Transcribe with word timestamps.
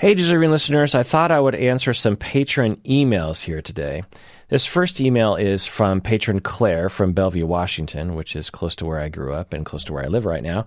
Hey, 0.00 0.14
deserving 0.14 0.50
listeners, 0.50 0.94
I 0.94 1.02
thought 1.02 1.30
I 1.30 1.38
would 1.38 1.54
answer 1.54 1.92
some 1.92 2.16
patron 2.16 2.76
emails 2.86 3.42
here 3.42 3.60
today. 3.60 4.02
This 4.48 4.64
first 4.64 4.98
email 4.98 5.36
is 5.36 5.66
from 5.66 6.00
patron 6.00 6.40
Claire 6.40 6.88
from 6.88 7.12
Bellevue, 7.12 7.44
Washington, 7.44 8.14
which 8.14 8.34
is 8.34 8.48
close 8.48 8.74
to 8.76 8.86
where 8.86 8.98
I 8.98 9.10
grew 9.10 9.34
up 9.34 9.52
and 9.52 9.66
close 9.66 9.84
to 9.84 9.92
where 9.92 10.02
I 10.02 10.08
live 10.08 10.24
right 10.24 10.42
now. 10.42 10.64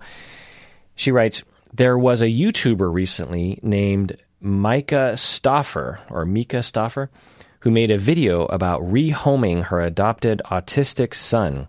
She 0.94 1.10
writes, 1.10 1.42
There 1.72 1.98
was 1.98 2.22
a 2.22 2.26
YouTuber 2.26 2.94
recently 2.94 3.58
named 3.60 4.16
Micah 4.40 5.14
Stoffer, 5.16 5.98
or 6.12 6.24
Mika 6.24 6.58
Stoffer, 6.58 7.08
who 7.58 7.72
made 7.72 7.90
a 7.90 7.98
video 7.98 8.44
about 8.44 8.82
rehoming 8.82 9.64
her 9.64 9.80
adopted 9.80 10.42
autistic 10.44 11.12
son. 11.12 11.66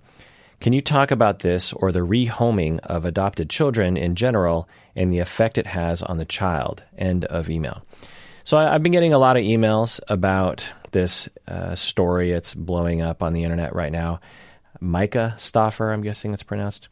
Can 0.60 0.74
you 0.74 0.82
talk 0.82 1.12
about 1.12 1.40
this 1.40 1.74
or 1.74 1.92
the 1.92 2.00
rehoming 2.00 2.80
of 2.80 3.06
adopted 3.06 3.50
children 3.50 3.98
in 3.98 4.16
general 4.16 4.68
and 4.96 5.12
the 5.12 5.20
effect 5.20 5.58
it 5.58 5.68
has 5.68 6.02
on 6.02 6.18
the 6.18 6.26
child? 6.26 6.84
End 6.98 7.26
of 7.26 7.50
email. 7.50 7.84
So 8.44 8.58
I, 8.58 8.74
have 8.74 8.84
been 8.84 8.92
getting 8.92 9.14
a 9.14 9.18
lot 9.18 9.38
of 9.38 9.44
emails 9.44 10.00
about 10.08 10.70
this 10.92 11.28
uh, 11.48 11.76
story. 11.76 12.32
It's 12.32 12.54
blowing 12.54 13.02
up 13.02 13.24
on 13.24 13.34
the 13.34 13.44
internet 13.44 13.76
right 13.76 13.92
now. 13.92 14.20
Myka 14.82 15.40
Stauffer, 15.40 15.92
I'm 15.92 16.02
guessing 16.02 16.34
it's 16.34 16.44
pronounced. 16.44 16.90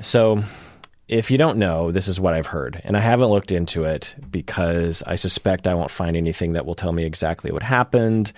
So 0.00 0.44
if 1.08 1.30
you 1.30 1.38
don't 1.38 1.58
know, 1.58 1.90
this 1.90 2.06
is 2.06 2.20
what 2.20 2.34
I've 2.34 2.46
heard. 2.46 2.80
And 2.84 2.96
I 2.96 3.00
haven't 3.00 3.28
looked 3.28 3.50
into 3.50 3.84
it 3.84 4.14
because 4.30 5.02
I 5.06 5.16
suspect 5.16 5.66
I 5.66 5.74
won't 5.74 5.90
find 5.90 6.16
anything 6.16 6.52
that 6.52 6.66
will 6.66 6.74
tell 6.74 6.92
me 6.92 7.04
exactly 7.04 7.50
what 7.50 7.62
happened. 7.62 8.32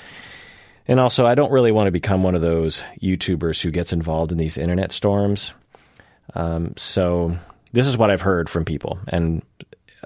And 0.88 0.98
also, 0.98 1.26
I 1.26 1.34
don't 1.34 1.52
really 1.52 1.72
want 1.72 1.86
to 1.86 1.92
become 1.92 2.22
one 2.22 2.34
of 2.34 2.40
those 2.40 2.82
YouTubers 3.00 3.60
who 3.60 3.70
gets 3.70 3.92
involved 3.92 4.32
in 4.32 4.38
these 4.38 4.58
internet 4.58 4.92
storms. 4.92 5.52
Um, 6.34 6.74
so, 6.76 7.36
this 7.72 7.86
is 7.86 7.96
what 7.96 8.10
I've 8.10 8.22
heard 8.22 8.48
from 8.48 8.64
people. 8.64 8.98
And 9.08 9.42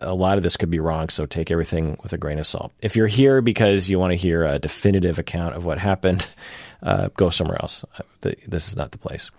a 0.02 0.14
lot 0.14 0.36
of 0.36 0.42
this 0.42 0.56
could 0.56 0.70
be 0.70 0.80
wrong, 0.80 1.08
so 1.08 1.26
take 1.26 1.50
everything 1.50 1.96
with 2.02 2.12
a 2.12 2.18
grain 2.18 2.38
of 2.38 2.46
salt. 2.46 2.72
If 2.82 2.96
you're 2.96 3.06
here 3.06 3.40
because 3.40 3.88
you 3.88 3.98
want 3.98 4.12
to 4.12 4.16
hear 4.16 4.44
a 4.44 4.58
definitive 4.58 5.18
account 5.18 5.54
of 5.54 5.64
what 5.64 5.78
happened, 5.78 6.26
uh, 6.82 7.08
go 7.16 7.30
somewhere 7.30 7.60
else. 7.60 7.84
Uh, 7.98 8.32
this 8.46 8.68
is 8.68 8.76
not 8.76 8.92
the 8.92 8.98
place. 8.98 9.30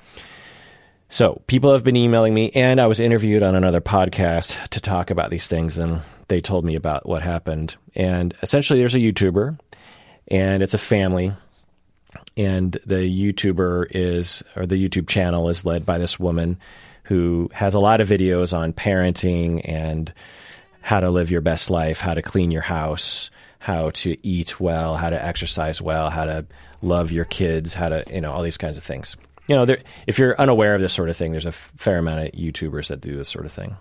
So, 1.07 1.43
people 1.45 1.73
have 1.73 1.83
been 1.83 1.95
emailing 1.95 2.33
me, 2.33 2.49
and 2.55 2.81
I 2.81 2.87
was 2.87 2.99
interviewed 2.99 3.43
on 3.43 3.55
another 3.55 3.81
podcast 3.81 4.69
to 4.69 4.81
talk 4.81 5.11
about 5.11 5.29
these 5.29 5.47
things, 5.47 5.77
and 5.77 6.01
they 6.27 6.41
told 6.41 6.65
me 6.65 6.75
about 6.75 7.07
what 7.07 7.21
happened. 7.21 7.75
And 7.93 8.33
essentially, 8.41 8.79
there's 8.79 8.95
a 8.95 8.99
YouTuber 8.99 9.59
and 10.29 10.63
it's 10.63 10.73
a 10.73 10.79
family. 10.79 11.33
And 12.37 12.71
the 12.85 13.33
YouTuber 13.33 13.87
is, 13.91 14.43
or 14.55 14.65
the 14.65 14.89
YouTube 14.89 15.07
channel 15.07 15.49
is 15.49 15.65
led 15.65 15.85
by 15.85 15.97
this 15.97 16.19
woman 16.19 16.59
who 17.03 17.49
has 17.53 17.73
a 17.73 17.79
lot 17.79 18.01
of 18.01 18.09
videos 18.09 18.57
on 18.57 18.73
parenting 18.73 19.61
and 19.63 20.11
how 20.81 20.99
to 20.99 21.09
live 21.09 21.31
your 21.31 21.41
best 21.41 21.69
life, 21.69 21.99
how 21.99 22.13
to 22.13 22.21
clean 22.21 22.51
your 22.51 22.61
house, 22.61 23.31
how 23.59 23.89
to 23.91 24.15
eat 24.25 24.59
well, 24.59 24.95
how 24.95 25.09
to 25.09 25.23
exercise 25.23 25.81
well, 25.81 26.09
how 26.09 26.25
to 26.25 26.45
love 26.81 27.11
your 27.11 27.25
kids, 27.25 27.73
how 27.73 27.89
to, 27.89 28.03
you 28.11 28.21
know, 28.21 28.31
all 28.31 28.43
these 28.43 28.57
kinds 28.57 28.77
of 28.77 28.83
things. 28.83 29.15
You 29.47 29.55
know, 29.55 29.65
there, 29.65 29.79
if 30.07 30.19
you're 30.19 30.39
unaware 30.39 30.75
of 30.75 30.81
this 30.81 30.93
sort 30.93 31.09
of 31.09 31.17
thing, 31.17 31.31
there's 31.31 31.45
a 31.45 31.51
fair 31.51 31.97
amount 31.97 32.27
of 32.27 32.31
YouTubers 32.33 32.87
that 32.87 33.01
do 33.01 33.15
this 33.15 33.29
sort 33.29 33.45
of 33.45 33.51
thing. 33.51 33.75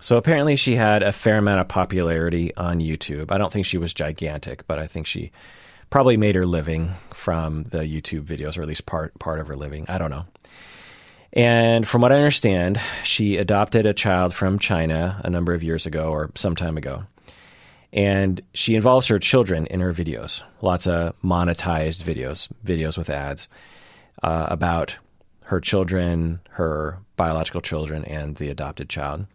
So 0.00 0.16
apparently, 0.16 0.56
she 0.56 0.76
had 0.76 1.02
a 1.02 1.12
fair 1.12 1.38
amount 1.38 1.60
of 1.60 1.68
popularity 1.68 2.54
on 2.56 2.78
YouTube. 2.78 3.32
I 3.32 3.38
don't 3.38 3.52
think 3.52 3.66
she 3.66 3.78
was 3.78 3.92
gigantic, 3.92 4.66
but 4.66 4.78
I 4.78 4.86
think 4.86 5.06
she 5.06 5.32
probably 5.90 6.16
made 6.16 6.34
her 6.34 6.46
living 6.46 6.92
from 7.12 7.64
the 7.64 7.78
YouTube 7.78 8.24
videos, 8.24 8.56
or 8.56 8.62
at 8.62 8.68
least 8.68 8.86
part 8.86 9.18
part 9.18 9.40
of 9.40 9.48
her 9.48 9.56
living. 9.56 9.86
I 9.88 9.98
don't 9.98 10.10
know. 10.10 10.26
And 11.32 11.86
from 11.86 12.00
what 12.00 12.12
I 12.12 12.16
understand, 12.16 12.80
she 13.04 13.36
adopted 13.36 13.86
a 13.86 13.92
child 13.92 14.32
from 14.32 14.58
China 14.58 15.20
a 15.24 15.30
number 15.30 15.52
of 15.52 15.62
years 15.62 15.84
ago 15.84 16.10
or 16.10 16.30
some 16.34 16.56
time 16.56 16.76
ago. 16.76 17.04
And 17.92 18.40
she 18.54 18.74
involves 18.74 19.06
her 19.08 19.18
children 19.18 19.66
in 19.66 19.80
her 19.80 19.92
videos, 19.92 20.42
lots 20.60 20.86
of 20.86 21.18
monetized 21.22 22.02
videos, 22.02 22.48
videos 22.64 22.98
with 22.98 23.10
ads 23.10 23.48
uh, 24.22 24.46
about 24.50 24.96
her 25.46 25.60
children, 25.60 26.40
her 26.50 26.98
biological 27.16 27.62
children, 27.62 28.04
and 28.04 28.36
the 28.36 28.50
adopted 28.50 28.88
child. 28.88 29.26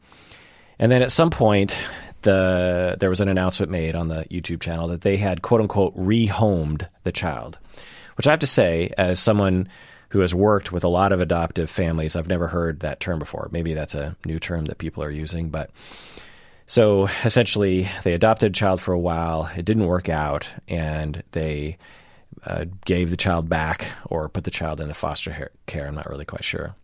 And 0.80 0.92
then 0.92 1.02
at 1.02 1.12
some 1.12 1.30
point, 1.30 1.78
the 2.24 2.96
there 3.00 3.10
was 3.10 3.22
an 3.22 3.28
announcement 3.28 3.72
made 3.72 3.96
on 3.96 4.08
the 4.08 4.26
YouTube 4.32 4.62
channel 4.62 4.88
that 4.88 5.02
they 5.02 5.18
had 5.18 5.42
quote 5.42 5.62
unquote 5.62 5.96
rehomed 5.96 6.88
the 7.04 7.12
child, 7.12 7.58
which 8.16 8.28
I 8.28 8.32
have 8.32 8.40
to 8.40 8.48
say, 8.48 8.92
as 8.98 9.20
someone 9.20 9.68
who 10.10 10.20
has 10.20 10.34
worked 10.34 10.72
with 10.72 10.84
a 10.84 10.90
lot 10.90 11.12
of 11.12 11.22
adoptive 11.22 11.70
families, 11.70 12.16
I've 12.16 12.28
never 12.28 12.48
heard 12.48 12.82
that 12.82 13.00
term 13.00 13.20
before. 13.20 13.50
Maybe 13.52 13.74
that's 13.74 13.96
a 13.96 14.16
new 14.26 14.40
term 14.40 14.66
that 14.66 14.78
people 14.78 15.04
are 15.04 15.10
using, 15.10 15.50
but 15.50 15.72
so 16.66 17.08
essentially, 17.26 17.90
they 18.04 18.14
adopted 18.14 18.52
a 18.52 18.56
child 18.56 18.80
for 18.80 18.94
a 18.94 19.00
while. 19.00 19.50
It 19.56 19.66
didn't 19.66 19.86
work 19.86 20.10
out, 20.10 20.48
and 20.68 21.24
they 21.32 21.78
uh, 22.46 22.66
gave 22.86 23.10
the 23.10 23.18
child 23.18 23.50
back 23.50 23.88
or 24.06 24.30
put 24.30 24.44
the 24.44 24.52
child 24.52 24.80
into 24.80 24.94
foster 24.94 25.52
care. 25.66 25.88
I'm 25.88 25.96
not 25.96 26.10
really 26.10 26.26
quite 26.26 26.44
sure. 26.44 26.76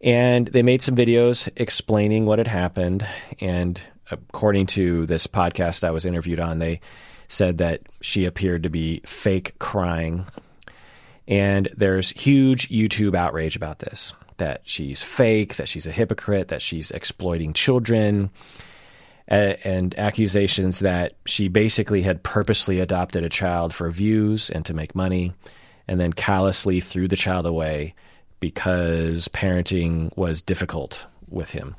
And 0.00 0.46
they 0.46 0.62
made 0.62 0.82
some 0.82 0.96
videos 0.96 1.48
explaining 1.56 2.26
what 2.26 2.38
had 2.38 2.48
happened 2.48 3.06
and 3.40 3.80
according 4.10 4.66
to 4.66 5.06
this 5.06 5.26
podcast 5.26 5.84
I 5.84 5.90
was 5.90 6.04
interviewed 6.04 6.40
on, 6.40 6.58
they 6.58 6.80
said 7.28 7.58
that 7.58 7.82
she 8.00 8.24
appeared 8.24 8.64
to 8.64 8.70
be 8.70 9.00
fake 9.06 9.58
crying. 9.58 10.26
And 11.28 11.68
there's 11.76 12.10
huge 12.10 12.68
YouTube 12.70 13.14
outrage 13.14 13.56
about 13.56 13.78
this 13.78 14.14
that 14.38 14.62
she's 14.64 15.02
fake, 15.02 15.56
that 15.56 15.68
she's 15.68 15.86
a 15.86 15.92
hypocrite, 15.92 16.48
that 16.48 16.62
she's 16.62 16.90
exploiting 16.90 17.52
children, 17.52 18.30
and 19.28 19.96
accusations 19.98 20.80
that 20.80 21.12
she 21.26 21.48
basically 21.48 22.00
had 22.00 22.22
purposely 22.22 22.80
adopted 22.80 23.22
a 23.22 23.28
child 23.28 23.74
for 23.74 23.90
views 23.90 24.48
and 24.48 24.64
to 24.64 24.72
make 24.72 24.94
money, 24.94 25.34
and 25.86 26.00
then 26.00 26.10
callously 26.14 26.80
threw 26.80 27.06
the 27.06 27.16
child 27.16 27.44
away 27.44 27.94
because 28.40 29.28
parenting 29.28 30.16
was 30.16 30.42
difficult 30.42 31.06
with 31.28 31.50
him 31.50 31.76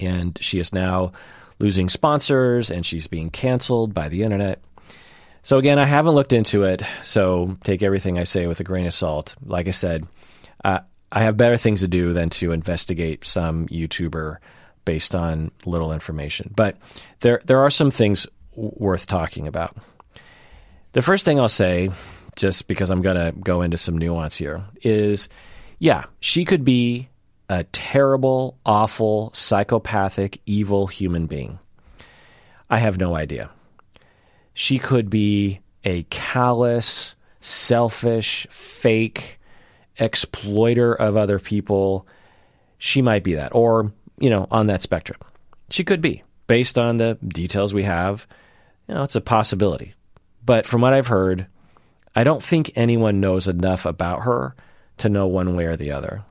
and 0.00 0.38
she 0.40 0.58
is 0.58 0.72
now 0.72 1.12
losing 1.58 1.88
sponsors 1.88 2.70
and 2.70 2.84
she's 2.84 3.06
being 3.06 3.30
canceled 3.30 3.94
by 3.94 4.08
the 4.08 4.22
internet. 4.22 4.60
So 5.42 5.58
again, 5.58 5.78
I 5.78 5.84
haven't 5.84 6.14
looked 6.14 6.32
into 6.32 6.64
it, 6.64 6.82
so 7.02 7.56
take 7.64 7.82
everything 7.82 8.18
I 8.18 8.24
say 8.24 8.46
with 8.46 8.60
a 8.60 8.64
grain 8.64 8.86
of 8.86 8.94
salt. 8.94 9.34
Like 9.44 9.66
I 9.66 9.72
said, 9.72 10.06
uh, 10.64 10.80
I 11.10 11.20
have 11.20 11.36
better 11.36 11.56
things 11.56 11.80
to 11.80 11.88
do 11.88 12.12
than 12.12 12.28
to 12.30 12.52
investigate 12.52 13.24
some 13.24 13.66
YouTuber 13.68 14.36
based 14.84 15.14
on 15.14 15.50
little 15.64 15.92
information. 15.92 16.52
But 16.54 16.76
there 17.20 17.40
there 17.44 17.60
are 17.60 17.70
some 17.70 17.90
things 17.90 18.26
w- 18.54 18.72
worth 18.76 19.06
talking 19.06 19.46
about. 19.46 19.76
The 20.92 21.02
first 21.02 21.24
thing 21.24 21.40
I'll 21.40 21.48
say, 21.48 21.90
just 22.36 22.66
because 22.66 22.90
I'm 22.90 23.02
going 23.02 23.16
to 23.16 23.38
go 23.38 23.62
into 23.62 23.78
some 23.78 23.96
nuance 23.96 24.36
here, 24.36 24.64
is 24.82 25.28
yeah, 25.78 26.04
she 26.20 26.44
could 26.44 26.64
be 26.64 27.08
a 27.48 27.64
terrible, 27.64 28.58
awful, 28.66 29.30
psychopathic, 29.32 30.40
evil 30.46 30.86
human 30.86 31.26
being? 31.26 31.58
I 32.68 32.78
have 32.78 32.98
no 32.98 33.14
idea. 33.16 33.50
She 34.54 34.78
could 34.78 35.08
be 35.08 35.60
a 35.84 36.02
callous, 36.04 37.14
selfish, 37.40 38.46
fake 38.50 39.38
exploiter 39.98 40.92
of 40.92 41.16
other 41.16 41.38
people. 41.38 42.06
She 42.78 43.02
might 43.02 43.24
be 43.24 43.34
that, 43.34 43.54
or, 43.54 43.92
you 44.18 44.30
know, 44.30 44.46
on 44.50 44.66
that 44.66 44.82
spectrum. 44.82 45.18
She 45.70 45.84
could 45.84 46.00
be, 46.00 46.22
based 46.46 46.78
on 46.78 46.96
the 46.96 47.18
details 47.26 47.72
we 47.72 47.84
have. 47.84 48.26
You 48.88 48.94
know, 48.94 49.02
it's 49.04 49.16
a 49.16 49.20
possibility. 49.20 49.94
But 50.44 50.66
from 50.66 50.80
what 50.80 50.92
I've 50.92 51.06
heard, 51.06 51.46
I 52.14 52.24
don't 52.24 52.42
think 52.42 52.72
anyone 52.74 53.20
knows 53.20 53.48
enough 53.48 53.86
about 53.86 54.22
her 54.22 54.54
to 54.98 55.08
know 55.08 55.26
one 55.26 55.56
way 55.56 55.64
or 55.64 55.76
the 55.76 55.92
other. 55.92 56.24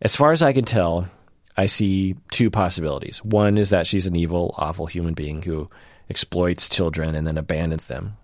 As 0.00 0.16
far 0.16 0.32
as 0.32 0.42
I 0.42 0.52
can 0.52 0.64
tell, 0.64 1.08
I 1.56 1.66
see 1.66 2.16
two 2.30 2.50
possibilities. 2.50 3.22
One 3.24 3.58
is 3.58 3.70
that 3.70 3.86
she's 3.86 4.06
an 4.06 4.16
evil, 4.16 4.54
awful 4.56 4.86
human 4.86 5.14
being 5.14 5.42
who 5.42 5.68
exploits 6.08 6.68
children 6.68 7.14
and 7.14 7.26
then 7.26 7.38
abandons 7.38 7.86
them. 7.86 8.16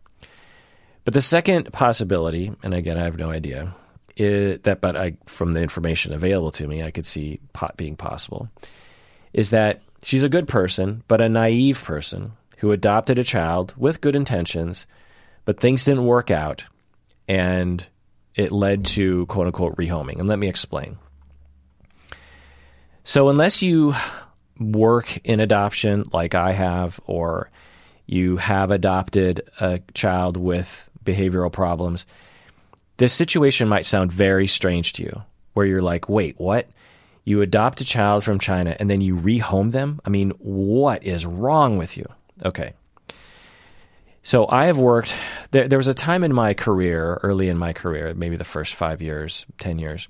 But 1.04 1.14
the 1.14 1.22
second 1.22 1.72
possibility, 1.72 2.52
and 2.62 2.74
again, 2.74 2.98
I 2.98 3.04
have 3.04 3.18
no 3.18 3.30
idea, 3.30 3.74
is 4.16 4.60
that, 4.62 4.80
but 4.80 4.96
I, 4.96 5.16
from 5.26 5.52
the 5.52 5.62
information 5.62 6.12
available 6.12 6.50
to 6.52 6.66
me, 6.66 6.82
I 6.82 6.90
could 6.90 7.06
see 7.06 7.40
pot 7.52 7.76
being 7.76 7.96
possible, 7.96 8.48
is 9.32 9.50
that 9.50 9.80
she's 10.02 10.24
a 10.24 10.28
good 10.28 10.48
person, 10.48 11.02
but 11.08 11.20
a 11.20 11.28
naive 11.28 11.82
person 11.82 12.32
who 12.58 12.72
adopted 12.72 13.18
a 13.18 13.24
child 13.24 13.74
with 13.76 14.00
good 14.00 14.16
intentions, 14.16 14.86
but 15.44 15.60
things 15.60 15.84
didn't 15.84 16.04
work 16.04 16.30
out, 16.30 16.64
and 17.28 17.86
it 18.38 18.52
led 18.52 18.84
to 18.86 19.26
quote 19.26 19.48
unquote 19.48 19.76
rehoming. 19.76 20.18
And 20.18 20.28
let 20.28 20.38
me 20.38 20.48
explain. 20.48 20.96
So, 23.02 23.28
unless 23.28 23.60
you 23.60 23.94
work 24.58 25.18
in 25.24 25.40
adoption 25.40 26.04
like 26.12 26.34
I 26.34 26.52
have, 26.52 27.00
or 27.06 27.50
you 28.06 28.36
have 28.36 28.70
adopted 28.70 29.48
a 29.60 29.80
child 29.92 30.36
with 30.36 30.88
behavioral 31.04 31.52
problems, 31.52 32.06
this 32.96 33.12
situation 33.12 33.68
might 33.68 33.86
sound 33.86 34.12
very 34.12 34.46
strange 34.46 34.94
to 34.94 35.02
you, 35.02 35.22
where 35.54 35.66
you're 35.66 35.82
like, 35.82 36.08
wait, 36.08 36.38
what? 36.38 36.68
You 37.24 37.42
adopt 37.42 37.80
a 37.80 37.84
child 37.84 38.24
from 38.24 38.38
China 38.38 38.74
and 38.78 38.88
then 38.88 39.00
you 39.00 39.16
rehome 39.16 39.72
them? 39.72 40.00
I 40.04 40.10
mean, 40.10 40.30
what 40.38 41.04
is 41.04 41.26
wrong 41.26 41.76
with 41.76 41.96
you? 41.96 42.06
Okay. 42.44 42.72
So 44.22 44.46
I 44.48 44.66
have 44.66 44.78
worked, 44.78 45.14
there, 45.52 45.68
there 45.68 45.78
was 45.78 45.88
a 45.88 45.94
time 45.94 46.24
in 46.24 46.34
my 46.34 46.54
career, 46.54 47.20
early 47.22 47.48
in 47.48 47.56
my 47.56 47.72
career, 47.72 48.12
maybe 48.14 48.36
the 48.36 48.44
first 48.44 48.74
five 48.74 49.00
years, 49.00 49.46
10 49.58 49.78
years, 49.78 50.08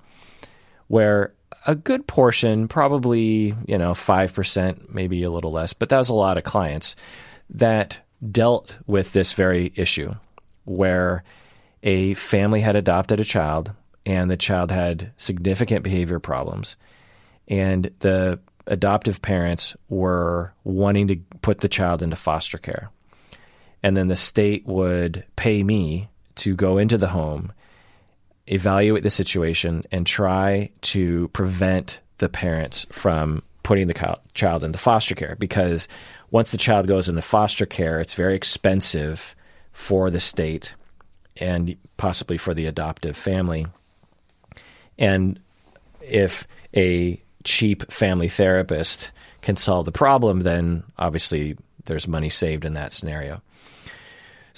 where 0.89 1.35
a 1.67 1.75
good 1.75 2.07
portion, 2.07 2.69
probably, 2.69 3.55
you 3.67 3.79
know, 3.79 3.93
5%, 3.93 4.93
maybe 4.93 5.23
a 5.23 5.31
little 5.31 5.53
less, 5.53 5.73
but 5.73 5.89
that 5.91 5.99
was 5.99 6.09
a 6.09 6.15
lot 6.15 6.39
of 6.39 6.45
clients 6.45 6.97
that 7.51 8.01
dealt 8.31 8.79
with 8.87 9.13
this 9.13 9.33
very 9.33 9.73
issue 9.77 10.15
where 10.65 11.23
a 11.83 12.15
family 12.15 12.61
had 12.61 12.77
adopted 12.77 13.21
a 13.21 13.25
child 13.25 13.71
and 14.05 14.31
the 14.31 14.37
child 14.37 14.71
had 14.71 15.13
significant 15.17 15.85
behavior 15.85 16.19
problems 16.19 16.77
and 17.47 17.91
the 18.01 18.39
adoptive 18.67 19.23
parents 19.23 19.77
were 19.89 20.53
wanting 20.65 21.09
to 21.09 21.17
put 21.41 21.59
the 21.59 21.69
child 21.69 22.03
into 22.03 22.17
foster 22.17 22.59
care. 22.59 22.91
And 23.83 23.97
then 23.97 24.09
the 24.09 24.17
state 24.17 24.67
would 24.67 25.25
pay 25.37 25.63
me 25.63 26.09
to 26.37 26.55
go 26.57 26.79
into 26.79 26.99
the 26.99 27.09
home, 27.09 27.53
evaluate 28.47 29.03
the 29.03 29.11
situation, 29.11 29.85
and 29.93 30.07
try 30.07 30.71
to 30.83 31.29
prevent 31.29 32.01
the 32.19 32.29
parents 32.29 32.87
from 32.91 33.43
putting 33.63 33.87
the 33.87 34.19
child 34.35 34.65
into 34.65 34.79
foster 34.79 35.15
care. 35.15 35.37
Because 35.39 35.89
once 36.31 36.51
the 36.51 36.59
child 36.59 36.89
goes 36.89 37.09
into 37.09 37.23
foster 37.23 37.67
care, 37.67 38.01
it's 38.01 38.15
very 38.15 38.35
expensive 38.35 39.35
for 39.73 40.11
the 40.11 40.21
state 40.21 40.75
and 41.37 41.77
possibly 41.97 42.39
for 42.39 42.55
the 42.55 42.67
adoptive 42.67 43.17
family. 43.17 43.67
And 44.99 45.39
if 46.01 46.49
a 46.75 47.23
cheap 47.45 47.93
family 47.93 48.29
therapist 48.29 49.13
can 49.43 49.57
solve 49.57 49.85
the 49.85 49.93
problem, 49.93 50.41
then 50.41 50.83
obviously 50.99 51.57
there's 51.85 52.09
money 52.09 52.31
saved 52.31 52.65
in 52.65 52.75
that 52.75 52.93
scenario. 52.93 53.41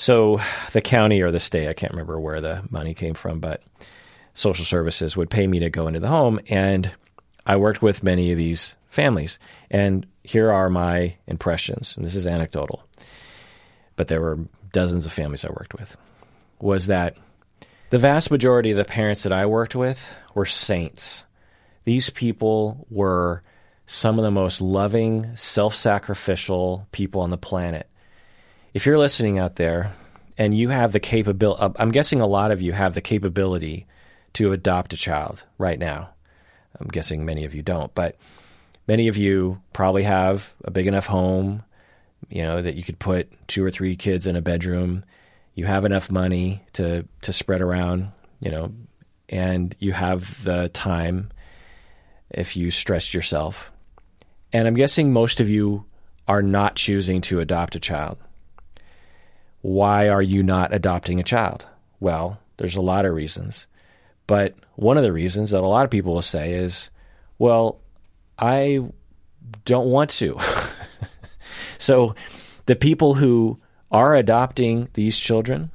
So 0.00 0.40
the 0.72 0.80
county 0.80 1.20
or 1.20 1.30
the 1.30 1.38
state, 1.38 1.68
I 1.68 1.74
can't 1.74 1.92
remember 1.92 2.18
where 2.18 2.40
the 2.40 2.62
money 2.70 2.94
came 2.94 3.12
from, 3.12 3.38
but 3.38 3.62
social 4.32 4.64
services 4.64 5.14
would 5.14 5.28
pay 5.28 5.46
me 5.46 5.58
to 5.58 5.68
go 5.68 5.88
into 5.88 6.00
the 6.00 6.08
home. 6.08 6.40
And 6.48 6.90
I 7.44 7.56
worked 7.56 7.82
with 7.82 8.02
many 8.02 8.32
of 8.32 8.38
these 8.38 8.76
families. 8.88 9.38
And 9.70 10.06
here 10.24 10.50
are 10.50 10.70
my 10.70 11.16
impressions. 11.26 11.98
And 11.98 12.06
this 12.06 12.14
is 12.14 12.26
anecdotal, 12.26 12.82
but 13.96 14.08
there 14.08 14.22
were 14.22 14.38
dozens 14.72 15.04
of 15.04 15.12
families 15.12 15.44
I 15.44 15.50
worked 15.50 15.74
with. 15.74 15.94
Was 16.60 16.86
that 16.86 17.18
the 17.90 17.98
vast 17.98 18.30
majority 18.30 18.70
of 18.70 18.78
the 18.78 18.86
parents 18.86 19.24
that 19.24 19.32
I 19.34 19.44
worked 19.44 19.74
with 19.74 20.14
were 20.34 20.46
saints. 20.46 21.26
These 21.84 22.08
people 22.08 22.86
were 22.88 23.42
some 23.84 24.18
of 24.18 24.22
the 24.22 24.30
most 24.30 24.62
loving, 24.62 25.36
self 25.36 25.74
sacrificial 25.74 26.88
people 26.90 27.20
on 27.20 27.28
the 27.28 27.36
planet. 27.36 27.86
If 28.72 28.86
you're 28.86 28.98
listening 28.98 29.38
out 29.38 29.56
there 29.56 29.92
and 30.38 30.56
you 30.56 30.68
have 30.68 30.92
the 30.92 31.00
capability, 31.00 31.74
I'm 31.76 31.90
guessing 31.90 32.20
a 32.20 32.26
lot 32.26 32.52
of 32.52 32.62
you 32.62 32.72
have 32.72 32.94
the 32.94 33.00
capability 33.00 33.86
to 34.34 34.52
adopt 34.52 34.92
a 34.92 34.96
child 34.96 35.42
right 35.58 35.78
now. 35.78 36.10
I'm 36.78 36.86
guessing 36.86 37.24
many 37.24 37.44
of 37.44 37.54
you 37.54 37.62
don't, 37.62 37.92
but 37.96 38.16
many 38.86 39.08
of 39.08 39.16
you 39.16 39.60
probably 39.72 40.04
have 40.04 40.54
a 40.64 40.70
big 40.70 40.86
enough 40.86 41.06
home, 41.06 41.64
you 42.28 42.42
know, 42.42 42.62
that 42.62 42.76
you 42.76 42.84
could 42.84 43.00
put 43.00 43.28
two 43.48 43.64
or 43.64 43.72
three 43.72 43.96
kids 43.96 44.28
in 44.28 44.36
a 44.36 44.42
bedroom. 44.42 45.04
You 45.54 45.64
have 45.66 45.84
enough 45.84 46.08
money 46.08 46.62
to 46.74 47.08
to 47.22 47.32
spread 47.32 47.60
around, 47.60 48.12
you 48.38 48.52
know, 48.52 48.72
and 49.28 49.74
you 49.80 49.92
have 49.92 50.44
the 50.44 50.68
time 50.68 51.32
if 52.30 52.56
you 52.56 52.70
stress 52.70 53.12
yourself. 53.12 53.72
And 54.52 54.68
I'm 54.68 54.74
guessing 54.74 55.12
most 55.12 55.40
of 55.40 55.48
you 55.48 55.84
are 56.28 56.42
not 56.42 56.76
choosing 56.76 57.20
to 57.22 57.40
adopt 57.40 57.74
a 57.74 57.80
child. 57.80 58.16
Why 59.62 60.08
are 60.08 60.22
you 60.22 60.42
not 60.42 60.72
adopting 60.72 61.20
a 61.20 61.24
child? 61.24 61.66
Well, 61.98 62.38
there's 62.56 62.76
a 62.76 62.80
lot 62.80 63.04
of 63.04 63.14
reasons. 63.14 63.66
But 64.26 64.54
one 64.76 64.96
of 64.96 65.02
the 65.02 65.12
reasons 65.12 65.50
that 65.50 65.62
a 65.62 65.66
lot 65.66 65.84
of 65.84 65.90
people 65.90 66.14
will 66.14 66.22
say 66.22 66.52
is, 66.52 66.90
well, 67.38 67.80
I 68.38 68.80
don't 69.64 69.90
want 69.90 70.10
to. 70.10 70.38
so 71.78 72.14
the 72.66 72.76
people 72.76 73.14
who 73.14 73.58
are 73.90 74.14
adopting 74.14 74.88
these 74.94 75.18
children 75.18 75.70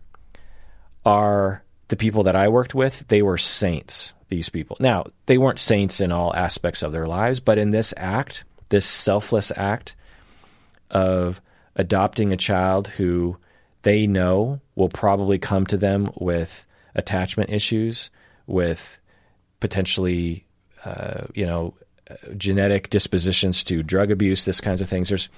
are 1.06 1.64
the 1.90 1.96
people 1.96 2.24
that 2.24 2.36
I 2.36 2.48
worked 2.48 2.74
with. 2.74 3.06
They 3.08 3.22
were 3.22 3.38
saints 3.38 4.14
these 4.30 4.50
people. 4.50 4.78
Now, 4.80 5.06
they 5.28 5.38
weren't 5.38 5.60
saints 5.60 6.02
in 6.02 6.12
all 6.12 6.36
aspects 6.36 6.82
of 6.82 6.92
their 6.92 7.08
lives, 7.08 7.40
but 7.40 7.58
in 7.58 7.70
this 7.70 7.94
act, 7.96 8.44
this 8.70 8.86
selfless 8.86 9.52
act 9.56 9.96
of 10.90 11.42
adopting 11.76 12.32
a 12.32 12.38
child 12.38 12.88
who 12.88 13.38
they 13.86 14.08
know 14.08 14.60
will 14.74 14.90
probably 14.90 15.38
come 15.38 15.64
to 15.68 15.78
them 15.78 16.10
with 16.16 16.66
attachment 16.96 17.52
issues, 17.52 18.10
with 18.48 18.98
potentially, 19.60 20.44
uh, 20.84 21.26
you 21.36 21.46
know, 21.46 21.76
genetic 22.36 22.90
dispositions 22.90 23.64
to 23.64 23.84
drug 23.84 24.10
abuse, 24.10 24.44
this 24.44 24.60
kinds 24.60 24.82
of 24.82 24.90
things. 24.90 25.10
There's 25.10 25.30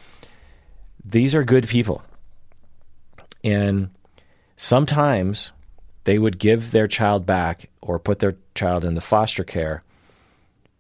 these 1.04 1.36
are 1.36 1.44
good 1.44 1.68
people, 1.68 2.02
and 3.44 3.90
sometimes 4.56 5.52
they 6.06 6.18
would 6.18 6.40
give 6.40 6.72
their 6.72 6.88
child 6.88 7.26
back 7.26 7.70
or 7.82 8.00
put 8.00 8.20
their 8.20 8.38
child 8.56 8.86
into 8.86 9.02
foster 9.02 9.44
care, 9.44 9.84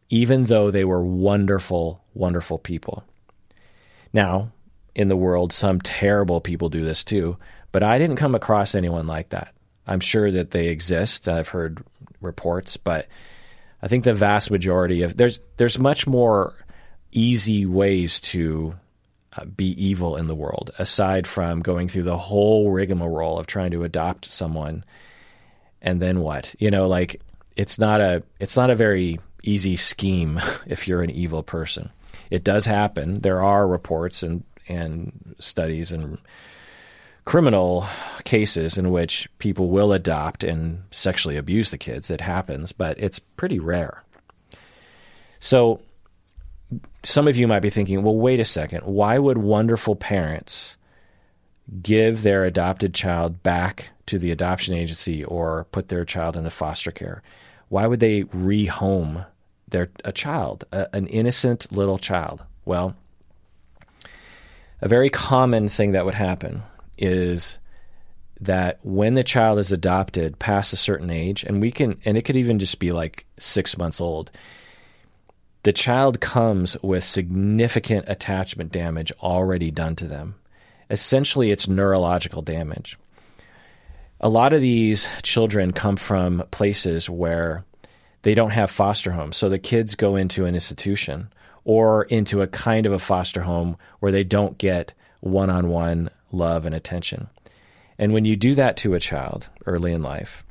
even 0.10 0.46
though 0.46 0.72
they 0.72 0.86
were 0.86 1.04
wonderful, 1.04 2.02
wonderful 2.14 2.60
people. 2.60 3.04
Now, 4.14 4.54
in 4.96 5.10
the 5.10 5.18
world, 5.18 5.52
some 5.52 5.82
terrible 5.82 6.40
people 6.40 6.70
do 6.70 6.84
this 6.86 7.04
too, 7.04 7.38
but 7.72 7.84
I 7.84 7.98
didn't 7.98 8.18
come 8.18 8.36
across 8.36 8.76
anyone 8.76 9.08
like 9.08 9.30
that. 9.30 9.54
I'm 9.86 10.00
sure 10.00 10.32
that 10.32 10.52
they 10.52 10.68
exist. 10.68 11.28
I've 11.30 11.48
heard 11.48 11.84
reports, 12.22 12.78
but 12.78 13.08
I 13.82 13.88
think 13.88 14.04
the 14.04 14.14
vast 14.14 14.52
majority 14.52 15.04
of 15.04 15.16
there's 15.16 15.40
there's 15.58 15.80
much 15.80 16.08
more 16.08 16.54
easy 17.12 17.66
ways 17.66 18.20
to 18.20 18.76
uh, 19.38 19.46
be 19.46 19.72
evil 19.84 20.18
in 20.18 20.28
the 20.28 20.36
world 20.36 20.72
aside 20.78 21.26
from 21.26 21.62
going 21.62 21.88
through 21.88 22.04
the 22.04 22.18
whole 22.18 22.70
rigmarole 22.70 23.40
of 23.40 23.48
trying 23.48 23.72
to 23.72 23.84
adopt 23.84 24.26
someone 24.26 24.84
and 25.82 26.02
then 26.02 26.20
what? 26.20 26.54
You 26.60 26.72
know, 26.72 26.88
like 26.88 27.22
it's 27.56 27.80
not 27.80 28.02
a 28.02 28.24
it's 28.40 28.58
not 28.58 28.70
a 28.70 28.76
very 28.76 29.20
easy 29.44 29.76
scheme 29.76 30.40
if 30.68 30.88
you're 30.88 31.04
an 31.04 31.12
evil 31.12 31.44
person. 31.44 31.90
It 32.30 32.44
does 32.44 32.66
happen. 32.66 33.22
There 33.22 33.42
are 33.42 33.68
reports 33.68 34.24
and 34.24 34.44
and 34.68 35.36
studies 35.40 35.92
and 35.92 36.18
criminal 37.28 37.86
cases 38.24 38.78
in 38.78 38.90
which 38.90 39.28
people 39.38 39.68
will 39.68 39.92
adopt 39.92 40.46
and 40.46 40.82
sexually 40.92 41.36
abuse 41.36 41.72
the 41.72 41.78
kids. 41.78 42.10
It 42.10 42.22
happens, 42.22 42.72
but 42.72 42.98
it's 43.02 43.20
pretty 43.20 43.60
rare. 43.60 44.02
So 45.42 45.82
some 47.04 47.28
of 47.28 47.36
you 47.36 47.46
might 47.46 47.60
be 47.60 47.70
thinking, 47.70 48.02
well, 48.02 48.16
wait 48.16 48.40
a 48.40 48.46
second. 48.46 48.86
Why 48.86 49.20
would 49.20 49.38
wonderful 49.38 49.98
parents 49.98 50.78
give 51.82 52.22
their 52.22 52.46
adopted 52.46 52.94
child 52.94 53.44
back 53.44 53.90
to 54.06 54.18
the 54.18 54.32
adoption 54.32 54.74
agency 54.74 55.26
or 55.26 55.66
put 55.74 55.90
their 55.90 56.06
child 56.06 56.38
into 56.38 56.50
foster 56.50 56.92
care? 56.92 57.24
Why 57.68 57.88
would 57.88 58.00
they 58.00 58.24
rehome 58.24 59.26
their 59.68 59.90
a 60.06 60.14
child, 60.14 60.64
a, 60.72 60.88
an 60.96 61.08
innocent 61.08 61.74
little 61.74 61.98
child? 61.98 62.46
Well, 62.64 62.96
a 64.80 64.88
very 64.88 65.10
common 65.10 65.68
thing 65.68 65.92
that 65.92 66.06
would 66.06 66.14
happen 66.14 66.64
is 66.98 67.60
that 68.42 68.80
when 68.84 69.16
the 69.16 69.24
child 69.24 69.60
is 69.60 69.72
adopted 69.72 70.38
past 70.40 70.74
a 70.74 70.78
certain 70.78 71.10
age, 71.10 71.44
and 71.44 71.62
we 71.62 71.72
can, 71.72 72.00
and 72.06 72.18
it 72.18 72.24
could 72.24 72.36
even 72.36 72.60
just 72.60 72.80
be 72.80 72.92
like 72.92 73.26
six 73.38 73.78
months 73.78 74.00
old, 74.00 74.32
the 75.64 75.74
child 75.74 76.22
comes 76.22 76.78
with 76.82 77.04
significant 77.04 78.06
attachment 78.08 78.72
damage 78.72 79.12
already 79.22 79.72
done 79.72 79.96
to 79.96 80.06
them. 80.06 80.36
Essentially, 80.90 81.52
it's 81.52 81.68
neurological 81.68 82.42
damage 82.42 82.98
a 84.20 84.30
lot 84.30 84.54
of 84.54 84.62
these 84.62 85.08
children 85.22 85.74
come 85.74 85.96
from 85.96 86.44
places 86.52 87.10
where 87.10 87.64
they 88.24 88.34
don't 88.34 88.52
have 88.52 88.72
foster 88.72 89.12
homes. 89.12 89.38
So 89.38 89.50
the 89.50 89.60
kids 89.60 89.96
go 89.96 90.16
into 90.16 90.46
an 90.46 90.56
institution 90.56 91.32
or 91.64 92.04
into 92.04 92.42
a 92.42 92.48
kind 92.48 92.86
of 92.86 92.94
a 92.94 93.00
foster 93.00 93.42
home 93.42 93.78
where 94.00 94.12
they 94.12 94.24
don't 94.24 94.58
get 94.58 94.94
one 95.20 95.50
on 95.50 95.70
one 95.70 96.10
love 96.38 96.66
and 96.66 96.76
attention. 96.76 97.30
And 97.98 98.14
when 98.14 98.26
you 98.26 98.36
do 98.36 98.56
that 98.56 98.78
to 98.78 98.94
a 98.94 99.00
child 99.00 99.50
early 99.66 99.92
in 99.92 100.04
life, 100.04 100.44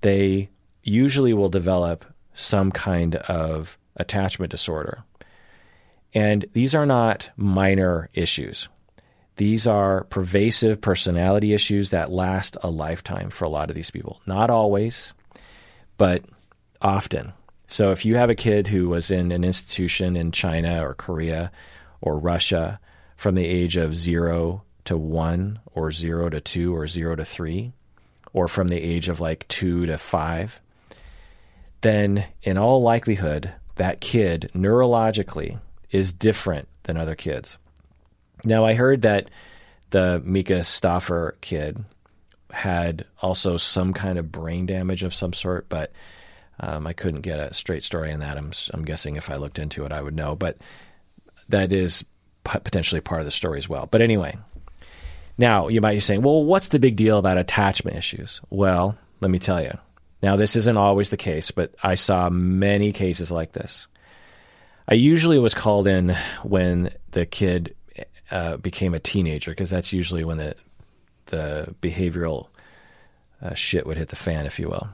they 0.00 0.50
usually 0.82 1.32
will 1.34 1.48
develop 1.48 2.04
some 2.32 2.70
kind 2.70 3.16
of 3.16 3.76
attachment 3.96 4.50
disorder. 4.50 5.02
And 6.14 6.44
these 6.52 6.74
are 6.74 6.86
not 6.86 7.30
minor 7.36 8.08
issues. 8.14 8.68
These 9.36 9.66
are 9.66 10.04
pervasive 10.04 10.80
personality 10.80 11.52
issues 11.52 11.90
that 11.90 12.10
last 12.10 12.56
a 12.62 12.70
lifetime 12.70 13.30
for 13.30 13.44
a 13.44 13.50
lot 13.50 13.68
of 13.68 13.76
these 13.76 13.90
people. 13.90 14.20
Not 14.26 14.48
always, 14.48 15.12
but 15.98 16.24
often. 16.80 17.32
So 17.66 17.90
if 17.90 18.04
you 18.04 18.16
have 18.16 18.30
a 18.30 18.34
kid 18.34 18.68
who 18.68 18.88
was 18.88 19.10
in 19.10 19.32
an 19.32 19.44
institution 19.44 20.16
in 20.16 20.30
China 20.32 20.86
or 20.86 20.94
Korea 20.94 21.50
or 22.00 22.18
Russia 22.18 22.80
from 23.16 23.34
the 23.34 23.44
age 23.44 23.76
of 23.76 23.96
zero 23.96 24.62
to 24.86 24.96
one 24.96 25.60
or 25.74 25.92
zero 25.92 26.28
to 26.28 26.40
two 26.40 26.74
or 26.74 26.86
zero 26.86 27.14
to 27.14 27.24
three, 27.24 27.72
or 28.32 28.48
from 28.48 28.68
the 28.68 28.80
age 28.80 29.08
of 29.08 29.20
like 29.20 29.46
two 29.48 29.86
to 29.86 29.98
five, 29.98 30.60
then 31.80 32.24
in 32.42 32.58
all 32.58 32.82
likelihood, 32.82 33.52
that 33.76 34.00
kid 34.00 34.50
neurologically 34.54 35.60
is 35.90 36.12
different 36.12 36.68
than 36.84 36.96
other 36.96 37.14
kids. 37.14 37.58
Now, 38.44 38.64
I 38.64 38.74
heard 38.74 39.02
that 39.02 39.30
the 39.90 40.20
Mika 40.24 40.64
Stauffer 40.64 41.36
kid 41.40 41.84
had 42.50 43.04
also 43.20 43.56
some 43.56 43.92
kind 43.92 44.18
of 44.18 44.32
brain 44.32 44.66
damage 44.66 45.02
of 45.02 45.14
some 45.14 45.32
sort, 45.32 45.68
but 45.68 45.92
um, 46.60 46.86
I 46.86 46.92
couldn't 46.92 47.20
get 47.20 47.38
a 47.38 47.54
straight 47.54 47.82
story 47.82 48.12
on 48.12 48.20
that. 48.20 48.38
I'm, 48.38 48.52
I'm 48.72 48.84
guessing 48.84 49.16
if 49.16 49.30
I 49.30 49.36
looked 49.36 49.58
into 49.58 49.84
it, 49.84 49.92
I 49.92 50.00
would 50.00 50.16
know. 50.16 50.34
But 50.34 50.58
that 51.48 51.72
is 51.72 52.04
potentially 52.44 53.00
part 53.00 53.20
of 53.20 53.24
the 53.24 53.30
story 53.30 53.58
as 53.58 53.68
well. 53.68 53.86
But 53.86 54.00
anyway, 54.00 54.36
now 55.38 55.68
you 55.68 55.80
might 55.80 55.94
be 55.94 56.00
saying, 56.00 56.22
well, 56.22 56.44
what's 56.44 56.68
the 56.68 56.78
big 56.78 56.96
deal 56.96 57.18
about 57.18 57.38
attachment 57.38 57.96
issues? 57.96 58.40
Well, 58.50 58.96
let 59.20 59.30
me 59.30 59.38
tell 59.38 59.62
you. 59.62 59.76
Now, 60.22 60.36
this 60.36 60.56
isn't 60.56 60.76
always 60.76 61.10
the 61.10 61.16
case, 61.16 61.50
but 61.50 61.74
I 61.82 61.94
saw 61.94 62.30
many 62.30 62.92
cases 62.92 63.30
like 63.30 63.52
this. 63.52 63.86
I 64.88 64.94
usually 64.94 65.38
was 65.38 65.54
called 65.54 65.86
in 65.86 66.16
when 66.42 66.90
the 67.10 67.26
kid 67.26 67.74
uh, 68.30 68.56
became 68.56 68.94
a 68.94 69.00
teenager 69.00 69.50
because 69.50 69.70
that's 69.70 69.92
usually 69.92 70.24
when 70.24 70.38
the 70.38 70.54
the 71.26 71.74
behavioral 71.80 72.48
uh, 73.42 73.54
shit 73.54 73.84
would 73.84 73.96
hit 73.96 74.08
the 74.08 74.16
fan, 74.16 74.46
if 74.46 74.58
you 74.60 74.68
will. 74.68 74.88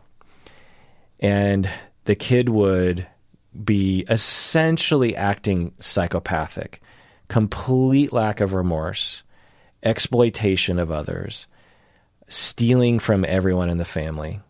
And 1.20 1.68
the 2.04 2.14
kid 2.14 2.48
would 2.48 3.06
be 3.64 4.04
essentially 4.08 5.14
acting 5.14 5.74
psychopathic, 5.78 6.82
complete 7.28 8.12
lack 8.12 8.40
of 8.40 8.54
remorse, 8.54 9.22
exploitation 9.82 10.78
of 10.78 10.90
others, 10.90 11.46
stealing 12.28 12.98
from 12.98 13.24
everyone 13.24 13.68
in 13.68 13.78
the 13.78 13.84
family, 13.84 14.40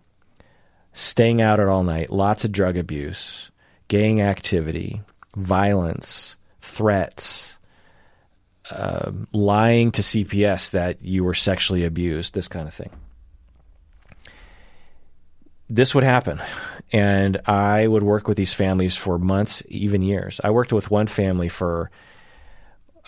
staying 0.92 1.40
out 1.40 1.60
all 1.68 1.82
night, 1.82 2.10
lots 2.10 2.44
of 2.44 2.52
drug 2.52 2.76
abuse, 2.76 3.50
gang 3.88 4.20
activity, 4.20 5.02
violence, 5.36 6.36
threats, 6.60 7.58
uh, 8.70 9.10
lying 9.32 9.90
to 9.92 10.02
CPS 10.02 10.70
that 10.70 11.02
you 11.02 11.24
were 11.24 11.34
sexually 11.34 11.84
abused, 11.84 12.34
this 12.34 12.48
kind 12.48 12.68
of 12.68 12.74
thing. 12.74 12.90
This 15.68 15.94
would 15.94 16.04
happen. 16.04 16.40
And 16.92 17.38
I 17.46 17.86
would 17.86 18.02
work 18.02 18.28
with 18.28 18.36
these 18.36 18.54
families 18.54 18.96
for 18.96 19.18
months, 19.18 19.62
even 19.68 20.02
years. 20.02 20.40
I 20.44 20.50
worked 20.50 20.72
with 20.72 20.90
one 20.90 21.06
family 21.06 21.48
for 21.48 21.90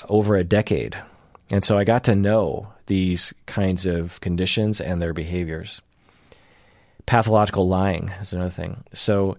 over 0.09 0.37
a 0.37 0.45
decade. 0.45 0.97
And 1.51 1.65
so 1.65 1.77
I 1.77 1.85
got 1.85 2.05
to 2.05 2.15
know 2.15 2.69
these 2.87 3.35
kinds 3.47 3.87
of 3.87 4.21
conditions 4.21 4.81
and 4.81 5.01
their 5.01 5.13
behaviors. 5.13 5.81
Pathological 7.07 7.69
lying 7.69 8.11
is 8.21 8.33
another 8.33 8.51
thing. 8.51 8.83
So 8.95 9.37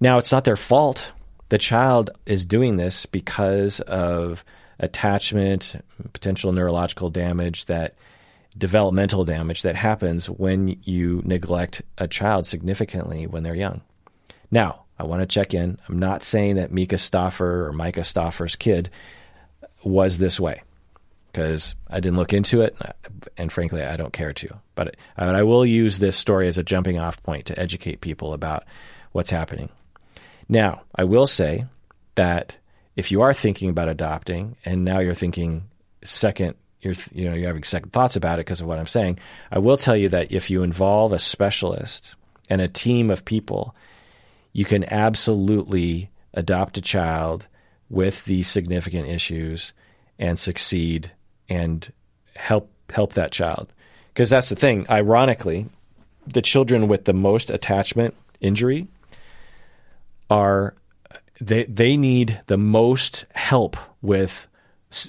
now 0.00 0.18
it's 0.18 0.32
not 0.32 0.44
their 0.44 0.56
fault 0.56 1.12
the 1.48 1.58
child 1.58 2.10
is 2.26 2.44
doing 2.44 2.76
this 2.76 3.06
because 3.06 3.80
of 3.80 4.44
attachment, 4.78 5.82
potential 6.12 6.52
neurological 6.52 7.10
damage 7.10 7.66
that 7.66 7.94
developmental 8.58 9.24
damage 9.24 9.62
that 9.62 9.76
happens 9.76 10.28
when 10.28 10.76
you 10.82 11.22
neglect 11.24 11.82
a 11.98 12.08
child 12.08 12.46
significantly 12.46 13.26
when 13.26 13.42
they're 13.42 13.54
young. 13.54 13.80
Now, 14.50 14.84
I 14.98 15.04
want 15.04 15.20
to 15.20 15.26
check 15.26 15.54
in. 15.54 15.78
I'm 15.88 15.98
not 15.98 16.22
saying 16.22 16.56
that 16.56 16.72
Mika 16.72 16.98
Stauffer 16.98 17.66
or 17.66 17.72
Myka 17.72 18.04
Stauffer's 18.04 18.56
kid 18.56 18.90
was 19.84 20.18
this 20.18 20.40
way 20.40 20.62
because 21.36 21.74
I 21.86 22.00
didn't 22.00 22.16
look 22.16 22.32
into 22.32 22.62
it, 22.62 22.74
and 23.36 23.52
frankly, 23.52 23.82
I 23.82 23.98
don't 23.98 24.12
care 24.12 24.32
to. 24.32 24.58
But 24.74 24.96
uh, 25.18 25.24
I 25.24 25.42
will 25.42 25.66
use 25.66 25.98
this 25.98 26.16
story 26.16 26.48
as 26.48 26.56
a 26.56 26.62
jumping 26.62 26.98
off 26.98 27.22
point 27.22 27.46
to 27.46 27.60
educate 27.60 28.00
people 28.00 28.32
about 28.32 28.64
what's 29.12 29.28
happening. 29.28 29.68
Now, 30.48 30.80
I 30.94 31.04
will 31.04 31.26
say 31.26 31.66
that 32.14 32.56
if 32.96 33.10
you 33.10 33.20
are 33.20 33.34
thinking 33.34 33.68
about 33.68 33.90
adopting 33.90 34.56
and 34.64 34.82
now 34.82 35.00
you're 35.00 35.14
thinking 35.14 35.68
second 36.02 36.54
you're 36.80 36.94
you 37.12 37.28
know 37.28 37.34
you're 37.34 37.48
having 37.48 37.64
second 37.64 37.92
thoughts 37.92 38.16
about 38.16 38.38
it 38.38 38.46
because 38.46 38.62
of 38.62 38.66
what 38.66 38.78
I'm 38.78 38.86
saying, 38.86 39.18
I 39.52 39.58
will 39.58 39.76
tell 39.76 39.96
you 39.96 40.08
that 40.08 40.32
if 40.32 40.50
you 40.50 40.62
involve 40.62 41.12
a 41.12 41.18
specialist 41.18 42.14
and 42.48 42.62
a 42.62 42.68
team 42.68 43.10
of 43.10 43.26
people, 43.26 43.74
you 44.54 44.64
can 44.64 44.90
absolutely 44.90 46.08
adopt 46.32 46.78
a 46.78 46.82
child 46.82 47.46
with 47.90 48.24
these 48.24 48.48
significant 48.48 49.06
issues 49.08 49.74
and 50.18 50.38
succeed 50.38 51.12
and 51.48 51.92
help 52.34 52.70
help 52.90 53.14
that 53.14 53.32
child. 53.32 53.72
Because 54.12 54.30
that's 54.30 54.48
the 54.48 54.56
thing, 54.56 54.86
ironically, 54.88 55.66
the 56.26 56.42
children 56.42 56.88
with 56.88 57.04
the 57.04 57.12
most 57.12 57.50
attachment 57.50 58.14
injury 58.40 58.88
are 60.30 60.74
they 61.40 61.64
they 61.64 61.96
need 61.96 62.40
the 62.46 62.56
most 62.56 63.26
help 63.34 63.76
with 64.02 64.46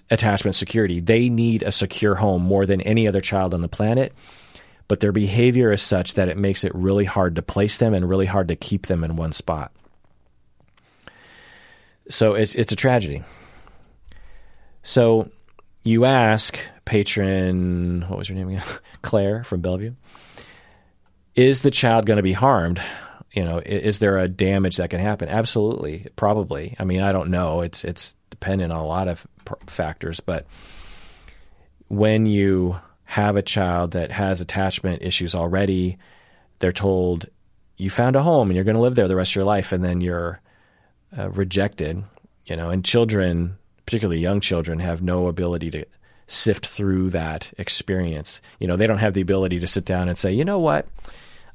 attachment 0.10 0.56
security. 0.56 1.00
They 1.00 1.30
need 1.30 1.64
a 1.64 1.72
secure 1.72 2.16
home 2.16 2.42
more 2.42 2.66
than 2.66 2.82
any 2.82 3.08
other 3.08 3.22
child 3.22 3.54
on 3.54 3.62
the 3.62 3.68
planet. 3.68 4.14
But 4.88 5.02
their 5.02 5.12
behavior 5.12 5.72
is 5.72 5.82
such 5.82 6.14
that 6.14 6.30
it 6.30 6.38
makes 6.38 6.64
it 6.64 6.74
really 6.74 7.04
hard 7.06 7.36
to 7.36 7.42
place 7.42 7.78
them 7.78 7.94
and 7.94 8.08
really 8.08 8.26
hard 8.26 8.48
to 8.48 8.56
keep 8.56 8.88
them 8.88 9.04
in 9.04 9.18
one 9.18 9.34
spot. 9.34 9.72
So 12.10 12.36
it's 12.36 12.56
it's 12.56 12.72
a 12.72 12.76
tragedy. 12.76 13.24
So 14.84 15.30
you 15.88 16.06
ask 16.06 16.60
patron, 16.86 18.06
what 18.08 18.18
was 18.18 18.30
your 18.30 18.38
name 18.38 18.50
again? 18.50 18.64
Claire 19.02 19.44
from 19.44 19.62
Bellevue. 19.62 19.94
Is 21.36 21.62
the 21.62 21.72
child 21.72 22.06
going 22.06 22.18
to 22.18 22.24
be 22.24 22.34
harmed? 22.34 22.82
you 23.38 23.44
know, 23.44 23.62
is 23.64 24.00
there 24.00 24.18
a 24.18 24.28
damage 24.28 24.78
that 24.78 24.90
can 24.90 25.00
happen? 25.00 25.30
Absolutely, 25.30 26.08
probably. 26.16 26.76
I 26.80 26.86
mean, 26.86 27.02
I 27.02 27.12
don't 27.12 27.30
know. 27.30 27.62
It's 27.62 27.84
it's 27.84 28.16
dependent 28.32 28.72
on 28.72 28.80
a 28.80 28.86
lot 28.88 29.08
of 29.08 29.28
factors, 29.68 30.20
but 30.20 30.48
when 31.88 32.26
you 32.26 32.78
have 33.04 33.36
a 33.36 33.44
child 33.44 33.92
that 33.92 34.12
has 34.12 34.42
attachment 34.42 35.04
issues 35.04 35.36
already, 35.36 36.00
they're 36.58 36.72
told 36.72 37.28
you 37.78 37.92
found 37.92 38.16
a 38.16 38.24
home 38.24 38.50
and 38.50 38.56
you're 38.56 38.66
going 38.66 38.76
to 38.76 38.82
live 38.82 38.96
there 38.96 39.08
the 39.08 39.16
rest 39.16 39.34
of 39.34 39.36
your 39.36 39.46
life, 39.46 39.72
and 39.72 39.84
then 39.84 40.02
you're 40.02 40.42
uh, 41.16 41.30
rejected. 41.30 42.04
You 42.46 42.56
know, 42.56 42.72
and 42.72 42.84
children, 42.84 43.58
particularly 43.88 44.22
young 44.22 44.40
children, 44.40 44.78
have 44.78 45.02
no 45.02 45.28
ability 45.28 45.72
to 45.72 45.86
sift 46.28 46.68
through 46.68 47.10
that 47.12 47.52
experience. 47.58 48.42
You 48.60 48.68
know, 48.68 48.76
they 48.76 48.86
don't 48.86 48.98
have 49.00 49.14
the 49.14 49.22
ability 49.22 49.60
to 49.62 49.68
sit 49.68 49.86
down 49.86 50.10
and 50.10 50.18
say, 50.18 50.32
you 50.32 50.46
know 50.46 50.60
what 50.60 50.88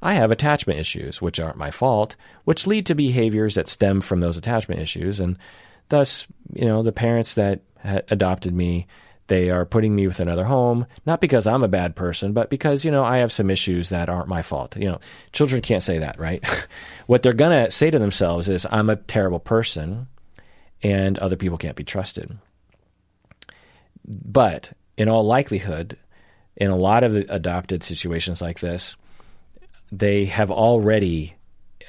I 0.00 0.14
have 0.14 0.30
attachment 0.32 0.80
issues, 0.80 1.22
which 1.22 1.38
aren't 1.38 1.58
my 1.58 1.70
fault, 1.70 2.16
which 2.44 2.66
lead 2.66 2.86
to 2.86 2.94
behaviors 2.94 3.54
that 3.54 3.68
stem 3.68 4.00
from 4.00 4.20
those 4.20 4.36
attachment 4.36 4.80
issues. 4.80 5.20
And 5.20 5.38
thus, 5.90 6.26
you 6.52 6.64
know, 6.64 6.82
the 6.82 6.90
parents 6.90 7.34
that 7.34 7.60
adopted 7.84 8.54
me, 8.54 8.86
they 9.28 9.50
are 9.50 9.64
putting 9.64 9.94
me 9.94 10.06
with 10.06 10.18
another 10.18 10.44
home, 10.44 10.86
not 11.06 11.20
because 11.20 11.46
I'm 11.46 11.62
a 11.62 11.68
bad 11.68 11.94
person, 11.94 12.32
but 12.32 12.50
because, 12.50 12.84
you 12.84 12.90
know, 12.90 13.04
I 13.04 13.18
have 13.18 13.30
some 13.30 13.50
issues 13.50 13.90
that 13.90 14.08
aren't 14.08 14.28
my 14.28 14.42
fault. 14.42 14.76
You 14.76 14.90
know, 14.90 15.00
children 15.32 15.62
can't 15.62 15.82
say 15.82 15.98
that, 15.98 16.18
right? 16.18 16.44
what 17.06 17.22
they're 17.22 17.32
going 17.32 17.64
to 17.64 17.70
say 17.70 17.90
to 17.90 17.98
themselves 17.98 18.48
is, 18.48 18.66
I'm 18.70 18.90
a 18.90 18.96
terrible 18.96 19.38
person 19.38 20.08
and 20.82 21.18
other 21.18 21.36
people 21.36 21.58
can't 21.58 21.76
be 21.76 21.84
trusted. 21.84 22.36
But 24.04 24.72
in 24.96 25.08
all 25.08 25.24
likelihood, 25.24 25.96
in 26.56 26.70
a 26.70 26.76
lot 26.76 27.04
of 27.04 27.14
adopted 27.14 27.82
situations 27.82 28.42
like 28.42 28.60
this, 28.60 28.96
they 29.90 30.24
have 30.26 30.50
already 30.50 31.34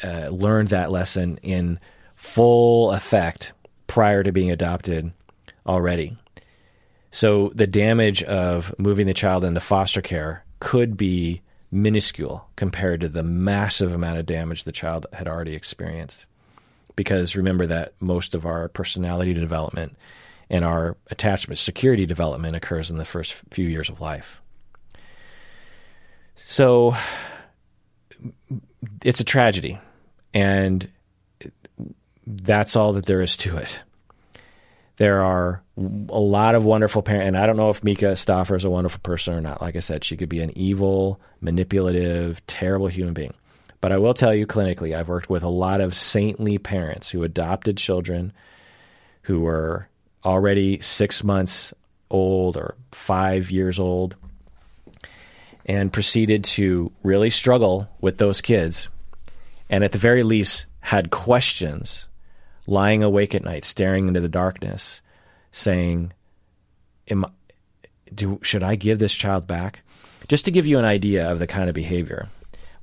uh, 0.04 0.28
learned 0.28 0.70
that 0.70 0.92
lesson 0.92 1.38
in 1.42 1.80
full 2.16 2.92
effect 2.92 3.54
prior 3.88 4.24
to 4.24 4.32
being 4.32 4.52
adopted 4.52 5.12
already. 5.66 6.18
So 7.12 7.52
the 7.54 7.68
damage 7.68 8.24
of 8.24 8.74
moving 8.80 9.08
the 9.08 9.14
child 9.14 9.44
into 9.44 9.60
foster 9.60 10.02
care 10.02 10.44
could 10.60 10.98
be 10.98 11.42
minuscule 11.72 12.48
compared 12.56 13.02
to 13.02 13.10
the 13.10 13.24
massive 13.24 13.94
amount 13.94 14.20
of 14.20 14.26
damage 14.26 14.64
the 14.64 14.72
child 14.72 15.06
had 15.14 15.28
already 15.28 15.54
experienced. 15.54 16.26
Because 16.96 17.36
remember 17.36 17.66
that 17.68 17.94
most 18.00 18.36
of 18.36 18.46
our 18.46 18.68
personality 18.68 19.34
development 19.34 19.98
and 20.50 20.64
our 20.64 20.96
attachment 21.10 21.58
security 21.60 22.06
development 22.06 22.56
occurs 22.56 22.92
in 22.92 22.98
the 22.98 23.06
first 23.06 23.34
few 23.50 23.68
years 23.68 23.90
of 23.90 24.02
life. 24.02 24.42
So 26.36 26.96
it's 29.04 29.20
a 29.20 29.24
tragedy, 29.24 29.80
and 30.34 30.88
that's 32.28 32.76
all 32.76 32.94
that 32.94 33.06
there 33.06 33.22
is 33.22 33.38
to 33.38 33.58
it. 33.58 33.82
There 34.98 35.24
are 35.24 35.64
a 35.78 35.82
lot 36.20 36.54
of 36.54 36.66
wonderful 36.66 37.02
parents, 37.02 37.28
and 37.28 37.38
I 37.38 37.48
don't 37.48 37.58
know 37.58 37.72
if 37.72 37.84
Mika 37.84 38.16
Stauffer 38.16 38.56
is 38.56 38.64
a 38.64 38.70
wonderful 38.70 39.00
person 39.02 39.34
or 39.34 39.42
not. 39.42 39.62
Like 39.62 39.76
I 39.76 39.80
said, 39.80 40.04
she 40.04 40.16
could 40.16 40.30
be 40.30 40.42
an 40.42 40.56
evil, 40.56 41.20
manipulative, 41.42 42.46
terrible 42.46 42.88
human 42.88 43.16
being. 43.16 43.34
But 43.84 43.92
I 43.92 43.98
will 43.98 44.14
tell 44.14 44.34
you 44.34 44.48
clinically, 44.48 44.96
I've 44.96 45.10
worked 45.10 45.30
with 45.30 45.44
a 45.44 45.50
lot 45.50 45.82
of 45.82 45.94
saintly 45.94 46.58
parents 46.58 47.10
who 47.10 47.24
adopted 47.24 47.76
children 47.76 48.32
who 49.24 49.42
were 49.42 49.90
already 50.24 50.80
six 50.80 51.22
months 51.22 51.74
old 52.10 52.56
or 52.56 52.76
five 52.94 53.52
years 53.52 53.80
old 53.80 54.16
and 55.66 55.92
proceeded 55.92 56.46
to 56.46 56.94
really 57.04 57.30
struggle 57.30 57.90
with 58.00 58.18
those 58.18 58.40
kids. 58.40 58.88
And 59.70 59.84
at 59.84 59.92
the 59.92 59.98
very 59.98 60.24
least, 60.24 60.68
had 60.80 61.12
questions, 61.12 62.06
lying 62.66 63.04
awake 63.04 63.36
at 63.36 63.44
night, 63.44 63.66
staring 63.66 64.08
into 64.08 64.22
the 64.22 64.30
darkness, 64.30 65.02
saying, 65.52 66.14
Am, 67.10 67.26
do, 68.16 68.40
Should 68.44 68.64
I 68.64 68.76
give 68.76 69.00
this 69.00 69.14
child 69.14 69.46
back? 69.46 69.82
Just 70.30 70.46
to 70.46 70.52
give 70.52 70.68
you 70.68 70.80
an 70.80 70.86
idea 70.86 71.30
of 71.30 71.40
the 71.40 71.48
kind 71.48 71.68
of 71.68 71.76
behavior. 71.76 72.30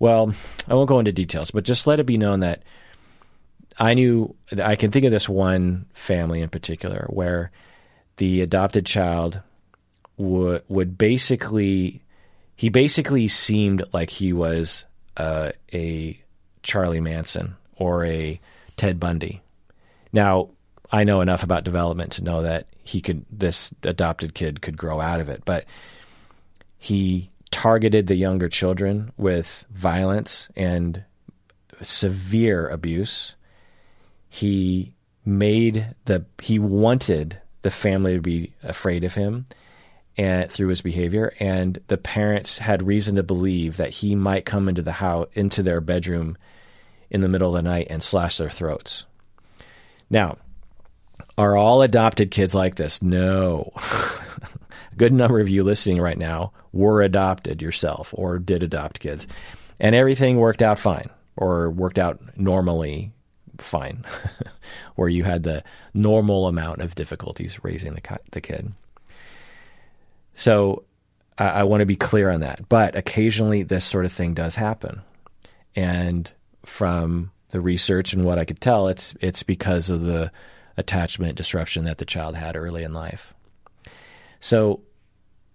Well, 0.00 0.32
I 0.66 0.74
won't 0.74 0.88
go 0.88 0.98
into 0.98 1.12
details, 1.12 1.50
but 1.50 1.62
just 1.62 1.86
let 1.86 2.00
it 2.00 2.06
be 2.06 2.18
known 2.18 2.40
that 2.40 2.62
I 3.78 3.94
knew, 3.94 4.34
I 4.60 4.74
can 4.74 4.90
think 4.90 5.04
of 5.04 5.12
this 5.12 5.28
one 5.28 5.86
family 5.92 6.40
in 6.40 6.48
particular 6.48 7.06
where 7.10 7.52
the 8.16 8.40
adopted 8.40 8.86
child 8.86 9.40
would, 10.16 10.62
would 10.68 10.98
basically, 10.98 12.02
he 12.56 12.70
basically 12.70 13.28
seemed 13.28 13.84
like 13.92 14.08
he 14.10 14.32
was 14.32 14.86
uh, 15.18 15.50
a 15.72 16.18
Charlie 16.62 17.00
Manson 17.00 17.56
or 17.76 18.04
a 18.06 18.40
Ted 18.76 18.98
Bundy. 18.98 19.42
Now, 20.14 20.48
I 20.90 21.04
know 21.04 21.20
enough 21.20 21.42
about 21.42 21.64
development 21.64 22.12
to 22.12 22.24
know 22.24 22.42
that 22.42 22.66
he 22.82 23.02
could, 23.02 23.24
this 23.30 23.72
adopted 23.82 24.34
kid 24.34 24.62
could 24.62 24.78
grow 24.78 24.98
out 24.98 25.20
of 25.20 25.28
it, 25.28 25.42
but 25.44 25.66
he 26.78 27.30
targeted 27.50 28.06
the 28.06 28.14
younger 28.14 28.48
children 28.48 29.12
with 29.16 29.64
violence 29.70 30.48
and 30.56 31.04
severe 31.82 32.68
abuse. 32.68 33.36
He 34.28 34.94
made 35.24 35.94
the, 36.04 36.24
he 36.40 36.58
wanted 36.58 37.40
the 37.62 37.70
family 37.70 38.14
to 38.14 38.20
be 38.20 38.52
afraid 38.62 39.04
of 39.04 39.14
him 39.14 39.46
and 40.16 40.50
through 40.50 40.68
his 40.68 40.82
behavior 40.82 41.32
and 41.38 41.78
the 41.86 41.96
parents 41.96 42.58
had 42.58 42.82
reason 42.82 43.16
to 43.16 43.22
believe 43.22 43.76
that 43.76 43.90
he 43.90 44.14
might 44.14 44.44
come 44.44 44.68
into 44.68 44.82
the 44.82 44.92
house 44.92 45.28
into 45.34 45.62
their 45.62 45.80
bedroom 45.80 46.36
in 47.10 47.20
the 47.20 47.28
middle 47.28 47.54
of 47.54 47.62
the 47.62 47.68
night 47.68 47.86
and 47.90 48.02
slash 48.02 48.36
their 48.36 48.50
throats. 48.50 49.04
Now, 50.08 50.38
are 51.36 51.56
all 51.56 51.82
adopted 51.82 52.30
kids 52.30 52.54
like 52.54 52.76
this? 52.76 53.02
No. 53.02 53.72
Good 55.00 55.14
number 55.14 55.40
of 55.40 55.48
you 55.48 55.64
listening 55.64 55.98
right 55.98 56.18
now 56.18 56.52
were 56.72 57.00
adopted 57.00 57.62
yourself 57.62 58.12
or 58.14 58.38
did 58.38 58.62
adopt 58.62 59.00
kids. 59.00 59.26
And 59.80 59.94
everything 59.94 60.36
worked 60.36 60.60
out 60.60 60.78
fine 60.78 61.08
or 61.38 61.70
worked 61.70 61.98
out 61.98 62.20
normally 62.36 63.10
fine, 63.56 64.04
where 64.96 65.08
you 65.08 65.24
had 65.24 65.42
the 65.42 65.64
normal 65.94 66.48
amount 66.48 66.82
of 66.82 66.94
difficulties 66.94 67.64
raising 67.64 67.94
the, 67.94 68.18
the 68.32 68.42
kid. 68.42 68.74
So 70.34 70.84
I, 71.38 71.46
I 71.48 71.62
want 71.62 71.80
to 71.80 71.86
be 71.86 71.96
clear 71.96 72.28
on 72.28 72.40
that. 72.40 72.68
But 72.68 72.94
occasionally 72.94 73.62
this 73.62 73.86
sort 73.86 74.04
of 74.04 74.12
thing 74.12 74.34
does 74.34 74.54
happen. 74.54 75.00
And 75.74 76.30
from 76.66 77.30
the 77.48 77.62
research 77.62 78.12
and 78.12 78.26
what 78.26 78.38
I 78.38 78.44
could 78.44 78.60
tell, 78.60 78.88
it's 78.88 79.14
it's 79.22 79.44
because 79.44 79.88
of 79.88 80.02
the 80.02 80.30
attachment 80.76 81.38
disruption 81.38 81.86
that 81.86 81.96
the 81.96 82.04
child 82.04 82.36
had 82.36 82.54
early 82.54 82.82
in 82.82 82.92
life. 82.92 83.32
So, 84.40 84.82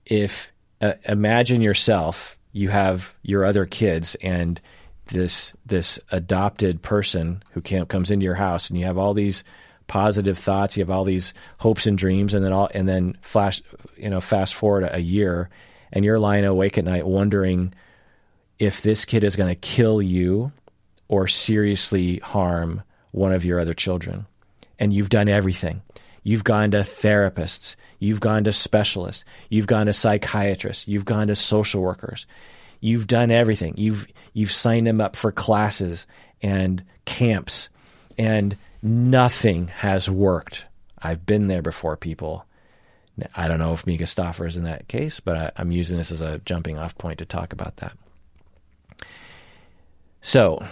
if 0.06 0.52
uh, 0.82 0.94
imagine 1.08 1.62
yourself, 1.62 2.38
you 2.52 2.70
have 2.70 3.14
your 3.24 3.46
other 3.46 3.66
kids, 3.66 4.16
and 4.16 4.60
this 5.08 5.54
this 5.66 6.00
adopted 6.12 6.82
person 6.82 7.44
who 7.52 7.62
comes 7.62 8.12
into 8.12 8.24
your 8.24 8.36
house, 8.36 8.70
and 8.70 8.80
you 8.80 8.86
have 8.86 8.98
all 8.98 9.14
these 9.14 9.44
positive 9.88 10.38
thoughts, 10.38 10.78
you 10.78 10.82
have 10.82 10.92
all 10.92 11.04
these 11.04 11.34
hopes 11.58 11.86
and 11.88 11.98
dreams, 11.98 12.34
and 12.34 12.44
then 12.44 12.54
all 12.54 12.70
and 12.74 12.88
then 12.88 13.18
flash, 13.22 13.62
you 13.98 14.10
know, 14.10 14.22
fast 14.22 14.56
forward 14.56 14.88
a 14.92 15.00
year, 15.00 15.50
and 15.92 16.06
you're 16.06 16.20
lying 16.20 16.46
awake 16.46 16.78
at 16.78 16.86
night 16.86 17.06
wondering 17.06 17.74
if 18.58 18.82
this 18.82 19.06
kid 19.06 19.24
is 19.24 19.36
going 19.36 19.50
to 19.50 19.56
kill 19.56 20.02
you 20.02 20.52
or 21.08 21.28
seriously 21.28 22.18
harm 22.20 22.82
one 23.12 23.34
of 23.34 23.46
your 23.46 23.60
other 23.60 23.74
children. 23.74 24.26
And 24.80 24.94
you've 24.94 25.10
done 25.10 25.30
everything. 25.30 25.82
You've 26.26 26.44
gone 26.44 26.72
to 26.72 26.80
therapists, 26.80 27.76
you've 28.00 28.20
gone 28.20 28.46
to 28.46 28.52
specialists, 28.52 29.26
you've 29.48 29.68
gone 29.68 29.86
to 29.86 29.94
psychiatrists, 29.94 30.88
you've 30.88 31.06
gone 31.06 31.28
to 31.28 31.36
social 31.36 31.84
workers. 31.84 32.26
You've 32.82 33.06
done 33.06 33.30
everything. 33.30 33.76
You've 33.78 34.08
you've 34.34 34.52
signed 34.52 34.88
them 34.88 35.00
up 35.00 35.16
for 35.16 35.32
classes 35.32 36.08
and 36.42 36.84
camps 37.06 37.70
and 38.18 38.58
nothing 38.82 39.68
has 39.68 40.10
worked. 40.10 40.66
I've 41.02 41.26
been 41.26 41.48
there 41.48 41.62
before, 41.62 41.96
people. 41.96 42.46
I 43.36 43.48
don't 43.48 43.60
know 43.60 43.74
if 43.74 43.86
Mika 43.86 44.06
Stauffer 44.06 44.46
is 44.46 44.58
in 44.58 44.64
that 44.64 44.88
case, 44.88 45.20
but 45.20 45.38
I, 45.38 45.52
I'm 45.58 45.72
using 45.72 45.98
this 45.98 46.12
as 46.12 46.22
a 46.22 46.40
jumping 46.40 46.78
off 46.78 46.98
point 46.98 47.20
to 47.20 47.26
talk 47.26 47.54
about 47.54 47.78
that. 47.78 47.96
So, 50.22 50.66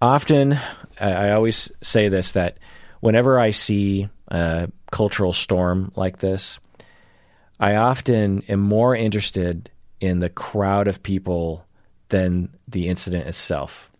often 0.00 0.56
I 1.00 1.32
always 1.32 1.70
say 1.82 2.08
this 2.08 2.32
that 2.32 2.58
whenever 3.00 3.38
I 3.38 3.50
see 3.50 4.08
a 4.32 4.68
cultural 4.90 5.32
storm 5.32 5.92
like 5.94 6.18
this, 6.18 6.58
I 7.60 7.76
often 7.76 8.42
am 8.48 8.60
more 8.60 8.96
interested 8.96 9.70
in 10.00 10.18
the 10.18 10.30
crowd 10.30 10.88
of 10.88 11.02
people 11.02 11.64
than 12.08 12.48
the 12.66 12.88
incident 12.88 13.26
itself. 13.28 13.90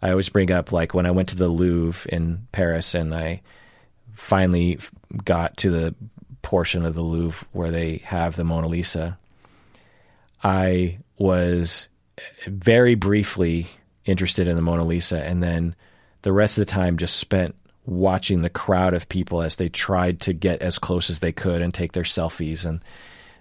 I 0.00 0.10
always 0.10 0.30
bring 0.30 0.50
up 0.50 0.72
like 0.72 0.94
when 0.94 1.04
I 1.04 1.10
went 1.10 1.28
to 1.30 1.36
the 1.36 1.48
Louvre 1.48 2.10
in 2.10 2.46
Paris 2.52 2.94
and 2.94 3.14
I 3.14 3.42
finally 4.14 4.78
got 5.24 5.56
to 5.58 5.70
the 5.70 5.94
portion 6.40 6.86
of 6.86 6.94
the 6.94 7.02
Louvre 7.02 7.46
where 7.52 7.70
they 7.70 7.98
have 7.98 8.36
the 8.36 8.44
Mona 8.44 8.68
Lisa. 8.68 9.18
I 10.42 10.98
was 11.18 11.88
very 12.46 12.94
briefly 12.94 13.68
interested 14.04 14.48
in 14.48 14.56
the 14.56 14.62
Mona 14.62 14.84
Lisa, 14.84 15.22
and 15.22 15.42
then 15.42 15.74
the 16.22 16.32
rest 16.32 16.58
of 16.58 16.66
the 16.66 16.72
time 16.72 16.96
just 16.96 17.16
spent 17.16 17.54
watching 17.84 18.42
the 18.42 18.50
crowd 18.50 18.94
of 18.94 19.08
people 19.08 19.42
as 19.42 19.56
they 19.56 19.68
tried 19.68 20.20
to 20.20 20.32
get 20.32 20.62
as 20.62 20.78
close 20.78 21.10
as 21.10 21.18
they 21.18 21.32
could 21.32 21.62
and 21.62 21.74
take 21.74 21.92
their 21.92 22.04
selfies 22.04 22.64
and 22.64 22.80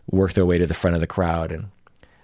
work 0.09 0.33
their 0.33 0.45
way 0.45 0.57
to 0.57 0.65
the 0.65 0.73
front 0.73 0.95
of 0.95 1.01
the 1.01 1.07
crowd. 1.07 1.51
And 1.51 1.69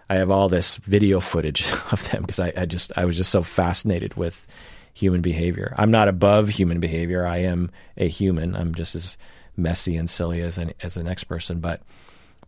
I 0.09 0.15
have 0.15 0.31
all 0.31 0.49
this 0.49 0.77
video 0.77 1.19
footage 1.19 1.69
of 1.91 2.09
them 2.09 2.21
because 2.21 2.39
I, 2.39 2.53
I 2.55 2.65
just 2.65 2.91
I 2.97 3.05
was 3.05 3.17
just 3.17 3.31
so 3.31 3.43
fascinated 3.43 4.15
with 4.15 4.45
human 4.93 5.21
behavior. 5.21 5.75
I'm 5.77 5.91
not 5.91 6.07
above 6.07 6.49
human 6.49 6.79
behavior. 6.79 7.25
I 7.25 7.37
am 7.37 7.71
a 7.97 8.07
human. 8.07 8.55
I'm 8.55 8.73
just 8.73 8.95
as 8.95 9.17
messy 9.55 9.95
and 9.97 10.09
silly 10.09 10.41
as 10.41 10.57
an 10.57 10.73
as 10.81 10.95
the 10.95 11.03
next 11.03 11.25
person, 11.25 11.59
but 11.59 11.81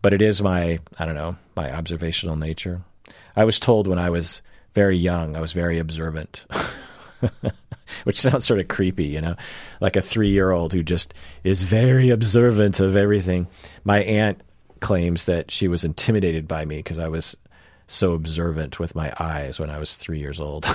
but 0.02 0.14
it 0.14 0.22
is 0.22 0.42
my 0.42 0.80
I 0.98 1.06
don't 1.06 1.14
know 1.14 1.36
my 1.56 1.72
observational 1.72 2.36
nature. 2.36 2.82
I 3.36 3.44
was 3.44 3.60
told 3.60 3.86
when 3.86 3.98
I 3.98 4.10
was 4.10 4.42
very 4.74 4.96
young. 4.96 5.36
I 5.36 5.40
was 5.40 5.52
very 5.52 5.78
observant, 5.78 6.44
which 8.04 8.20
sounds 8.20 8.44
sort 8.44 8.60
of 8.60 8.68
creepy, 8.68 9.06
you 9.06 9.20
know, 9.20 9.36
like 9.80 9.96
a 9.96 10.02
three 10.02 10.30
year 10.30 10.50
old 10.50 10.72
who 10.72 10.82
just 10.82 11.14
is 11.44 11.62
very 11.62 12.10
observant 12.10 12.80
of 12.80 12.96
everything. 12.96 13.46
My 13.84 14.00
aunt 14.00 14.40
claims 14.80 15.26
that 15.26 15.50
she 15.50 15.68
was 15.68 15.84
intimidated 15.84 16.48
by 16.48 16.64
me 16.64 16.78
because 16.78 16.98
I 16.98 17.08
was 17.08 17.36
so 17.86 18.14
observant 18.14 18.78
with 18.78 18.94
my 18.94 19.12
eyes 19.18 19.58
when 19.58 19.70
I 19.70 19.78
was 19.78 19.96
three 19.96 20.20
years 20.20 20.40
old. 20.40 20.66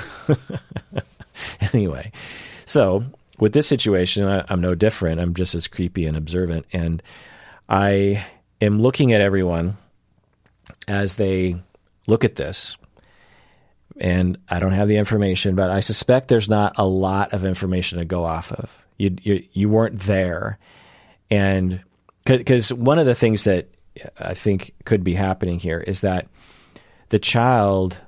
anyway, 1.73 2.11
so 2.65 3.03
with 3.39 3.53
this 3.53 3.67
situation, 3.67 4.25
I, 4.25 4.43
I'm 4.49 4.61
no 4.61 4.75
different. 4.75 5.19
I'm 5.19 5.33
just 5.33 5.55
as 5.55 5.67
creepy 5.67 6.05
and 6.05 6.17
observant. 6.17 6.65
And 6.73 7.01
I 7.69 8.25
am 8.61 8.81
looking 8.81 9.13
at 9.13 9.21
everyone 9.21 9.77
as 10.87 11.15
they 11.15 11.55
look 12.07 12.23
at 12.23 12.35
this 12.35 12.77
and 13.97 14.37
I 14.49 14.59
don't 14.59 14.73
have 14.73 14.87
the 14.87 14.97
information, 14.97 15.55
but 15.55 15.71
I 15.71 15.79
suspect 15.79 16.27
there's 16.27 16.49
not 16.49 16.77
a 16.77 16.85
lot 16.85 17.33
of 17.33 17.45
information 17.45 17.99
to 17.99 18.05
go 18.05 18.25
off 18.25 18.51
of. 18.51 18.85
You 18.97 19.15
you, 19.21 19.43
you 19.53 19.69
weren't 19.69 19.99
there, 20.01 20.57
and 21.29 21.81
because 22.25 22.73
one 22.73 22.99
of 22.99 23.05
the 23.05 23.15
things 23.15 23.43
that 23.43 23.69
I 24.19 24.33
think 24.33 24.73
could 24.85 25.03
be 25.03 25.13
happening 25.13 25.59
here 25.59 25.79
is 25.79 26.01
that 26.01 26.27
the 27.09 27.19
child 27.19 27.99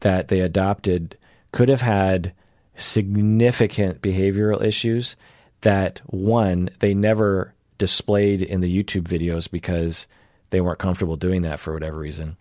that 0.00 0.28
they 0.28 0.40
adopted 0.40 1.16
could 1.52 1.68
have 1.68 1.80
had 1.80 2.32
significant 2.74 4.02
behavioral 4.02 4.62
issues 4.62 5.16
that 5.62 6.00
one 6.06 6.68
they 6.80 6.94
never 6.94 7.54
displayed 7.78 8.42
in 8.42 8.60
the 8.60 8.82
YouTube 8.82 9.04
videos 9.04 9.50
because 9.50 10.06
they 10.50 10.60
weren't 10.60 10.78
comfortable 10.78 11.16
doing 11.16 11.42
that 11.42 11.60
for 11.60 11.72
whatever 11.72 11.98
reason, 11.98 12.36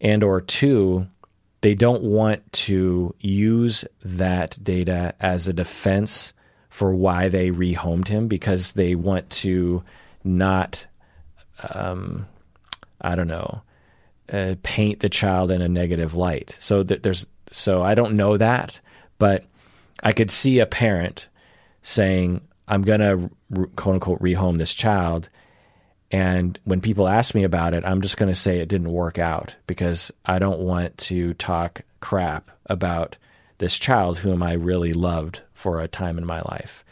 and 0.00 0.22
or 0.22 0.40
two 0.40 1.06
they 1.62 1.74
don't 1.74 2.02
want 2.02 2.52
to 2.52 3.14
use 3.20 3.84
that 4.04 4.58
data 4.62 5.14
as 5.20 5.48
a 5.48 5.52
defense 5.52 6.32
for 6.68 6.94
why 6.94 7.28
they 7.28 7.50
rehomed 7.50 8.08
him 8.08 8.28
because 8.28 8.72
they 8.72 8.94
want 8.94 9.30
to 9.30 9.82
not, 10.24 10.84
um, 11.70 12.26
I 13.00 13.14
don't 13.14 13.28
know, 13.28 13.62
uh, 14.32 14.56
paint 14.62 15.00
the 15.00 15.08
child 15.08 15.50
in 15.50 15.62
a 15.62 15.68
negative 15.68 16.14
light. 16.14 16.56
So 16.60 16.82
there's 16.82 17.26
so 17.50 17.82
I 17.82 17.94
don't 17.94 18.16
know 18.16 18.36
that, 18.36 18.80
but 19.18 19.44
I 20.02 20.12
could 20.12 20.30
see 20.30 20.58
a 20.58 20.66
parent 20.66 21.28
saying, 21.82 22.40
"I'm 22.66 22.82
to 23.00 23.30
quote 23.76 23.94
unquote 23.94 24.20
rehome 24.20 24.58
this 24.58 24.74
child." 24.74 25.28
And 26.12 26.58
when 26.64 26.82
people 26.82 27.08
ask 27.08 27.34
me 27.34 27.42
about 27.42 27.72
it, 27.72 27.84
I'm 27.86 28.02
just 28.02 28.18
going 28.18 28.28
to 28.28 28.38
say 28.38 28.58
it 28.58 28.68
didn't 28.68 28.92
work 28.92 29.18
out 29.18 29.56
because 29.66 30.12
I 30.26 30.38
don't 30.38 30.60
want 30.60 30.98
to 30.98 31.32
talk 31.34 31.80
crap 32.00 32.50
about 32.66 33.16
this 33.58 33.78
child 33.78 34.18
whom 34.18 34.42
I 34.42 34.52
really 34.52 34.92
loved 34.92 35.40
for 35.54 35.80
a 35.80 35.88
time 35.88 36.18
in 36.18 36.26
my 36.26 36.42
life. 36.42 36.84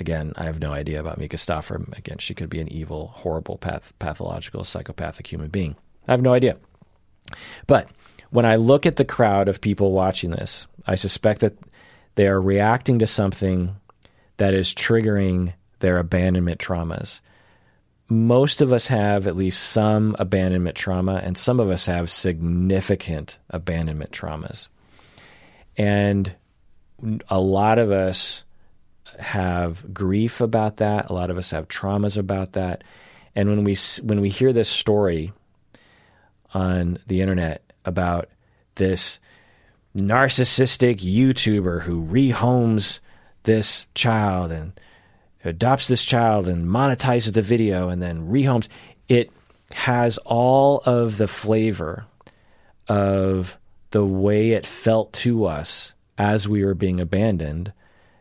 Again, 0.00 0.32
I 0.36 0.44
have 0.44 0.60
no 0.60 0.72
idea 0.72 1.00
about 1.00 1.18
Mika 1.18 1.36
Stauffer. 1.36 1.84
Again, 1.92 2.18
she 2.18 2.34
could 2.34 2.48
be 2.48 2.60
an 2.60 2.72
evil, 2.72 3.08
horrible, 3.08 3.58
path- 3.58 3.92
pathological, 3.98 4.64
psychopathic 4.64 5.26
human 5.26 5.48
being. 5.48 5.76
I 6.08 6.12
have 6.12 6.22
no 6.22 6.32
idea. 6.32 6.56
But 7.66 7.90
when 8.30 8.46
I 8.46 8.56
look 8.56 8.86
at 8.86 8.96
the 8.96 9.04
crowd 9.04 9.48
of 9.48 9.60
people 9.60 9.92
watching 9.92 10.30
this, 10.30 10.66
I 10.86 10.94
suspect 10.94 11.40
that 11.40 11.58
they 12.14 12.26
are 12.26 12.40
reacting 12.40 13.00
to 13.00 13.06
something 13.06 13.76
that 14.36 14.54
is 14.54 14.74
triggering 14.74 15.52
their 15.80 15.98
abandonment 15.98 16.60
traumas. 16.60 17.20
Most 18.08 18.60
of 18.60 18.72
us 18.72 18.86
have 18.86 19.26
at 19.26 19.36
least 19.36 19.70
some 19.70 20.14
abandonment 20.18 20.76
trauma, 20.76 21.20
and 21.22 21.36
some 21.36 21.58
of 21.58 21.70
us 21.70 21.86
have 21.86 22.08
significant 22.08 23.38
abandonment 23.50 24.12
traumas. 24.12 24.68
And 25.76 26.32
a 27.28 27.40
lot 27.40 27.78
of 27.78 27.90
us 27.90 28.44
have 29.18 29.92
grief 29.92 30.40
about 30.40 30.78
that. 30.78 31.10
A 31.10 31.12
lot 31.12 31.30
of 31.30 31.38
us 31.38 31.50
have 31.50 31.68
traumas 31.68 32.16
about 32.16 32.52
that. 32.52 32.84
And 33.34 33.48
when 33.48 33.64
we 33.64 33.76
when 34.02 34.20
we 34.20 34.30
hear 34.30 34.52
this 34.52 34.68
story 34.68 35.32
on 36.54 36.98
the 37.06 37.20
internet 37.20 37.62
about 37.84 38.28
this 38.76 39.20
narcissistic 39.96 40.96
YouTuber 41.00 41.82
who 41.82 42.04
rehomes 42.04 43.00
this 43.44 43.86
child 43.94 44.52
and 44.52 44.72
adopts 45.46 45.88
this 45.88 46.04
child 46.04 46.48
and 46.48 46.66
monetizes 46.66 47.32
the 47.32 47.42
video 47.42 47.88
and 47.88 48.00
then 48.00 48.28
rehomes, 48.28 48.68
it 49.08 49.30
has 49.72 50.18
all 50.18 50.80
of 50.84 51.16
the 51.18 51.26
flavor 51.26 52.04
of 52.88 53.58
the 53.90 54.04
way 54.04 54.52
it 54.52 54.66
felt 54.66 55.12
to 55.12 55.46
us 55.46 55.94
as 56.18 56.48
we 56.48 56.64
were 56.64 56.74
being 56.74 57.00
abandoned 57.00 57.72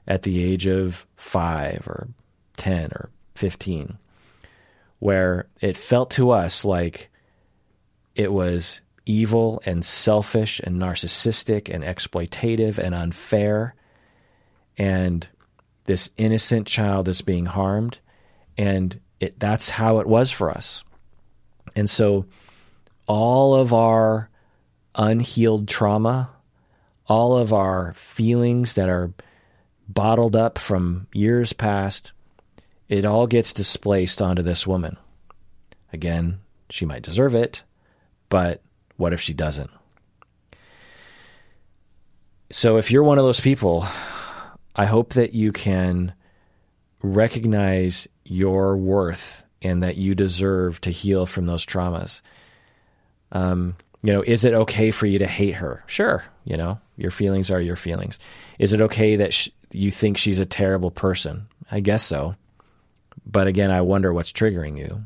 at 0.07 0.23
the 0.23 0.43
age 0.43 0.67
of 0.67 1.05
five 1.15 1.87
or 1.87 2.07
10 2.57 2.91
or 2.91 3.09
15, 3.35 3.97
where 4.99 5.47
it 5.61 5.77
felt 5.77 6.11
to 6.11 6.31
us 6.31 6.65
like 6.65 7.09
it 8.15 8.31
was 8.31 8.81
evil 9.05 9.61
and 9.65 9.83
selfish 9.83 10.59
and 10.59 10.81
narcissistic 10.81 11.73
and 11.73 11.83
exploitative 11.83 12.77
and 12.77 12.95
unfair. 12.95 13.75
And 14.77 15.27
this 15.85 16.09
innocent 16.17 16.67
child 16.67 17.05
that's 17.05 17.21
being 17.21 17.45
harmed. 17.45 17.99
And 18.57 18.99
it, 19.19 19.39
that's 19.39 19.69
how 19.69 19.99
it 19.99 20.07
was 20.07 20.31
for 20.31 20.51
us. 20.51 20.83
And 21.75 21.89
so 21.89 22.25
all 23.07 23.55
of 23.55 23.73
our 23.73 24.29
unhealed 24.95 25.67
trauma, 25.67 26.29
all 27.07 27.37
of 27.37 27.53
our 27.53 27.93
feelings 27.93 28.73
that 28.75 28.89
are 28.89 29.13
bottled 29.87 30.35
up 30.35 30.57
from 30.57 31.07
years 31.13 31.53
past, 31.53 32.11
it 32.87 33.05
all 33.05 33.27
gets 33.27 33.53
displaced 33.53 34.21
onto 34.21 34.41
this 34.41 34.65
woman. 34.65 34.97
Again, 35.93 36.39
she 36.69 36.85
might 36.85 37.03
deserve 37.03 37.35
it, 37.35 37.63
but 38.29 38.61
what 38.97 39.13
if 39.13 39.21
she 39.21 39.33
doesn't? 39.33 39.69
So 42.51 42.77
if 42.77 42.91
you're 42.91 43.03
one 43.03 43.17
of 43.17 43.25
those 43.25 43.39
people, 43.39 43.87
I 44.75 44.85
hope 44.85 45.13
that 45.13 45.33
you 45.33 45.51
can 45.51 46.13
recognize 47.01 48.07
your 48.25 48.75
worth 48.75 49.43
and 49.61 49.83
that 49.83 49.97
you 49.97 50.15
deserve 50.15 50.81
to 50.81 50.91
heal 50.91 51.25
from 51.25 51.45
those 51.45 51.65
traumas. 51.65 52.21
Um, 53.31 53.75
you 54.03 54.13
know, 54.13 54.21
is 54.21 54.43
it 54.45 54.53
okay 54.53 54.91
for 54.91 55.05
you 55.05 55.19
to 55.19 55.27
hate 55.27 55.55
her? 55.55 55.83
Sure. 55.87 56.23
You 56.43 56.57
know, 56.57 56.79
your 56.97 57.11
feelings 57.11 57.49
are 57.51 57.61
your 57.61 57.75
feelings. 57.75 58.19
Is 58.59 58.73
it 58.73 58.81
okay 58.81 59.15
that 59.17 59.33
sh- 59.33 59.49
you 59.71 59.91
think 59.91 60.17
she's 60.17 60.39
a 60.39 60.45
terrible 60.45 60.91
person? 60.91 61.47
I 61.71 61.79
guess 61.79 62.03
so. 62.03 62.35
But 63.25 63.47
again, 63.47 63.71
I 63.71 63.81
wonder 63.81 64.13
what's 64.13 64.31
triggering 64.31 64.77
you. 64.77 65.05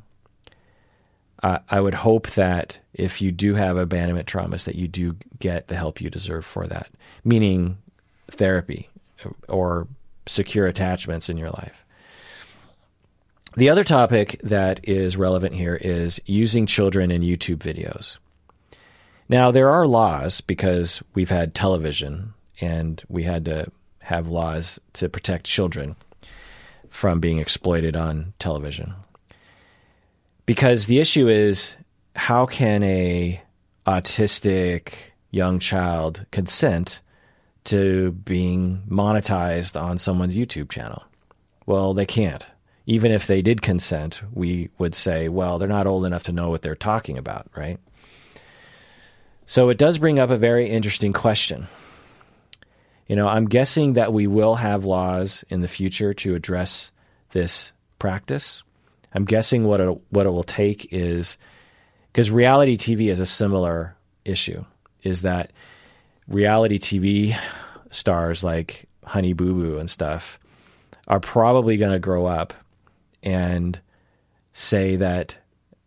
Uh, 1.42 1.60
I 1.70 1.80
would 1.80 1.94
hope 1.94 2.32
that 2.32 2.80
if 2.94 3.22
you 3.22 3.32
do 3.32 3.56
have 3.56 3.78
abandonment 3.78 4.28
traumas, 4.28 4.66
that 4.66 4.76
you 4.76 4.90
do 4.90 5.16
get 5.38 5.70
the 5.70 5.76
help 5.76 6.02
you 6.02 6.10
deserve 6.10 6.46
for 6.46 6.68
that, 6.68 6.90
meaning 7.24 7.78
therapy 8.30 8.90
or 9.48 9.88
secure 10.28 10.68
attachments 10.68 11.30
in 11.30 11.38
your 11.38 11.50
life. 11.50 11.86
The 13.56 13.70
other 13.70 13.84
topic 13.84 14.40
that 14.44 14.88
is 14.88 15.18
relevant 15.18 15.56
here 15.56 15.76
is 15.76 16.22
using 16.26 16.66
children 16.66 17.10
in 17.12 17.24
YouTube 17.24 17.58
videos. 17.58 18.20
Now, 19.28 19.52
there 19.52 19.70
are 19.70 19.88
laws 19.88 20.42
because 20.42 21.02
we've 21.14 21.30
had 21.30 21.54
television 21.54 22.34
and 22.62 23.02
we 23.10 23.24
had 23.24 23.46
to 23.46 23.72
have 24.00 24.28
laws 24.28 24.80
to 24.94 25.10
protect 25.10 25.46
children 25.46 25.96
from 26.90 27.20
being 27.20 27.40
exploited 27.40 27.96
on 27.96 28.34
television. 28.40 28.94
Because 30.46 30.88
the 30.88 31.00
issue 31.00 31.28
is 31.28 31.76
how 32.16 32.46
can 32.46 32.82
a 32.84 33.42
autistic 33.86 34.94
young 35.32 35.60
child 35.60 36.26
consent 36.32 37.02
to 37.66 38.12
being 38.12 38.84
monetized 38.90 39.80
on 39.80 39.98
someone's 39.98 40.36
YouTube 40.36 40.70
channel? 40.70 41.04
Well, 41.66 41.94
they 41.94 42.06
can't. 42.06 42.46
Even 42.86 43.12
if 43.12 43.28
they 43.28 43.42
did 43.42 43.62
consent, 43.62 44.22
we 44.34 44.70
would 44.80 44.96
say, 44.96 45.30
well, 45.30 45.60
they're 45.60 45.68
not 45.68 45.86
old 45.86 46.06
enough 46.06 46.24
to 46.24 46.32
know 46.32 46.50
what 46.50 46.62
they're 46.64 46.76
talking 46.76 47.18
about, 47.18 47.48
right? 47.56 47.80
So 49.46 49.70
it 49.70 49.78
does 49.78 49.98
bring 49.98 50.20
up 50.20 50.30
a 50.30 50.38
very 50.38 50.70
interesting 50.70 51.14
question. 51.14 51.68
You 53.08 53.16
know, 53.16 53.28
I'm 53.28 53.46
guessing 53.46 53.94
that 53.94 54.14
we 54.14 54.28
will 54.28 54.56
have 54.56 54.86
laws 54.86 55.44
in 55.50 55.62
the 55.62 55.68
future 55.68 56.14
to 56.14 56.36
address 56.36 56.92
this 57.32 57.74
practice. 57.98 58.64
I'm 59.14 59.26
guessing 59.26 59.64
what 59.66 59.82
it, 59.82 60.02
what 60.10 60.26
it 60.26 60.30
will 60.30 60.44
take 60.44 60.90
is 60.92 61.38
because 62.12 62.30
reality 62.30 62.78
TV 62.78 63.12
is 63.12 63.20
a 63.20 63.26
similar 63.26 63.96
issue. 64.26 64.66
Is 65.02 65.24
that 65.24 65.52
reality 66.30 66.80
TV 66.80 67.38
stars 67.92 68.44
like 68.44 68.88
Honey 69.04 69.34
Boo 69.34 69.54
Boo 69.54 69.78
and 69.78 69.90
stuff 69.90 70.40
are 71.08 71.20
probably 71.20 71.78
going 71.78 71.92
to 71.92 72.00
grow 72.00 72.26
up 72.26 72.54
and 73.24 73.80
say 74.54 74.96
that 74.98 75.38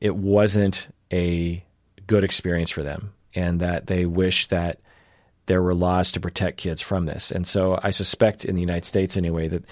it 0.01 0.17
wasn't 0.17 0.89
a 1.13 1.65
good 2.07 2.25
experience 2.25 2.71
for 2.71 2.83
them 2.83 3.13
and 3.35 3.61
that 3.61 3.87
they 3.87 4.05
wish 4.05 4.49
that 4.49 4.81
there 5.47 5.63
were 5.63 5.75
laws 5.75 6.13
to 6.13 6.21
protect 6.21 6.59
kids 6.59 6.81
from 6.81 7.07
this. 7.07 7.31
And 7.31 7.47
so 7.47 7.79
I 7.83 7.91
suspect 7.91 8.45
in 8.45 8.55
the 8.55 8.61
United 8.61 8.85
States 8.85 9.17
anyway 9.17 9.49
that 9.49 9.65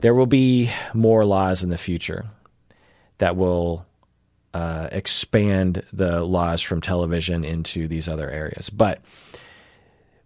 there 0.00 0.14
will 0.14 0.26
be 0.26 0.70
more 0.94 1.24
laws 1.24 1.62
in 1.62 1.70
the 1.70 1.78
future 1.78 2.26
that 3.18 3.36
will 3.36 3.86
uh, 4.54 4.88
expand 4.90 5.84
the 5.92 6.22
laws 6.22 6.62
from 6.62 6.80
television 6.80 7.44
into 7.44 7.86
these 7.86 8.08
other 8.08 8.28
areas. 8.30 8.70
But 8.70 9.00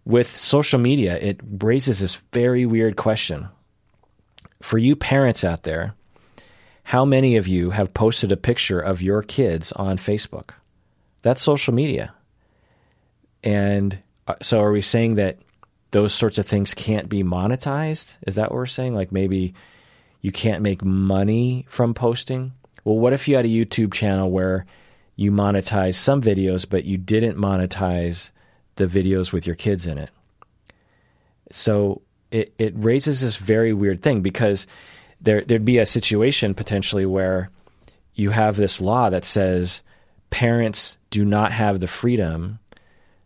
with 0.05 0.35
social 0.35 0.79
media, 0.79 1.17
it 1.17 1.41
raises 1.43 1.99
this 1.99 2.15
very 2.31 2.65
weird 2.65 2.95
question. 2.95 3.49
For 4.61 4.77
you 4.77 4.95
parents 4.95 5.43
out 5.43 5.63
there, 5.63 5.95
how 6.83 7.03
many 7.03 7.37
of 7.37 7.47
you 7.47 7.71
have 7.71 7.93
posted 7.93 8.31
a 8.31 8.37
picture 8.37 8.79
of 8.79 9.01
your 9.01 9.23
kids 9.23 9.71
on 9.71 9.97
Facebook? 9.97 10.51
That's 11.23 11.41
social 11.41 11.73
media. 11.73 12.13
And 13.43 13.97
uh, 14.27 14.35
so 14.41 14.61
are 14.61 14.71
we 14.71 14.81
saying 14.81 15.15
that 15.15 15.39
those 15.91 16.13
sorts 16.13 16.37
of 16.37 16.45
things 16.45 16.73
can't 16.73 17.09
be 17.09 17.23
monetized? 17.23 18.15
Is 18.27 18.35
that 18.35 18.51
what 18.51 18.57
we're 18.57 18.65
saying? 18.67 18.93
Like 18.93 19.11
maybe 19.11 19.55
you 20.21 20.31
can't 20.31 20.61
make 20.61 20.83
money 20.83 21.65
from 21.67 21.93
posting? 21.95 22.53
Well, 22.83 22.97
what 22.97 23.13
if 23.13 23.27
you 23.27 23.35
had 23.35 23.45
a 23.45 23.49
YouTube 23.49 23.93
channel 23.93 24.29
where 24.29 24.65
you 25.15 25.31
monetize 25.31 25.95
some 25.95 26.21
videos, 26.21 26.69
but 26.69 26.85
you 26.85 26.97
didn't 26.97 27.37
monetize 27.37 28.29
the 28.75 28.87
videos 28.87 29.31
with 29.31 29.45
your 29.45 29.55
kids 29.55 29.87
in 29.87 29.97
it? 29.97 30.09
So 31.51 32.01
it, 32.31 32.53
it 32.57 32.73
raises 32.75 33.21
this 33.21 33.37
very 33.37 33.73
weird 33.73 34.01
thing 34.01 34.21
because 34.21 34.67
there 35.21 35.41
there'd 35.41 35.65
be 35.65 35.77
a 35.77 35.85
situation 35.85 36.53
potentially 36.53 37.05
where 37.05 37.49
you 38.13 38.29
have 38.29 38.55
this 38.55 38.81
law 38.81 39.09
that 39.09 39.25
says 39.25 39.81
parents 40.29 40.97
do 41.09 41.23
not 41.23 41.51
have 41.51 41.79
the 41.79 41.87
freedom 41.87 42.59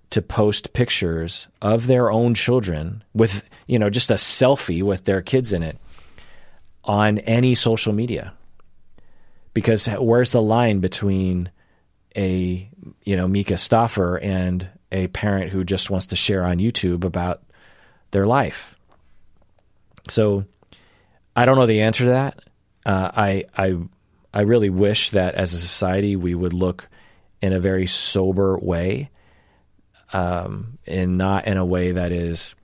to 0.10 0.22
post 0.22 0.74
pictures 0.74 1.48
of 1.62 1.88
their 1.88 2.12
own 2.12 2.34
children 2.34 3.04
with, 3.14 3.48
you 3.68 3.78
know, 3.78 3.90
just 3.90 4.10
a 4.10 4.16
selfie 4.16 4.82
with 4.82 5.06
their 5.06 5.22
kids 5.22 5.54
in 5.54 5.62
it 5.62 5.78
on 6.84 7.20
any 7.20 7.54
social 7.54 7.94
media. 7.94 8.34
Because 9.54 9.88
where's 9.88 10.32
the 10.32 10.42
line 10.42 10.80
between 10.80 11.52
a 12.16 12.70
you 13.04 13.16
know 13.16 13.28
Mika 13.28 13.58
Stauffer 13.58 14.18
and 14.18 14.68
a 14.91 15.08
parent 15.08 15.52
who 15.52 15.63
just 15.63 15.89
wants 15.89 16.08
to 16.08 16.15
share 16.15 16.43
on 16.43 16.58
YouTube 16.58 17.04
about 17.04 17.41
their 18.12 18.25
life. 18.25 18.75
So 20.10 20.45
I 21.36 21.45
don't 21.45 21.58
know 21.58 21.65
the 21.65 21.82
answer 21.82 22.06
to 22.06 22.10
that. 22.12 22.39
Uh, 22.86 23.12
I 23.15 23.45
I 23.58 23.78
I 24.34 24.41
really 24.41 24.69
wish 24.69 25.12
that 25.12 25.36
as 25.36 25.54
a 25.54 25.60
society 25.60 26.15
we 26.15 26.34
would 26.34 26.54
look 26.54 26.89
in 27.41 27.54
a 27.54 27.60
very 27.60 27.88
sober 27.88 28.58
way, 28.58 29.10
um, 30.13 30.78
and 30.86 31.17
not 31.17 31.47
in 31.47 31.58
a 31.58 31.65
way 31.65 31.91
that 31.93 32.12
is 32.12 32.56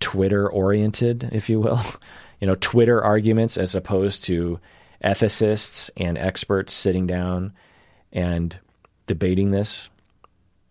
Twitter 0.00 0.48
oriented, 0.48 1.28
if 1.32 1.48
you 1.48 1.60
will. 1.60 1.80
you 2.40 2.46
know, 2.46 2.56
Twitter 2.56 3.02
arguments 3.02 3.56
as 3.56 3.74
opposed 3.74 4.24
to 4.24 4.58
ethicists 5.04 5.90
and 5.96 6.18
experts 6.18 6.72
sitting 6.72 7.06
down 7.06 7.52
and 8.12 8.58
debating 9.06 9.50
this 9.50 9.88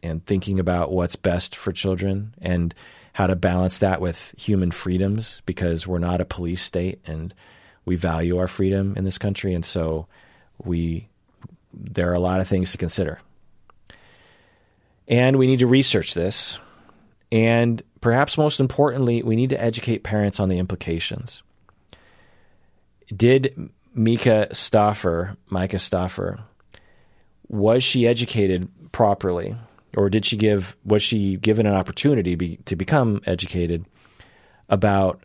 and 0.02 0.26
thinking 0.26 0.60
about 0.60 0.92
what's 0.92 1.16
best 1.16 1.56
for 1.56 1.72
children 1.72 2.34
and 2.42 2.74
how 3.14 3.28
to 3.28 3.36
balance 3.36 3.80
that 3.80 4.02
with 4.02 4.34
human 4.38 4.72
freedoms 4.72 5.42
because 5.46 5.86
we're 5.86 6.00
not 6.00 6.22
a 6.22 6.26
police 6.26 6.62
state 6.62 7.00
and 7.06 7.34
we 7.86 7.96
value 7.96 8.38
our 8.38 8.48
freedom 8.48 8.94
in 8.96 9.04
this 9.04 9.18
country 9.18 9.54
and 9.54 9.66
so 9.66 10.08
we 10.64 11.10
there 11.74 12.10
are 12.10 12.16
a 12.16 12.20
lot 12.20 12.42
of 12.42 12.48
things 12.48 12.72
to 12.72 12.78
consider. 12.78 13.20
And 15.08 15.38
we 15.38 15.48
need 15.48 15.60
to 15.60 15.68
research 15.68 16.14
this. 16.14 16.60
And 17.32 17.82
perhaps 18.02 18.38
most 18.38 18.60
importantly, 18.60 19.24
we 19.24 19.36
need 19.36 19.52
to 19.52 19.62
educate 19.62 20.04
parents 20.04 20.40
on 20.40 20.50
the 20.50 20.60
implications. 20.60 21.44
Did 23.16 23.72
Mika 23.94 24.54
Stauffer, 24.54 25.36
Myka 25.52 25.80
Stauffer, 25.80 26.40
was 27.48 27.84
she 27.84 28.08
educated 28.08 28.70
properly? 28.92 29.56
Or 29.98 30.10
did 30.10 30.26
she 30.26 30.38
give, 30.38 30.76
was 30.86 31.02
she 31.02 31.38
given 31.38 31.66
an 31.66 31.74
opportunity 31.74 32.36
be, 32.36 32.58
to 32.66 32.76
become 32.76 33.22
educated 33.26 33.86
about 34.70 35.24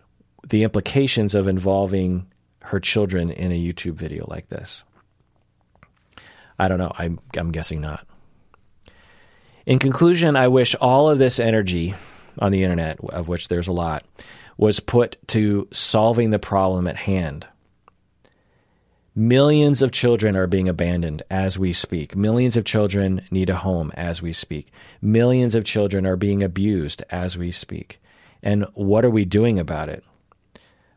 the 0.48 0.62
implications 0.62 1.35
of 1.35 1.48
involving 1.48 2.27
her 2.62 2.81
children 2.81 3.31
in 3.31 3.53
a 3.53 3.62
YouTube 3.62 3.94
video 3.94 4.27
like 4.29 4.48
this? 4.48 4.83
I 6.59 6.68
don't 6.68 6.79
know. 6.79 6.92
I'm, 6.96 7.20
I'm 7.37 7.53
guessing 7.53 7.81
not. 7.81 8.07
In 9.66 9.79
conclusion, 9.79 10.37
I 10.37 10.48
wish 10.48 10.74
all 10.74 11.11
of 11.11 11.18
this 11.18 11.40
energy 11.40 11.94
on 12.38 12.53
the 12.53 12.62
internet, 12.62 12.98
of 13.00 13.29
which 13.29 13.48
there's 13.48 13.68
a 13.68 13.72
lot, 13.72 14.05
was 14.57 14.81
put 14.81 15.16
to 15.29 15.68
solving 15.72 16.31
the 16.31 16.38
problem 16.38 16.87
at 16.87 16.96
hand. 16.96 17.46
Millions 19.16 19.81
of 19.81 19.92
children 19.92 20.35
are 20.37 20.48
being 20.48 20.68
abandoned 20.68 21.22
as 21.31 21.57
we 21.57 21.72
speak. 21.72 22.16
Millions 22.16 22.57
of 22.57 22.64
children 22.64 23.20
need 23.31 23.48
a 23.48 23.55
home 23.55 23.92
as 23.94 24.20
we 24.20 24.33
speak. 24.33 24.72
Millions 25.00 25.55
of 25.55 25.64
children 25.64 26.05
are 26.05 26.16
being 26.16 26.42
abused 26.42 27.05
as 27.11 27.38
we 27.38 27.53
speak. 27.53 28.00
And 28.42 28.66
what 28.74 29.05
are 29.05 29.11
we 29.11 29.24
doing 29.24 29.61
about 29.61 29.88
it? 29.88 30.03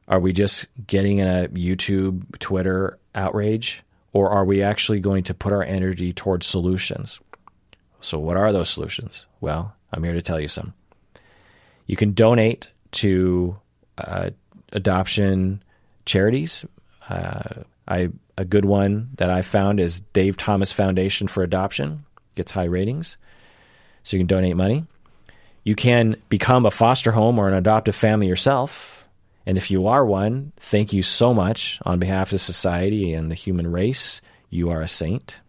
Are 0.08 0.20
we 0.20 0.34
just 0.34 0.66
getting 0.88 1.20
in 1.20 1.28
a 1.28 1.48
YouTube, 1.50 2.40
Twitter 2.40 2.98
outrage? 3.14 3.84
Or 4.14 4.32
are 4.32 4.46
we 4.46 4.64
actually 4.64 5.00
going 5.00 5.24
to 5.26 5.36
put 5.36 5.54
our 5.54 5.64
energy 5.64 6.12
towards 6.12 6.48
solutions? 6.48 7.20
So, 8.00 8.18
what 8.18 8.38
are 8.38 8.52
those 8.52 8.70
solutions? 8.70 9.28
Well, 9.42 9.76
I'm 9.94 10.04
here 10.04 10.14
to 10.14 10.22
tell 10.24 10.40
you 10.40 10.48
some. 10.48 10.74
You 11.86 11.96
can 11.96 12.14
donate 12.14 12.70
to 12.94 13.58
uh, 13.98 14.32
adoption 14.72 15.62
charities. 16.06 16.66
Uh, 17.08 17.64
I 17.88 18.10
a 18.38 18.46
good 18.46 18.66
one 18.66 19.10
that 19.16 19.30
I 19.30 19.42
found 19.42 19.80
is 19.80 20.02
Dave 20.14 20.38
Thomas 20.38 20.72
Foundation 20.72 21.28
for 21.28 21.44
Adoption. 21.44 22.06
Gets 22.36 22.52
high 22.52 22.66
ratings, 22.66 23.18
so 24.04 24.16
you 24.16 24.22
can 24.22 24.28
donate 24.28 24.56
money. 24.56 24.86
You 25.64 25.76
can 25.76 26.16
become 26.30 26.66
a 26.66 26.72
foster 26.72 27.12
home 27.12 27.40
or 27.40 27.48
an 27.48 27.56
adoptive 27.56 27.96
family 27.96 28.28
yourself. 28.28 29.04
And 29.46 29.58
if 29.58 29.72
you 29.72 29.88
are 29.88 30.06
one, 30.06 30.54
thank 30.58 30.94
you 30.94 31.02
so 31.02 31.34
much 31.34 31.80
on 31.86 32.00
behalf 32.00 32.32
of 32.32 32.42
society 32.42 33.14
and 33.14 33.32
the 33.32 33.36
human 33.36 33.72
race. 33.72 34.22
You 34.50 34.70
are 34.70 34.82
a 34.82 34.88
saint. 34.88 35.40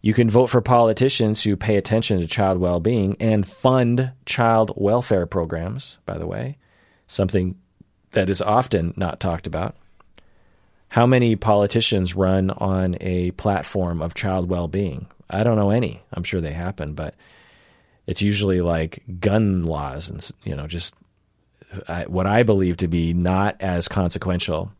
You 0.00 0.14
can 0.14 0.30
vote 0.30 0.48
for 0.48 0.60
politicians 0.60 1.42
who 1.42 1.56
pay 1.56 1.76
attention 1.76 2.20
to 2.20 2.26
child 2.26 2.58
well 2.58 2.80
being 2.80 3.16
and 3.20 3.46
fund 3.46 4.12
child 4.26 4.72
welfare 4.76 5.26
programs, 5.26 5.98
by 6.06 6.18
the 6.18 6.26
way, 6.26 6.58
something 7.06 7.56
that 8.12 8.28
is 8.28 8.42
often 8.42 8.94
not 8.96 9.20
talked 9.20 9.46
about. 9.46 9.76
How 10.92 11.06
many 11.06 11.36
politicians 11.36 12.14
run 12.14 12.50
on 12.50 12.96
a 13.00 13.30
platform 13.32 14.02
of 14.02 14.14
child 14.14 14.48
well 14.50 14.68
being? 14.68 15.06
I 15.30 15.42
don't 15.42 15.56
know 15.56 15.70
any. 15.70 16.02
I'm 16.12 16.22
sure 16.22 16.40
they 16.40 16.52
happen, 16.52 16.92
but 16.94 17.14
it's 18.06 18.20
usually 18.20 18.60
like 18.60 19.02
gun 19.18 19.64
laws 19.64 20.10
and, 20.10 20.30
you 20.44 20.54
know, 20.54 20.66
just 20.66 20.94
what 22.06 22.26
I 22.26 22.42
believe 22.42 22.76
to 22.78 22.88
be 22.88 23.14
not 23.14 23.56
as 23.60 23.88
consequential 23.88 24.70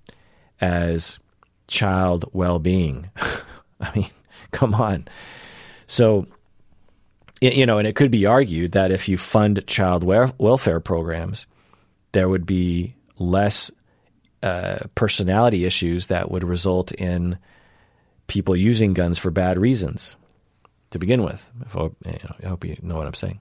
as 0.61 1.18
child 1.66 2.27
well 2.35 2.59
being. 2.59 3.09
I 3.81 3.98
mean, 3.98 4.11
Come 4.53 4.75
on. 4.75 5.09
So, 5.87 6.27
you 7.40 7.66
know, 7.66 7.79
and 7.79 7.88
it 7.88 7.96
could 7.96 8.11
be 8.11 8.27
argued 8.27 8.72
that 8.72 8.92
if 8.92 9.09
you 9.09 9.18
fund 9.18 9.66
child 9.66 10.05
welfare 10.05 10.81
programs, 10.81 11.46
there 12.12 12.29
would 12.29 12.46
be 12.46 12.94
less 13.18 13.70
uh, 14.42 14.78
personality 14.94 15.64
issues 15.64 16.09
that 16.09 16.31
would 16.31 16.44
result 16.44 16.92
in 16.92 17.38
people 18.26 18.57
using 18.57 18.94
guns 18.94 19.18
for 19.18 19.31
bad 19.31 19.59
reasons 19.59 20.16
to 20.90 20.98
begin 20.98 21.22
with. 21.22 21.48
I 21.64 21.68
hope, 21.70 21.96
you 22.05 22.12
know, 22.12 22.35
I 22.44 22.48
hope 22.48 22.64
you 22.64 22.76
know 22.83 22.96
what 22.96 23.07
I'm 23.07 23.14
saying. 23.14 23.40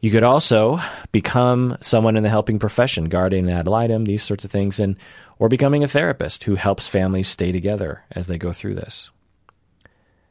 You 0.00 0.10
could 0.10 0.22
also 0.22 0.80
become 1.12 1.76
someone 1.82 2.16
in 2.16 2.22
the 2.22 2.30
helping 2.30 2.58
profession, 2.58 3.10
guardian 3.10 3.50
ad 3.50 3.68
litem, 3.68 4.04
these 4.04 4.22
sorts 4.22 4.44
of 4.44 4.50
things, 4.50 4.80
and 4.80 4.96
or 5.38 5.48
becoming 5.48 5.84
a 5.84 5.88
therapist 5.88 6.44
who 6.44 6.54
helps 6.54 6.88
families 6.88 7.28
stay 7.28 7.52
together 7.52 8.02
as 8.10 8.26
they 8.26 8.38
go 8.38 8.52
through 8.52 8.74
this 8.74 9.10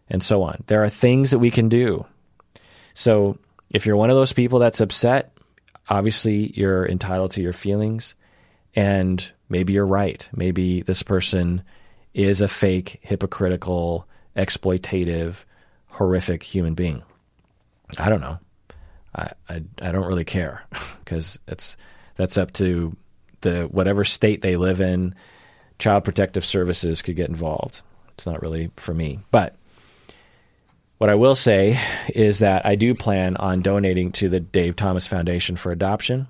and 0.09 0.23
so 0.23 0.41
on. 0.43 0.63
There 0.67 0.83
are 0.83 0.89
things 0.89 1.31
that 1.31 1.39
we 1.39 1.51
can 1.51 1.69
do. 1.69 2.05
So 2.93 3.37
if 3.69 3.85
you're 3.85 3.95
one 3.95 4.09
of 4.09 4.15
those 4.15 4.33
people 4.33 4.59
that's 4.59 4.81
upset, 4.81 5.37
obviously 5.87 6.51
you're 6.55 6.85
entitled 6.85 7.31
to 7.31 7.41
your 7.41 7.53
feelings. 7.53 8.15
And 8.75 9.31
maybe 9.49 9.73
you're 9.73 9.85
right. 9.85 10.27
Maybe 10.33 10.81
this 10.81 11.03
person 11.03 11.63
is 12.13 12.41
a 12.41 12.47
fake, 12.47 12.99
hypocritical, 13.01 14.07
exploitative, 14.35 15.43
horrific 15.87 16.43
human 16.43 16.73
being. 16.73 17.03
I 17.97 18.09
don't 18.09 18.21
know. 18.21 18.39
I, 19.15 19.31
I, 19.49 19.63
I 19.81 19.91
don't 19.91 20.07
really 20.07 20.25
care 20.25 20.63
because 21.03 21.39
it's 21.47 21.77
that's 22.15 22.37
up 22.37 22.51
to 22.53 22.95
the 23.41 23.63
whatever 23.63 24.03
state 24.03 24.41
they 24.41 24.57
live 24.57 24.81
in. 24.81 25.15
Child 25.79 26.03
Protective 26.03 26.45
Services 26.45 27.01
could 27.01 27.15
get 27.15 27.29
involved. 27.29 27.81
It's 28.13 28.25
not 28.25 28.41
really 28.41 28.69
for 28.75 28.93
me, 28.93 29.19
but 29.31 29.55
what 30.97 31.09
I 31.09 31.15
will 31.15 31.35
say 31.35 31.79
is 32.09 32.39
that 32.39 32.65
I 32.65 32.75
do 32.75 32.93
plan 32.93 33.37
on 33.37 33.61
donating 33.61 34.11
to 34.13 34.27
the 34.27 34.41
Dave 34.41 34.75
Thomas 34.75 35.07
Foundation 35.07 35.55
for 35.55 35.71
Adoption. 35.71 36.27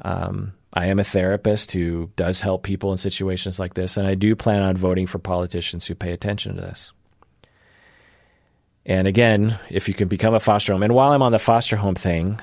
Um, 0.00 0.52
I 0.72 0.86
am 0.86 0.98
a 0.98 1.04
therapist 1.04 1.72
who 1.72 2.10
does 2.16 2.40
help 2.40 2.62
people 2.62 2.92
in 2.92 2.98
situations 2.98 3.58
like 3.58 3.74
this, 3.74 3.96
and 3.96 4.06
I 4.06 4.14
do 4.14 4.36
plan 4.36 4.62
on 4.62 4.76
voting 4.76 5.06
for 5.06 5.18
politicians 5.18 5.86
who 5.86 5.94
pay 5.94 6.12
attention 6.12 6.54
to 6.54 6.60
this. 6.60 6.92
And 8.84 9.06
again, 9.06 9.58
if 9.70 9.88
you 9.88 9.94
can 9.94 10.08
become 10.08 10.34
a 10.34 10.40
foster 10.40 10.72
home, 10.72 10.82
and 10.82 10.94
while 10.94 11.12
I'm 11.12 11.22
on 11.22 11.32
the 11.32 11.38
foster 11.38 11.76
home 11.76 11.94
thing, 11.94 12.40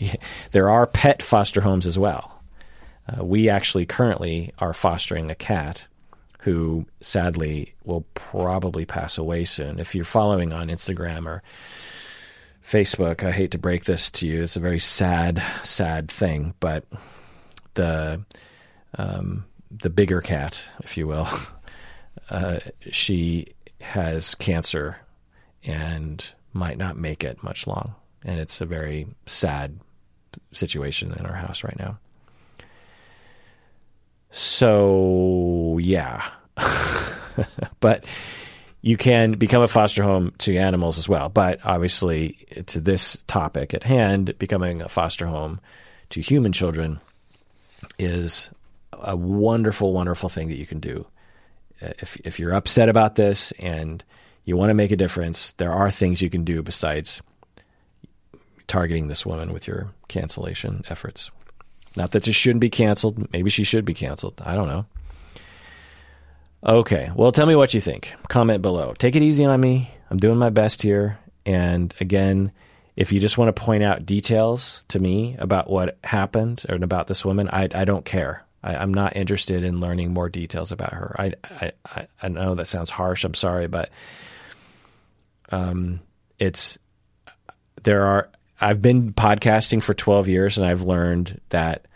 there 0.52 0.70
are 0.70 0.86
pet 0.86 1.22
foster 1.22 1.60
homes 1.60 1.86
as 1.86 1.98
well. 1.98 2.40
Uh, 3.08 3.24
we 3.24 3.48
actually 3.48 3.86
currently 3.86 4.52
are 4.58 4.74
fostering 4.74 5.30
a 5.30 5.34
cat 5.34 5.86
who 6.40 6.86
sadly 7.00 7.74
will 7.84 8.02
probably 8.14 8.84
pass 8.84 9.18
away 9.18 9.44
soon. 9.44 9.80
If 9.80 9.94
you're 9.94 10.04
following 10.04 10.52
on 10.52 10.68
Instagram 10.68 11.26
or 11.26 11.42
Facebook, 12.64 13.24
I 13.24 13.32
hate 13.32 13.52
to 13.52 13.58
break 13.58 13.84
this 13.84 14.10
to 14.12 14.26
you. 14.26 14.42
It's 14.42 14.56
a 14.56 14.60
very 14.60 14.78
sad, 14.78 15.42
sad 15.62 16.10
thing, 16.10 16.54
but 16.60 16.84
the 17.78 18.20
um, 18.96 19.44
the 19.70 19.90
bigger 19.90 20.20
cat, 20.20 20.62
if 20.82 20.96
you 20.96 21.06
will, 21.06 21.28
uh, 22.30 22.58
she 22.90 23.54
has 23.80 24.34
cancer 24.34 24.96
and 25.62 26.34
might 26.52 26.76
not 26.76 26.96
make 26.96 27.22
it 27.22 27.42
much 27.42 27.66
long, 27.66 27.94
and 28.24 28.40
it's 28.40 28.60
a 28.60 28.66
very 28.66 29.06
sad 29.26 29.78
situation 30.52 31.14
in 31.18 31.24
our 31.24 31.34
house 31.34 31.62
right 31.62 31.78
now. 31.78 31.98
So, 34.30 35.78
yeah. 35.80 36.28
but 37.80 38.04
you 38.82 38.96
can 38.96 39.32
become 39.32 39.62
a 39.62 39.68
foster 39.68 40.02
home 40.02 40.32
to 40.38 40.56
animals 40.56 40.98
as 40.98 41.08
well. 41.08 41.28
But 41.28 41.60
obviously, 41.64 42.46
to 42.66 42.80
this 42.80 43.16
topic 43.26 43.72
at 43.72 43.84
hand, 43.84 44.36
becoming 44.38 44.82
a 44.82 44.88
foster 44.88 45.26
home 45.26 45.60
to 46.10 46.20
human 46.20 46.52
children 46.52 47.00
is 47.98 48.50
a 48.92 49.16
wonderful, 49.16 49.92
wonderful 49.92 50.28
thing 50.28 50.48
that 50.48 50.58
you 50.58 50.66
can 50.66 50.80
do. 50.80 51.06
Uh, 51.80 51.90
if, 51.98 52.16
if 52.18 52.38
you're 52.38 52.54
upset 52.54 52.88
about 52.88 53.14
this 53.14 53.52
and 53.52 54.04
you 54.44 54.56
want 54.56 54.70
to 54.70 54.74
make 54.74 54.90
a 54.90 54.96
difference, 54.96 55.52
there 55.52 55.72
are 55.72 55.90
things 55.90 56.22
you 56.22 56.30
can 56.30 56.44
do 56.44 56.62
besides 56.62 57.22
targeting 58.66 59.08
this 59.08 59.24
woman 59.24 59.52
with 59.52 59.66
your 59.66 59.90
cancellation 60.08 60.84
efforts. 60.88 61.30
Not 61.96 62.12
that 62.12 62.24
she 62.24 62.32
shouldn't 62.32 62.60
be 62.60 62.70
canceled. 62.70 63.32
Maybe 63.32 63.50
she 63.50 63.64
should 63.64 63.84
be 63.84 63.94
canceled. 63.94 64.40
I 64.44 64.54
don't 64.54 64.68
know. 64.68 64.86
Okay. 66.64 67.10
Well, 67.14 67.32
tell 67.32 67.46
me 67.46 67.56
what 67.56 67.74
you 67.74 67.80
think. 67.80 68.14
Comment 68.28 68.60
below. 68.60 68.94
Take 68.98 69.16
it 69.16 69.22
easy 69.22 69.44
on 69.44 69.60
me. 69.60 69.90
I'm 70.10 70.18
doing 70.18 70.38
my 70.38 70.50
best 70.50 70.82
here. 70.82 71.18
And 71.46 71.94
again, 72.00 72.52
if 72.98 73.12
you 73.12 73.20
just 73.20 73.38
want 73.38 73.54
to 73.54 73.62
point 73.62 73.84
out 73.84 74.04
details 74.04 74.82
to 74.88 74.98
me 74.98 75.36
about 75.38 75.70
what 75.70 75.96
happened 76.02 76.64
and 76.68 76.82
about 76.82 77.06
this 77.06 77.24
woman, 77.24 77.48
I, 77.48 77.68
I 77.72 77.84
don't 77.84 78.04
care. 78.04 78.44
I, 78.60 78.82
am 78.82 78.92
not 78.92 79.14
interested 79.14 79.62
in 79.62 79.78
learning 79.78 80.12
more 80.12 80.28
details 80.28 80.72
about 80.72 80.92
her. 80.92 81.14
I, 81.16 81.32
I, 81.94 82.08
I 82.20 82.26
know 82.28 82.56
that 82.56 82.66
sounds 82.66 82.90
harsh. 82.90 83.22
I'm 83.22 83.34
sorry, 83.34 83.68
but 83.68 83.90
um, 85.50 86.00
it's 86.40 86.76
there 87.84 88.04
are. 88.04 88.30
I've 88.60 88.82
been 88.82 89.12
podcasting 89.12 89.80
for 89.80 89.94
12 89.94 90.26
years, 90.26 90.58
and 90.58 90.66
I've 90.66 90.82
learned 90.82 91.40
that 91.50 91.86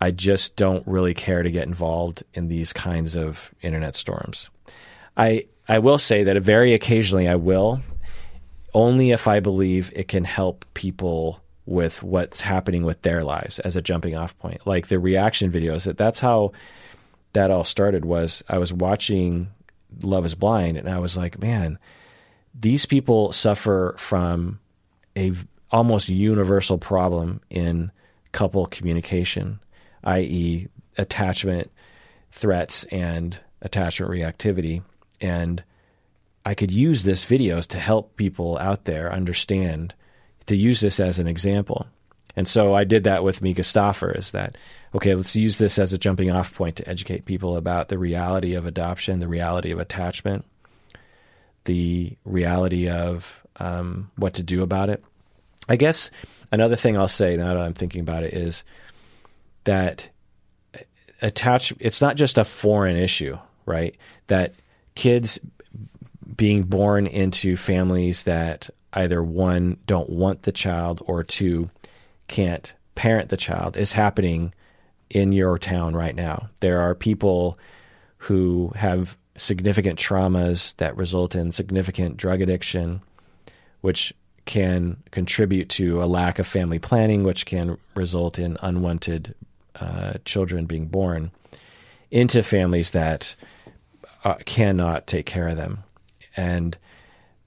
I 0.00 0.12
just 0.12 0.54
don't 0.54 0.86
really 0.86 1.14
care 1.14 1.42
to 1.42 1.50
get 1.50 1.66
involved 1.66 2.22
in 2.32 2.46
these 2.46 2.72
kinds 2.72 3.16
of 3.16 3.52
internet 3.60 3.96
storms. 3.96 4.50
I 5.16 5.46
I 5.68 5.80
will 5.80 5.98
say 5.98 6.22
that 6.22 6.40
very 6.40 6.74
occasionally 6.74 7.26
I 7.26 7.34
will, 7.34 7.80
only 8.74 9.10
if 9.10 9.26
I 9.28 9.40
believe 9.40 9.92
it 9.94 10.08
can 10.08 10.24
help 10.24 10.64
people 10.74 11.42
with 11.66 12.02
what's 12.02 12.40
happening 12.40 12.84
with 12.84 13.02
their 13.02 13.22
lives 13.22 13.58
as 13.58 13.76
a 13.76 13.82
jumping 13.82 14.16
off 14.16 14.38
point. 14.38 14.66
Like 14.66 14.88
the 14.88 14.98
reaction 14.98 15.52
videos. 15.52 15.84
that 15.84 15.98
That's 15.98 16.20
how 16.20 16.52
that 17.34 17.50
all 17.50 17.64
started 17.64 18.04
was 18.04 18.42
I 18.48 18.58
was 18.58 18.72
watching 18.72 19.48
Love 20.02 20.24
is 20.24 20.34
Blind 20.34 20.76
and 20.76 20.88
I 20.88 20.98
was 20.98 21.16
like, 21.16 21.40
man, 21.40 21.78
these 22.58 22.86
people 22.86 23.32
suffer 23.32 23.94
from 23.98 24.60
a 25.16 25.32
almost 25.70 26.08
universal 26.08 26.78
problem 26.78 27.40
in 27.50 27.90
couple 28.32 28.66
communication, 28.66 29.60
i.e., 30.04 30.68
attachment 30.96 31.70
threats 32.32 32.84
and 32.84 33.38
attachment 33.62 34.10
reactivity. 34.10 34.82
And 35.20 35.62
I 36.48 36.54
could 36.54 36.70
use 36.70 37.02
this 37.02 37.26
videos 37.26 37.66
to 37.68 37.78
help 37.78 38.16
people 38.16 38.56
out 38.56 38.86
there 38.86 39.12
understand 39.12 39.94
to 40.46 40.56
use 40.56 40.80
this 40.80 40.98
as 40.98 41.18
an 41.18 41.28
example. 41.28 41.86
And 42.36 42.48
so 42.48 42.72
I 42.72 42.84
did 42.84 43.04
that 43.04 43.22
with 43.22 43.42
Myka 43.42 43.62
Stauffer 43.62 44.10
is 44.12 44.30
that, 44.30 44.56
okay, 44.94 45.14
let's 45.14 45.36
use 45.36 45.58
this 45.58 45.78
as 45.78 45.92
a 45.92 45.98
jumping 45.98 46.30
off 46.30 46.54
point 46.54 46.76
to 46.76 46.88
educate 46.88 47.26
people 47.26 47.58
about 47.58 47.88
the 47.88 47.98
reality 47.98 48.54
of 48.54 48.64
adoption, 48.64 49.18
the 49.18 49.28
reality 49.28 49.72
of 49.72 49.78
attachment, 49.78 50.46
the 51.64 52.16
reality 52.24 52.88
of 52.88 53.44
um, 53.56 54.10
what 54.16 54.32
to 54.34 54.42
do 54.42 54.62
about 54.62 54.88
it. 54.88 55.04
I 55.68 55.76
guess 55.76 56.10
another 56.50 56.76
thing 56.76 56.96
I'll 56.96 57.08
say 57.08 57.36
now 57.36 57.48
that 57.48 57.62
I'm 57.62 57.74
thinking 57.74 58.00
about 58.00 58.22
it 58.22 58.32
is 58.32 58.64
that 59.64 60.08
attach 61.20 61.74
it's 61.78 62.00
not 62.00 62.16
just 62.16 62.38
a 62.38 62.44
foreign 62.44 62.96
issue, 62.96 63.36
right? 63.66 63.94
That 64.28 64.54
kids 64.94 65.38
being 66.38 66.62
born 66.62 67.06
into 67.06 67.56
families 67.56 68.22
that 68.22 68.70
either 68.94 69.22
one 69.22 69.76
don't 69.86 70.08
want 70.08 70.44
the 70.44 70.52
child 70.52 71.02
or 71.04 71.22
two 71.22 71.68
can't 72.28 72.72
parent 72.94 73.28
the 73.28 73.36
child 73.36 73.76
is 73.76 73.92
happening 73.92 74.54
in 75.10 75.32
your 75.32 75.58
town 75.58 75.94
right 75.94 76.14
now. 76.14 76.48
There 76.60 76.80
are 76.80 76.94
people 76.94 77.58
who 78.18 78.72
have 78.76 79.16
significant 79.36 79.98
traumas 79.98 80.74
that 80.76 80.96
result 80.96 81.34
in 81.34 81.52
significant 81.52 82.16
drug 82.16 82.40
addiction, 82.40 83.02
which 83.80 84.14
can 84.44 84.96
contribute 85.10 85.68
to 85.68 86.02
a 86.02 86.06
lack 86.06 86.38
of 86.38 86.46
family 86.46 86.78
planning, 86.78 87.24
which 87.24 87.46
can 87.46 87.76
result 87.94 88.38
in 88.38 88.56
unwanted 88.62 89.34
uh, 89.80 90.14
children 90.24 90.66
being 90.66 90.86
born 90.86 91.30
into 92.10 92.42
families 92.42 92.90
that 92.90 93.34
uh, 94.24 94.34
cannot 94.46 95.06
take 95.06 95.26
care 95.26 95.48
of 95.48 95.56
them 95.56 95.84
and 96.38 96.78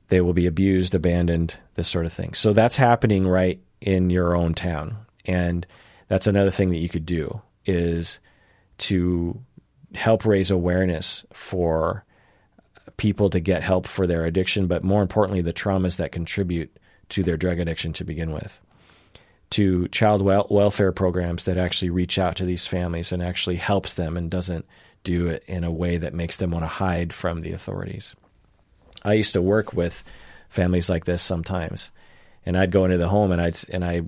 they 0.10 0.20
will 0.20 0.34
be 0.34 0.46
abused, 0.46 0.94
abandoned, 0.94 1.56
this 1.76 1.88
sort 1.88 2.06
of 2.06 2.12
thing. 2.12 2.34
So 2.34 2.52
that's 2.52 2.76
happening 2.76 3.26
right 3.26 3.62
in 3.80 4.10
your 4.10 4.36
own 4.36 4.54
town. 4.54 4.98
And 5.26 5.66
that's 6.10 6.28
another 6.28 6.52
thing 6.52 6.70
that 6.72 6.80
you 6.80 6.90
could 6.90 7.06
do 7.06 7.42
is 7.66 8.20
to 8.80 9.42
help 9.96 10.26
raise 10.26 10.52
awareness 10.52 11.24
for 11.32 12.04
people 12.98 13.30
to 13.30 13.40
get 13.40 13.64
help 13.64 13.88
for 13.88 14.06
their 14.06 14.26
addiction, 14.26 14.68
but 14.68 14.84
more 14.84 15.02
importantly, 15.02 15.42
the 15.42 15.54
traumas 15.54 15.96
that 15.96 16.12
contribute 16.12 16.78
to 17.10 17.24
their 17.24 17.38
drug 17.38 17.60
addiction 17.60 17.94
to 17.94 18.04
begin 18.04 18.34
with. 18.34 18.60
To 19.52 19.88
child 19.90 20.22
wel- 20.22 20.48
welfare 20.50 20.92
programs 20.92 21.46
that 21.46 21.58
actually 21.58 21.90
reach 21.90 22.20
out 22.20 22.36
to 22.38 22.46
these 22.46 22.68
families 22.68 23.14
and 23.14 23.24
actually 23.24 23.56
helps 23.56 23.94
them 23.94 24.18
and 24.18 24.30
doesn't 24.30 24.66
do 25.04 25.28
it 25.28 25.44
in 25.48 25.64
a 25.64 25.72
way 25.72 25.98
that 25.98 26.14
makes 26.14 26.38
them 26.38 26.52
want 26.52 26.64
to 26.64 26.68
hide 26.68 27.14
from 27.14 27.42
the 27.42 27.54
authorities. 27.54 28.16
I 29.04 29.14
used 29.14 29.34
to 29.34 29.42
work 29.42 29.74
with 29.74 30.04
families 30.50 30.90
like 30.90 31.06
this 31.06 31.22
sometimes, 31.22 31.92
and 32.46 32.58
I'd 32.58 32.72
go 32.72 32.86
into 32.86 32.98
the 32.98 33.08
home 33.08 33.32
and 33.32 33.42
I'd 33.42 33.58
and 33.70 33.84
I 33.84 34.04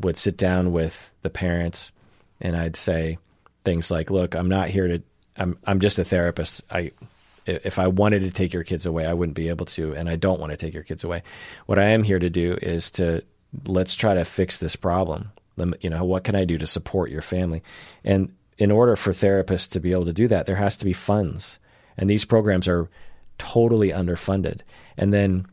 would 0.00 0.16
sit 0.16 0.36
down 0.36 0.72
with 0.72 1.10
the 1.22 1.30
parents 1.30 1.92
and 2.40 2.56
I'd 2.56 2.76
say 2.76 3.18
things 3.64 3.90
like, 3.90 4.10
"Look, 4.10 4.34
I'm 4.34 4.48
not 4.48 4.68
here 4.68 4.88
to. 4.88 5.02
I'm 5.36 5.58
I'm 5.64 5.80
just 5.80 5.98
a 5.98 6.04
therapist. 6.04 6.62
I." 6.70 6.92
If 7.46 7.78
I 7.78 7.88
wanted 7.88 8.24
to 8.24 8.30
take 8.30 8.52
your 8.52 8.62
kids 8.62 8.84
away, 8.84 9.06
I 9.06 9.14
wouldn't 9.14 9.34
be 9.34 9.48
able 9.48 9.64
to, 9.66 9.94
and 9.94 10.06
I 10.06 10.16
don't 10.16 10.38
want 10.38 10.50
to 10.50 10.58
take 10.58 10.74
your 10.74 10.82
kids 10.82 11.02
away. 11.02 11.22
What 11.64 11.78
I 11.78 11.84
am 11.92 12.02
here 12.02 12.18
to 12.18 12.28
do 12.28 12.58
is 12.60 12.90
to 12.92 13.22
let's 13.64 13.94
try 13.94 14.12
to 14.12 14.26
fix 14.26 14.58
this 14.58 14.76
problem. 14.76 15.32
You 15.80 15.88
know, 15.88 16.04
what 16.04 16.24
can 16.24 16.34
I 16.34 16.44
do 16.44 16.58
to 16.58 16.66
support 16.66 17.10
your 17.10 17.22
family? 17.22 17.62
And 18.04 18.34
in 18.58 18.70
order 18.70 18.96
for 18.96 19.12
therapists 19.12 19.70
to 19.70 19.80
be 19.80 19.92
able 19.92 20.04
to 20.04 20.12
do 20.12 20.28
that, 20.28 20.44
there 20.44 20.56
has 20.56 20.76
to 20.78 20.84
be 20.84 20.92
funds. 20.92 21.58
And 21.96 22.10
these 22.10 22.24
programs 22.24 22.68
are 22.68 22.88
totally 23.38 23.90
underfunded. 23.90 24.60
And 24.96 25.12
then 25.12 25.46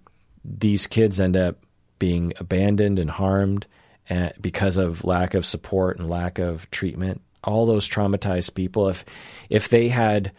these 0.44 0.88
kids 0.88 1.20
end 1.20 1.38
up 1.38 1.58
being 2.00 2.34
abandoned 2.38 3.00
and 3.00 3.10
harmed 3.10 3.66
eh, 4.10 4.32
because 4.42 4.78
of 4.78 5.04
lack 5.04 5.34
of 5.34 5.46
support 5.46 5.98
and 5.98 6.10
lack 6.10 6.40
of 6.40 6.70
treatment. 6.72 7.22
All 7.44 7.66
those 7.66 7.88
traumatized 7.88 8.54
people, 8.56 8.90
if 8.90 9.06
if 9.50 9.70
they 9.70 9.88
had 9.90 10.32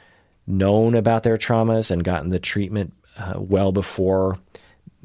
known 0.47 0.95
about 0.95 1.23
their 1.23 1.37
traumas 1.37 1.91
and 1.91 2.05
gotten 2.05 2.31
the 2.31 2.39
treatment 2.39 2.93
uh, 3.19 3.35
well 3.37 3.73
before 3.73 4.39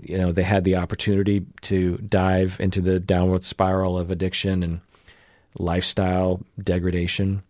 you 0.02 0.18
know 0.18 0.32
they 0.32 0.44
had 0.44 0.64
the 0.64 0.76
opportunity 0.76 1.46
to 1.62 1.98
dive 1.98 2.58
into 2.60 2.82
the 2.82 3.00
downward 3.00 3.44
spiral 3.44 3.98
of 3.98 4.12
addiction 4.12 4.64
and 4.64 4.82
lifestyle 5.60 6.42
degradation. 6.62 7.44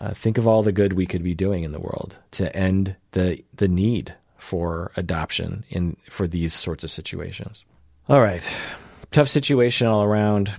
Uh, 0.00 0.12
think 0.14 0.36
of 0.36 0.48
all 0.48 0.62
the 0.62 0.72
good 0.72 0.94
we 0.94 1.06
could 1.06 1.22
be 1.22 1.34
doing 1.34 1.62
in 1.62 1.72
the 1.72 1.80
world 1.80 2.18
to 2.32 2.54
end 2.56 2.96
the 3.12 3.42
the 3.54 3.68
need 3.68 4.14
for 4.42 4.90
adoption 4.96 5.64
in 5.70 5.96
for 6.10 6.26
these 6.26 6.52
sorts 6.52 6.82
of 6.82 6.90
situations. 6.90 7.64
All 8.08 8.20
right. 8.20 8.46
Tough 9.12 9.28
situation 9.28 9.86
all 9.86 10.02
around. 10.02 10.52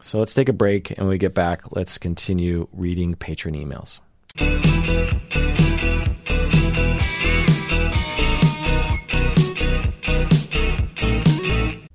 So 0.00 0.18
let's 0.18 0.32
take 0.32 0.48
a 0.48 0.54
break 0.54 0.90
and 0.90 1.00
when 1.00 1.08
we 1.08 1.18
get 1.18 1.34
back, 1.34 1.76
let's 1.76 1.98
continue 1.98 2.66
reading 2.72 3.14
patron 3.14 3.54
emails. 3.54 4.00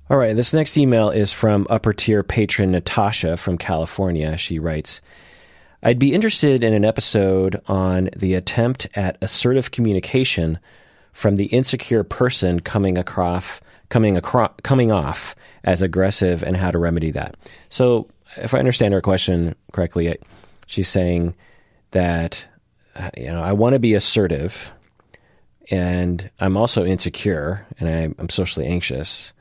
All 0.08 0.18
right, 0.18 0.36
this 0.36 0.52
next 0.52 0.76
email 0.76 1.10
is 1.10 1.32
from 1.32 1.66
upper 1.70 1.92
tier 1.92 2.22
patron 2.22 2.70
Natasha 2.70 3.36
from 3.36 3.58
California. 3.58 4.36
She 4.36 4.58
writes, 4.58 5.00
I'd 5.82 5.98
be 5.98 6.14
interested 6.14 6.62
in 6.62 6.74
an 6.74 6.84
episode 6.84 7.60
on 7.66 8.10
the 8.14 8.34
attempt 8.34 8.86
at 8.94 9.16
assertive 9.20 9.72
communication 9.72 10.60
from 11.12 11.36
the 11.36 11.46
insecure 11.46 12.04
person 12.04 12.60
coming 12.60 12.98
across 12.98 13.60
coming 13.92 14.16
across 14.16 14.50
coming 14.62 14.90
off 14.90 15.36
as 15.64 15.82
aggressive 15.82 16.42
and 16.42 16.56
how 16.56 16.70
to 16.70 16.78
remedy 16.78 17.10
that. 17.10 17.36
So, 17.68 18.08
if 18.36 18.54
I 18.54 18.58
understand 18.58 18.94
her 18.94 19.02
question 19.02 19.54
correctly, 19.72 20.16
she's 20.66 20.88
saying 20.88 21.34
that 21.90 22.46
uh, 22.96 23.10
you 23.16 23.26
know 23.26 23.42
I 23.42 23.52
want 23.52 23.74
to 23.74 23.78
be 23.78 23.94
assertive, 23.94 24.72
and 25.70 26.30
I'm 26.40 26.56
also 26.56 26.84
insecure, 26.84 27.66
and 27.78 27.88
I, 27.88 28.14
I'm 28.18 28.30
socially 28.30 28.66
anxious. 28.66 29.32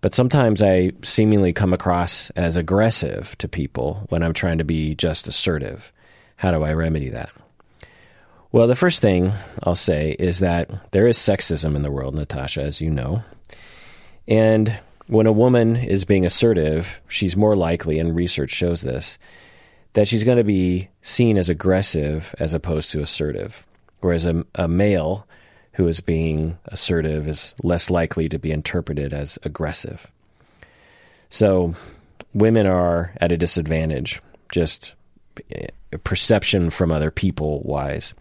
But 0.00 0.14
sometimes 0.14 0.62
I 0.62 0.92
seemingly 1.02 1.52
come 1.52 1.72
across 1.72 2.30
as 2.30 2.56
aggressive 2.56 3.36
to 3.38 3.46
people 3.46 4.04
when 4.08 4.24
I'm 4.24 4.32
trying 4.32 4.58
to 4.58 4.64
be 4.64 4.96
just 4.96 5.28
assertive. 5.28 5.92
How 6.36 6.50
do 6.50 6.64
I 6.64 6.72
remedy 6.72 7.10
that? 7.10 7.30
Well, 8.52 8.66
the 8.66 8.74
first 8.74 9.00
thing 9.00 9.32
I'll 9.62 9.74
say 9.74 10.14
is 10.18 10.40
that 10.40 10.92
there 10.92 11.06
is 11.06 11.16
sexism 11.16 11.74
in 11.74 11.80
the 11.80 11.90
world, 11.90 12.14
Natasha, 12.14 12.60
as 12.60 12.82
you 12.82 12.90
know. 12.90 13.24
And 14.28 14.78
when 15.06 15.26
a 15.26 15.32
woman 15.32 15.74
is 15.74 16.04
being 16.04 16.26
assertive, 16.26 17.00
she's 17.08 17.34
more 17.34 17.56
likely, 17.56 17.98
and 17.98 18.14
research 18.14 18.50
shows 18.50 18.82
this, 18.82 19.18
that 19.94 20.06
she's 20.06 20.22
going 20.22 20.36
to 20.36 20.44
be 20.44 20.90
seen 21.00 21.38
as 21.38 21.48
aggressive 21.48 22.34
as 22.38 22.52
opposed 22.52 22.90
to 22.92 23.00
assertive. 23.00 23.66
Whereas 24.00 24.26
a, 24.26 24.44
a 24.54 24.68
male 24.68 25.26
who 25.72 25.88
is 25.88 26.00
being 26.00 26.58
assertive 26.66 27.26
is 27.26 27.54
less 27.62 27.88
likely 27.88 28.28
to 28.28 28.38
be 28.38 28.52
interpreted 28.52 29.14
as 29.14 29.38
aggressive. 29.44 30.10
So 31.30 31.74
women 32.34 32.66
are 32.66 33.14
at 33.18 33.32
a 33.32 33.38
disadvantage, 33.38 34.20
just 34.50 34.92
eh, 35.50 35.68
perception 36.04 36.68
from 36.68 36.92
other 36.92 37.10
people 37.10 37.62
wise. 37.62 38.12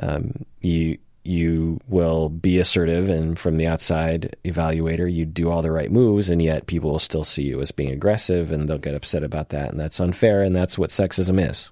Um, 0.00 0.44
you 0.60 0.98
you 1.22 1.78
will 1.86 2.30
be 2.30 2.58
assertive, 2.58 3.08
and 3.08 3.38
from 3.38 3.58
the 3.58 3.66
outside 3.66 4.36
evaluator, 4.44 5.12
you 5.12 5.26
do 5.26 5.50
all 5.50 5.60
the 5.62 5.70
right 5.70 5.92
moves, 5.92 6.30
and 6.30 6.40
yet 6.40 6.66
people 6.66 6.90
will 6.90 6.98
still 6.98 7.24
see 7.24 7.42
you 7.42 7.60
as 7.60 7.70
being 7.70 7.90
aggressive, 7.90 8.50
and 8.50 8.68
they'll 8.68 8.78
get 8.78 8.94
upset 8.94 9.22
about 9.22 9.50
that, 9.50 9.70
and 9.70 9.78
that's 9.78 10.00
unfair, 10.00 10.42
and 10.42 10.56
that's 10.56 10.78
what 10.78 10.90
sexism 10.90 11.48
is, 11.48 11.70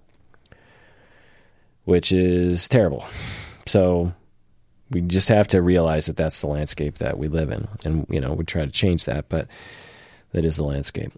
which 1.85 2.13
is 2.13 2.69
terrible. 2.69 3.07
So 3.67 4.13
we 4.91 5.01
just 5.01 5.31
have 5.31 5.49
to 5.49 5.63
realize 5.63 6.07
that 6.07 6.17
that's 6.17 6.41
the 6.41 6.47
landscape 6.47 6.99
that 6.99 7.19
we 7.19 7.29
live 7.29 7.51
in, 7.51 7.69
and 7.85 8.07
you 8.11 8.21
know 8.21 8.35
we 8.35 8.45
try 8.45 8.67
to 8.67 8.71
change 8.71 9.07
that, 9.07 9.31
but 9.31 9.49
that 10.33 10.45
is 10.45 10.57
the 10.57 10.65
landscape. 10.65 11.13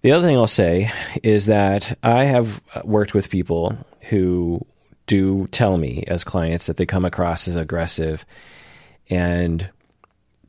The 0.00 0.12
other 0.12 0.26
thing 0.26 0.36
I'll 0.36 0.46
say 0.46 0.90
is 1.22 1.46
that 1.46 1.98
I 2.02 2.24
have 2.24 2.62
worked 2.84 3.14
with 3.14 3.30
people 3.30 3.78
who 4.02 4.66
do 5.06 5.46
tell 5.48 5.76
me 5.76 6.04
as 6.06 6.24
clients 6.24 6.66
that 6.66 6.76
they 6.76 6.86
come 6.86 7.04
across 7.04 7.48
as 7.48 7.56
aggressive 7.56 8.24
and 9.10 9.68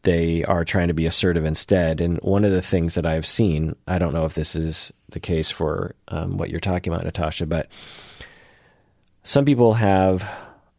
they 0.03 0.43
are 0.43 0.63
trying 0.63 0.87
to 0.87 0.93
be 0.93 1.07
assertive 1.07 1.45
instead. 1.45 1.99
And 1.99 2.17
one 2.19 2.45
of 2.45 2.51
the 2.51 2.61
things 2.61 2.95
that 2.95 3.05
I've 3.05 3.25
seen, 3.25 3.75
I 3.87 3.97
don't 3.97 4.13
know 4.13 4.25
if 4.25 4.35
this 4.35 4.55
is 4.55 4.93
the 5.09 5.19
case 5.19 5.51
for 5.51 5.95
um, 6.07 6.37
what 6.37 6.49
you're 6.49 6.59
talking 6.59 6.93
about, 6.93 7.05
Natasha, 7.05 7.45
but 7.45 7.69
some 9.23 9.45
people 9.45 9.73
have 9.73 10.29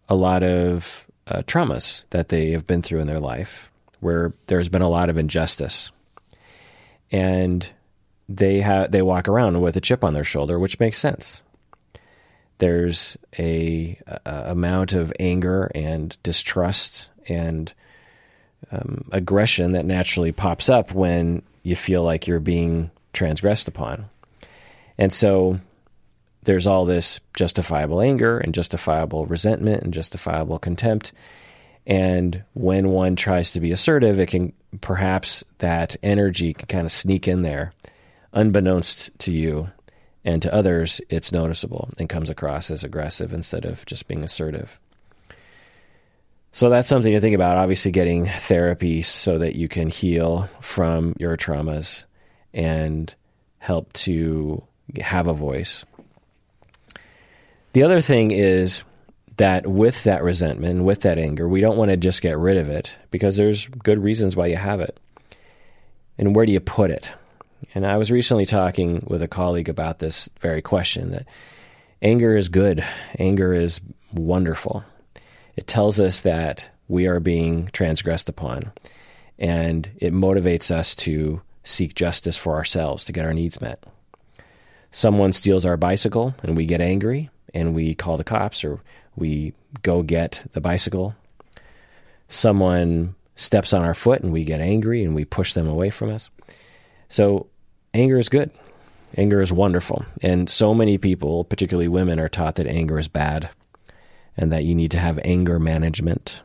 a 0.08 0.14
lot 0.14 0.42
of 0.42 1.04
uh, 1.26 1.42
traumas 1.42 2.04
that 2.10 2.28
they 2.28 2.52
have 2.52 2.66
been 2.66 2.82
through 2.82 3.00
in 3.00 3.08
their 3.08 3.20
life 3.20 3.70
where 4.00 4.32
there's 4.46 4.68
been 4.68 4.82
a 4.82 4.88
lot 4.88 5.10
of 5.10 5.18
injustice. 5.18 5.90
And 7.10 7.68
they 8.28 8.60
have 8.60 8.90
they 8.90 9.02
walk 9.02 9.28
around 9.28 9.60
with 9.60 9.76
a 9.76 9.80
chip 9.80 10.04
on 10.04 10.14
their 10.14 10.24
shoulder, 10.24 10.58
which 10.58 10.80
makes 10.80 10.98
sense. 10.98 11.42
There's 12.58 13.16
a, 13.38 13.98
a 14.24 14.50
amount 14.50 14.92
of 14.92 15.12
anger 15.20 15.70
and 15.74 16.16
distrust 16.22 17.08
and 17.28 17.72
um, 18.70 19.08
aggression 19.12 19.72
that 19.72 19.84
naturally 19.84 20.32
pops 20.32 20.68
up 20.68 20.92
when 20.92 21.42
you 21.62 21.76
feel 21.76 22.02
like 22.02 22.26
you're 22.26 22.40
being 22.40 22.90
transgressed 23.12 23.68
upon, 23.68 24.08
and 24.96 25.12
so 25.12 25.60
there's 26.44 26.66
all 26.66 26.84
this 26.84 27.20
justifiable 27.34 28.00
anger 28.00 28.38
and 28.38 28.54
justifiable 28.54 29.26
resentment 29.26 29.82
and 29.82 29.92
justifiable 29.92 30.58
contempt. 30.58 31.12
And 31.86 32.42
when 32.54 32.88
one 32.88 33.16
tries 33.16 33.50
to 33.52 33.60
be 33.60 33.72
assertive, 33.72 34.18
it 34.18 34.28
can 34.28 34.52
perhaps 34.80 35.44
that 35.58 35.96
energy 36.02 36.54
can 36.54 36.66
kind 36.66 36.84
of 36.84 36.92
sneak 36.92 37.28
in 37.28 37.42
there 37.42 37.72
unbeknownst 38.32 39.16
to 39.20 39.32
you 39.32 39.70
and 40.26 40.42
to 40.42 40.52
others, 40.52 41.00
it's 41.08 41.30
noticeable 41.30 41.88
and 41.98 42.08
comes 42.08 42.28
across 42.28 42.72
as 42.72 42.82
aggressive 42.82 43.32
instead 43.32 43.64
of 43.64 43.86
just 43.86 44.08
being 44.08 44.24
assertive. 44.24 44.80
So 46.50 46.68
that's 46.68 46.88
something 46.88 47.12
to 47.12 47.20
think 47.20 47.36
about. 47.36 47.58
Obviously, 47.58 47.92
getting 47.92 48.26
therapy 48.26 49.02
so 49.02 49.38
that 49.38 49.54
you 49.54 49.68
can 49.68 49.88
heal 49.88 50.50
from 50.60 51.14
your 51.18 51.36
traumas 51.36 52.04
and 52.52 53.14
help 53.58 53.92
to 53.92 54.64
have 55.00 55.28
a 55.28 55.32
voice. 55.32 55.84
The 57.72 57.84
other 57.84 58.00
thing 58.00 58.32
is 58.32 58.82
that 59.36 59.66
with 59.66 60.02
that 60.04 60.24
resentment, 60.24 60.82
with 60.82 61.02
that 61.02 61.18
anger, 61.18 61.46
we 61.46 61.60
don't 61.60 61.76
want 61.76 61.92
to 61.92 61.96
just 61.96 62.20
get 62.20 62.36
rid 62.36 62.56
of 62.56 62.68
it 62.68 62.96
because 63.12 63.36
there's 63.36 63.68
good 63.68 64.02
reasons 64.02 64.34
why 64.34 64.46
you 64.46 64.56
have 64.56 64.80
it. 64.80 64.98
And 66.18 66.34
where 66.34 66.46
do 66.46 66.52
you 66.52 66.60
put 66.60 66.90
it? 66.90 67.12
And 67.74 67.86
I 67.86 67.96
was 67.96 68.10
recently 68.10 68.46
talking 68.46 69.04
with 69.06 69.22
a 69.22 69.28
colleague 69.28 69.68
about 69.68 69.98
this 69.98 70.28
very 70.40 70.62
question 70.62 71.10
that 71.10 71.26
anger 72.02 72.36
is 72.36 72.48
good, 72.48 72.84
anger 73.18 73.52
is 73.52 73.80
wonderful. 74.12 74.84
It 75.56 75.66
tells 75.66 75.98
us 75.98 76.20
that 76.20 76.70
we 76.88 77.06
are 77.06 77.20
being 77.20 77.68
transgressed 77.72 78.28
upon, 78.28 78.72
and 79.38 79.90
it 79.96 80.12
motivates 80.12 80.70
us 80.70 80.94
to 80.96 81.40
seek 81.64 81.94
justice 81.94 82.36
for 82.36 82.54
ourselves, 82.54 83.04
to 83.06 83.12
get 83.12 83.24
our 83.24 83.34
needs 83.34 83.60
met. 83.60 83.82
Someone 84.90 85.32
steals 85.32 85.64
our 85.64 85.76
bicycle, 85.76 86.34
and 86.42 86.56
we 86.56 86.64
get 86.66 86.80
angry, 86.80 87.30
and 87.52 87.74
we 87.74 87.94
call 87.94 88.16
the 88.16 88.24
cops, 88.24 88.64
or 88.64 88.80
we 89.16 89.52
go 89.82 90.02
get 90.02 90.44
the 90.52 90.60
bicycle. 90.60 91.14
Someone 92.28 93.14
steps 93.34 93.72
on 93.72 93.82
our 93.82 93.94
foot, 93.94 94.22
and 94.22 94.32
we 94.32 94.44
get 94.44 94.60
angry, 94.60 95.02
and 95.02 95.14
we 95.14 95.24
push 95.24 95.54
them 95.54 95.68
away 95.68 95.90
from 95.90 96.10
us. 96.10 96.30
So 97.08 97.48
anger 97.94 98.18
is 98.18 98.28
good. 98.28 98.50
Anger 99.16 99.40
is 99.40 99.52
wonderful. 99.52 100.04
And 100.22 100.48
so 100.50 100.74
many 100.74 100.98
people, 100.98 101.44
particularly 101.44 101.88
women, 101.88 102.20
are 102.20 102.28
taught 102.28 102.56
that 102.56 102.66
anger 102.66 102.98
is 102.98 103.08
bad 103.08 103.48
and 104.36 104.52
that 104.52 104.64
you 104.64 104.74
need 104.74 104.90
to 104.90 104.98
have 104.98 105.18
anger 105.24 105.58
management 105.58 106.42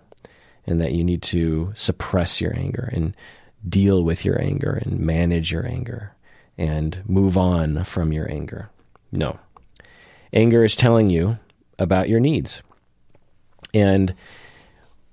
and 0.65 0.79
that 0.79 0.93
you 0.93 1.03
need 1.03 1.21
to 1.23 1.71
suppress 1.73 2.39
your 2.39 2.55
anger 2.55 2.89
and 2.93 3.15
deal 3.67 4.03
with 4.03 4.23
your 4.23 4.41
anger 4.41 4.79
and 4.83 4.99
manage 4.99 5.51
your 5.51 5.65
anger 5.65 6.15
and 6.57 7.01
move 7.05 7.37
on 7.37 7.83
from 7.83 8.13
your 8.13 8.29
anger. 8.29 8.69
No. 9.11 9.39
Anger 10.33 10.63
is 10.63 10.75
telling 10.75 11.09
you 11.09 11.37
about 11.79 12.07
your 12.07 12.19
needs. 12.19 12.61
And 13.73 14.13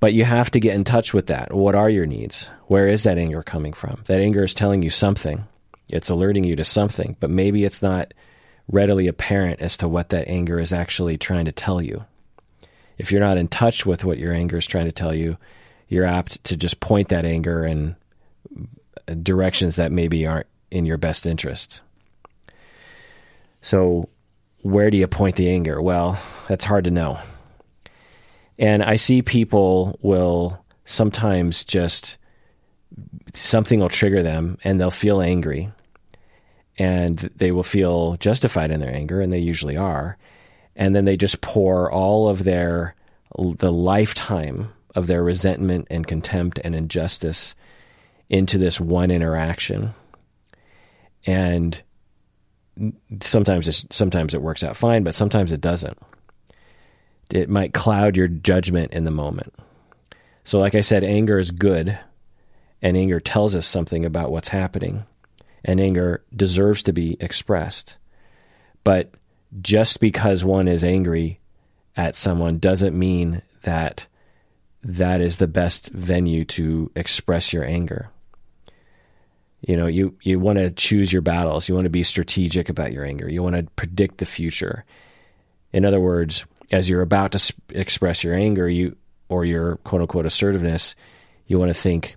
but 0.00 0.12
you 0.12 0.24
have 0.24 0.50
to 0.52 0.60
get 0.60 0.74
in 0.74 0.84
touch 0.84 1.12
with 1.12 1.26
that. 1.26 1.52
What 1.52 1.74
are 1.74 1.90
your 1.90 2.06
needs? 2.06 2.48
Where 2.66 2.88
is 2.88 3.02
that 3.02 3.18
anger 3.18 3.42
coming 3.42 3.72
from? 3.72 4.02
That 4.06 4.20
anger 4.20 4.44
is 4.44 4.54
telling 4.54 4.82
you 4.82 4.90
something. 4.90 5.46
It's 5.88 6.10
alerting 6.10 6.44
you 6.44 6.56
to 6.56 6.64
something, 6.64 7.16
but 7.18 7.30
maybe 7.30 7.64
it's 7.64 7.82
not 7.82 8.12
readily 8.70 9.08
apparent 9.08 9.60
as 9.60 9.76
to 9.78 9.88
what 9.88 10.10
that 10.10 10.28
anger 10.28 10.60
is 10.60 10.72
actually 10.72 11.16
trying 11.16 11.46
to 11.46 11.52
tell 11.52 11.80
you. 11.80 12.04
If 12.98 13.10
you're 13.10 13.20
not 13.20 13.38
in 13.38 13.48
touch 13.48 13.86
with 13.86 14.04
what 14.04 14.18
your 14.18 14.32
anger 14.32 14.58
is 14.58 14.66
trying 14.66 14.84
to 14.84 14.92
tell 14.92 15.14
you, 15.14 15.36
you're 15.88 16.04
apt 16.04 16.44
to 16.44 16.56
just 16.56 16.80
point 16.80 17.08
that 17.08 17.24
anger 17.24 17.64
in 17.64 17.96
directions 19.22 19.76
that 19.76 19.92
maybe 19.92 20.26
aren't 20.26 20.46
in 20.70 20.84
your 20.84 20.98
best 20.98 21.26
interest. 21.26 21.80
So, 23.60 24.08
where 24.62 24.90
do 24.90 24.96
you 24.96 25.06
point 25.06 25.36
the 25.36 25.48
anger? 25.48 25.80
Well, 25.80 26.20
that's 26.48 26.64
hard 26.64 26.84
to 26.84 26.90
know. 26.90 27.20
And 28.58 28.82
I 28.82 28.96
see 28.96 29.22
people 29.22 29.98
will 30.02 30.64
sometimes 30.84 31.64
just 31.64 32.18
something 33.34 33.80
will 33.80 33.88
trigger 33.88 34.22
them 34.22 34.58
and 34.64 34.80
they'll 34.80 34.90
feel 34.90 35.20
angry. 35.20 35.70
And 36.78 37.18
they 37.36 37.50
will 37.52 37.62
feel 37.62 38.16
justified 38.16 38.70
in 38.70 38.80
their 38.80 38.94
anger 38.94 39.20
and 39.20 39.32
they 39.32 39.38
usually 39.38 39.76
are. 39.76 40.16
And 40.76 40.94
then 40.94 41.04
they 41.04 41.16
just 41.16 41.40
pour 41.40 41.90
all 41.90 42.28
of 42.28 42.44
their 42.44 42.94
the 43.36 43.72
lifetime 43.72 44.72
of 44.94 45.06
their 45.06 45.22
resentment 45.22 45.86
and 45.90 46.06
contempt 46.06 46.58
and 46.64 46.74
injustice 46.74 47.54
into 48.28 48.58
this 48.58 48.80
one 48.80 49.10
interaction. 49.10 49.92
And 51.26 51.80
sometimes 53.20 53.68
it 53.68 53.92
sometimes 53.92 54.34
it 54.34 54.42
works 54.42 54.62
out 54.62 54.76
fine 54.76 55.02
but 55.02 55.14
sometimes 55.14 55.50
it 55.50 55.60
doesn't 55.60 55.98
it 57.30 57.48
might 57.48 57.74
cloud 57.74 58.16
your 58.16 58.28
judgment 58.28 58.92
in 58.92 59.04
the 59.04 59.10
moment. 59.10 59.54
So, 60.44 60.58
like 60.58 60.74
I 60.74 60.80
said, 60.80 61.04
anger 61.04 61.38
is 61.38 61.50
good, 61.50 61.98
and 62.80 62.96
anger 62.96 63.20
tells 63.20 63.54
us 63.54 63.66
something 63.66 64.04
about 64.04 64.30
what's 64.30 64.48
happening, 64.48 65.04
and 65.64 65.80
anger 65.80 66.24
deserves 66.34 66.82
to 66.84 66.92
be 66.92 67.16
expressed. 67.20 67.96
But 68.82 69.12
just 69.60 70.00
because 70.00 70.44
one 70.44 70.68
is 70.68 70.84
angry 70.84 71.40
at 71.96 72.16
someone 72.16 72.58
doesn't 72.58 72.98
mean 72.98 73.42
that 73.62 74.06
that 74.82 75.20
is 75.20 75.36
the 75.36 75.48
best 75.48 75.88
venue 75.90 76.44
to 76.44 76.90
express 76.94 77.52
your 77.52 77.64
anger. 77.64 78.08
You 79.60 79.76
know, 79.76 79.86
you, 79.86 80.16
you 80.22 80.38
want 80.38 80.58
to 80.58 80.70
choose 80.70 81.12
your 81.12 81.22
battles. 81.22 81.68
You 81.68 81.74
want 81.74 81.86
to 81.86 81.90
be 81.90 82.04
strategic 82.04 82.68
about 82.68 82.92
your 82.92 83.04
anger. 83.04 83.28
You 83.28 83.42
want 83.42 83.56
to 83.56 83.64
predict 83.74 84.18
the 84.18 84.26
future. 84.26 84.84
In 85.72 85.84
other 85.84 86.00
words, 86.00 86.46
as 86.70 86.88
you're 86.88 87.02
about 87.02 87.32
to 87.32 87.54
express 87.70 88.22
your 88.22 88.34
anger, 88.34 88.68
you 88.68 88.96
or 89.28 89.44
your 89.44 89.76
quote 89.78 90.02
unquote 90.02 90.26
assertiveness, 90.26 90.94
you 91.46 91.58
want 91.58 91.70
to 91.70 91.80
think, 91.80 92.16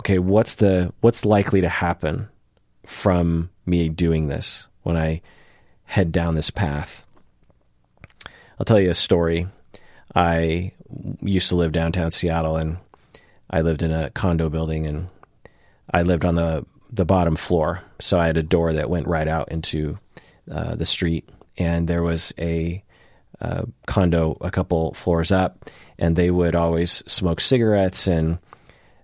okay, 0.00 0.18
what's 0.18 0.56
the 0.56 0.92
what's 1.00 1.24
likely 1.24 1.60
to 1.60 1.68
happen 1.68 2.28
from 2.86 3.50
me 3.66 3.88
doing 3.88 4.28
this 4.28 4.66
when 4.82 4.96
I 4.96 5.20
head 5.84 6.12
down 6.12 6.34
this 6.34 6.50
path? 6.50 7.04
I'll 8.58 8.64
tell 8.64 8.80
you 8.80 8.90
a 8.90 8.94
story. 8.94 9.46
I 10.14 10.72
used 11.20 11.50
to 11.50 11.56
live 11.56 11.72
downtown 11.72 12.10
Seattle, 12.10 12.56
and 12.56 12.78
I 13.50 13.60
lived 13.60 13.82
in 13.82 13.92
a 13.92 14.10
condo 14.10 14.48
building, 14.48 14.86
and 14.86 15.08
I 15.92 16.02
lived 16.02 16.24
on 16.24 16.34
the 16.34 16.64
the 16.90 17.04
bottom 17.04 17.36
floor, 17.36 17.82
so 18.00 18.18
I 18.18 18.26
had 18.26 18.38
a 18.38 18.42
door 18.42 18.72
that 18.72 18.90
went 18.90 19.06
right 19.06 19.28
out 19.28 19.52
into 19.52 19.98
uh, 20.50 20.74
the 20.74 20.86
street, 20.86 21.28
and 21.58 21.86
there 21.86 22.02
was 22.02 22.32
a 22.38 22.82
uh, 23.40 23.62
condo 23.86 24.36
a 24.40 24.50
couple 24.50 24.94
floors 24.94 25.32
up, 25.32 25.70
and 25.98 26.16
they 26.16 26.30
would 26.30 26.54
always 26.54 27.02
smoke 27.06 27.40
cigarettes 27.40 28.06
and 28.06 28.38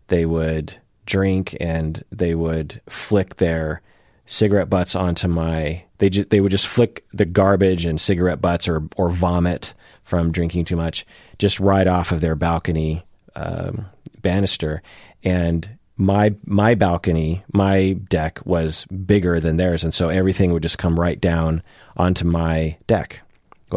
they 0.09 0.27
would 0.27 0.77
drink 1.07 1.57
and 1.61 2.05
they 2.11 2.35
would 2.35 2.81
flick 2.89 3.37
their 3.37 3.83
cigarette 4.27 4.71
butts 4.71 4.97
onto 4.97 5.29
my 5.29 5.85
they 5.99 6.09
just 6.09 6.31
they 6.31 6.41
would 6.41 6.51
just 6.51 6.67
flick 6.67 7.05
the 7.13 7.27
garbage 7.27 7.85
and 7.85 8.01
cigarette 8.01 8.41
butts 8.41 8.69
or 8.69 8.83
or 8.97 9.11
vomit 9.11 9.75
from 10.03 10.33
drinking 10.33 10.65
too 10.65 10.77
much 10.77 11.07
just 11.39 11.61
right 11.61 11.87
off 11.87 12.13
of 12.13 12.21
their 12.21 12.35
balcony 12.35 13.05
um, 13.37 13.87
banister. 14.21 14.83
And 15.23 15.79
my 15.97 16.35
my 16.45 16.75
balcony 16.75 17.45
my 17.53 17.93
deck 18.09 18.41
was 18.45 18.85
bigger 18.87 19.39
than 19.39 19.57
theirs 19.57 19.85
and 19.85 19.95
so 19.95 20.09
everything 20.09 20.53
would 20.53 20.63
just 20.63 20.77
come 20.77 20.99
right 20.99 21.21
down 21.21 21.63
onto 21.97 22.25
my 22.25 22.77
deck 22.89 23.21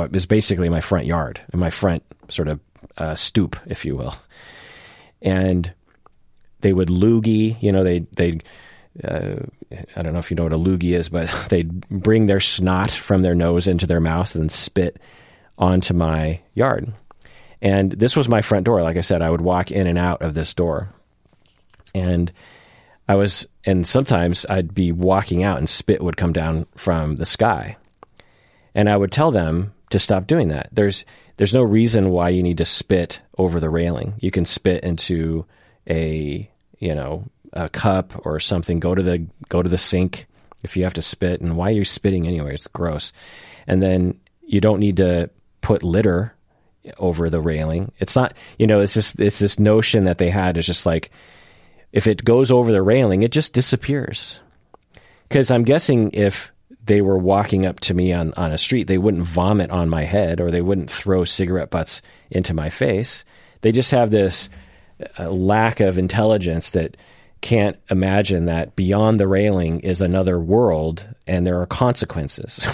it 0.06 0.14
was 0.14 0.26
basically 0.26 0.70
my 0.70 0.82
front 0.82 1.06
yard 1.06 1.42
and 1.52 1.60
my 1.60 1.70
front 1.70 2.04
sort 2.30 2.48
of 2.48 2.60
uh, 2.98 3.16
stoop 3.16 3.56
if 3.68 3.86
you 3.86 3.96
will 3.96 4.16
and 5.22 5.72
they 6.62 6.74
would 6.74 6.90
loogie 6.90 7.62
you 7.62 7.72
know 7.72 7.84
they 7.84 8.00
they 8.00 8.40
uh, 9.04 9.36
I 9.96 10.02
don't 10.02 10.14
know 10.14 10.20
if 10.20 10.32
you 10.32 10.36
know 10.36 10.44
what 10.44 10.54
a 10.54 10.58
loogie 10.58 10.96
is, 10.96 11.10
but 11.10 11.30
they'd 11.50 11.88
bring 11.90 12.26
their 12.26 12.40
snot 12.40 12.92
from 12.92 13.22
their 13.22 13.36
nose 13.36 13.68
into 13.68 13.86
their 13.86 14.00
mouth 14.00 14.36
and 14.36 14.52
spit 14.52 15.00
onto 15.58 15.94
my 15.94 16.40
yard. 16.54 16.92
And 17.62 17.92
this 17.92 18.16
was 18.16 18.30
my 18.30 18.42
front 18.42 18.66
door. 18.66 18.82
Like 18.84 18.98
I 18.98 19.02
said, 19.02 19.22
I 19.22 19.30
would 19.30 19.42
walk 19.42 19.72
in 19.72 19.88
and 19.88 19.98
out 19.98 20.22
of 20.22 20.34
this 20.34 20.54
door. 20.54 20.90
And 21.96 22.32
I 23.08 23.16
was, 23.16 23.48
and 23.66 23.88
sometimes 23.88 24.46
I'd 24.48 24.76
be 24.76 24.92
walking 24.92 25.44
out 25.44 25.58
and 25.58 25.68
spit 25.68 26.04
would 26.04 26.18
come 26.18 26.34
down 26.34 26.68
from 26.76 27.16
the 27.16 27.26
sky. 27.26 27.78
And 28.76 28.90
I 28.90 28.98
would 28.98 29.12
tell 29.12 29.32
them 29.32 29.74
to 29.90 30.00
stop 30.00 30.28
doing 30.28 30.50
that. 30.50 30.70
There's, 30.72 31.06
there's 31.38 31.54
no 31.54 31.64
reason 31.64 32.10
why 32.10 32.30
you 32.30 32.44
need 32.44 32.58
to 32.58 32.66
spit 32.66 33.22
over 33.38 33.60
the 33.60 33.70
railing. 33.70 34.16
You 34.20 34.32
can 34.32 34.46
spit 34.46 34.84
into 34.84 35.46
a, 35.88 36.50
you 36.80 36.96
know, 36.96 37.26
a 37.54 37.70
cup 37.70 38.26
or 38.26 38.40
something, 38.40 38.80
go 38.80 38.94
to 38.94 39.02
the 39.02 39.26
go 39.50 39.62
to 39.62 39.70
the 39.70 39.78
sink 39.78 40.28
if 40.64 40.76
you 40.76 40.84
have 40.84 40.94
to 40.96 41.02
spit. 41.02 41.42
And 41.42 41.56
why 41.56 41.70
are 41.70 41.76
you 41.76 41.86
spitting 41.86 42.28
anyway? 42.28 42.54
It's 42.54 42.68
gross. 42.68 43.14
And 43.66 43.82
then 43.82 44.20
you 44.46 44.62
don't 44.62 44.80
need 44.80 44.98
to 44.98 45.30
put 45.62 45.84
litter 45.84 46.34
over 46.98 47.30
the 47.30 47.42
railing. 47.42 47.92
It's 48.00 48.16
not, 48.16 48.34
you 48.58 48.68
know, 48.68 48.80
it's 48.80 48.94
just 48.94 49.20
it's 49.20 49.40
this 49.40 49.60
notion 49.60 50.06
that 50.06 50.18
they 50.18 50.30
had 50.30 50.58
is 50.58 50.66
just 50.66 50.86
like 50.86 51.12
if 51.92 52.08
it 52.08 52.24
goes 52.24 52.52
over 52.52 52.72
the 52.72 52.82
railing, 52.82 53.24
it 53.24 53.32
just 53.32 53.54
disappears. 53.54 54.40
Because 55.28 55.52
I'm 55.52 55.64
guessing 55.64 56.12
if 56.14 56.52
they 56.88 57.02
were 57.02 57.18
walking 57.18 57.66
up 57.66 57.80
to 57.82 57.94
me 57.94 58.14
on, 58.14 58.34
on 58.36 58.52
a 58.52 58.58
street, 58.58 58.88
they 58.88 58.98
wouldn't 58.98 59.24
vomit 59.24 59.70
on 59.70 59.90
my 59.90 60.04
head 60.04 60.42
or 60.42 60.50
they 60.50 60.62
wouldn't 60.62 60.90
throw 60.90 61.24
cigarette 61.24 61.70
butts 61.70 62.02
into 62.32 62.54
my 62.54 62.70
face. 62.70 63.24
They 63.62 63.72
just 63.72 63.92
have 63.92 64.10
this 64.10 64.50
uh, 65.20 65.30
lack 65.30 65.80
of 65.80 65.98
intelligence 65.98 66.72
that 66.72 66.98
can't 67.42 67.78
imagine 67.90 68.46
that 68.46 68.76
beyond 68.76 69.20
the 69.20 69.28
railing 69.28 69.82
is 69.82 70.02
another 70.02 70.40
world 70.40 71.08
and 71.28 71.46
there 71.46 71.62
are 71.62 71.68
consequences. 71.68 72.66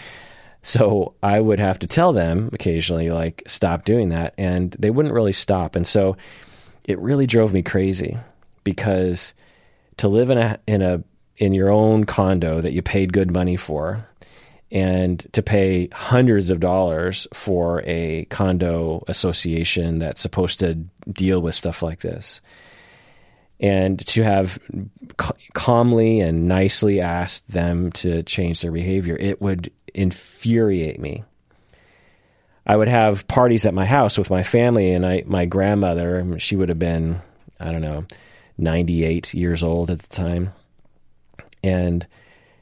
so 0.62 1.14
I 1.22 1.40
would 1.40 1.58
have 1.58 1.78
to 1.80 1.86
tell 1.86 2.12
them 2.12 2.50
occasionally, 2.52 3.10
like, 3.10 3.42
stop 3.46 3.84
doing 3.84 4.08
that. 4.10 4.34
And 4.38 4.72
they 4.78 4.90
wouldn't 4.90 5.14
really 5.14 5.32
stop. 5.32 5.76
And 5.76 5.86
so 5.86 6.16
it 6.86 6.98
really 6.98 7.26
drove 7.26 7.52
me 7.52 7.62
crazy 7.62 8.16
because 8.64 9.34
to 9.98 10.08
live 10.08 10.30
in 10.30 10.38
a, 10.38 10.58
in 10.66 10.82
a, 10.82 11.02
in 11.40 11.54
your 11.54 11.70
own 11.70 12.04
condo 12.04 12.60
that 12.60 12.72
you 12.72 12.82
paid 12.82 13.12
good 13.12 13.32
money 13.32 13.56
for 13.56 14.06
and 14.70 15.26
to 15.32 15.42
pay 15.42 15.88
hundreds 15.88 16.50
of 16.50 16.60
dollars 16.60 17.26
for 17.34 17.82
a 17.86 18.24
condo 18.26 19.02
association 19.08 19.98
that's 19.98 20.20
supposed 20.20 20.60
to 20.60 20.74
deal 21.10 21.40
with 21.40 21.54
stuff 21.54 21.82
like 21.82 22.00
this 22.00 22.40
and 23.60 24.04
to 24.06 24.22
have 24.22 24.58
calmly 25.52 26.20
and 26.20 26.48
nicely 26.48 27.00
asked 27.00 27.48
them 27.48 27.92
to 27.92 28.22
change 28.22 28.62
their 28.62 28.72
behavior, 28.72 29.16
it 29.16 29.40
would 29.40 29.70
infuriate 29.92 30.98
me. 30.98 31.24
I 32.66 32.76
would 32.76 32.88
have 32.88 33.28
parties 33.28 33.66
at 33.66 33.74
my 33.74 33.84
house 33.84 34.16
with 34.16 34.30
my 34.30 34.42
family, 34.42 34.92
and 34.92 35.04
I, 35.04 35.24
my 35.26 35.44
grandmother, 35.44 36.38
she 36.38 36.56
would 36.56 36.68
have 36.68 36.78
been, 36.78 37.20
I 37.58 37.72
don't 37.72 37.82
know, 37.82 38.06
98 38.56 39.34
years 39.34 39.62
old 39.62 39.90
at 39.90 39.98
the 39.98 40.14
time. 40.14 40.52
And 41.62 42.06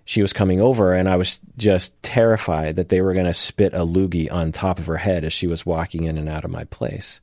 she 0.04 0.22
was 0.22 0.32
coming 0.32 0.60
over, 0.60 0.94
and 0.94 1.08
I 1.08 1.16
was 1.16 1.38
just 1.58 2.02
terrified 2.02 2.76
that 2.76 2.88
they 2.88 3.02
were 3.02 3.12
going 3.12 3.26
to 3.26 3.34
spit 3.34 3.74
a 3.74 3.84
loogie 3.84 4.32
on 4.32 4.52
top 4.52 4.78
of 4.78 4.86
her 4.86 4.96
head 4.96 5.24
as 5.24 5.32
she 5.32 5.46
was 5.46 5.66
walking 5.66 6.04
in 6.04 6.16
and 6.16 6.28
out 6.28 6.44
of 6.44 6.50
my 6.50 6.64
place. 6.64 7.20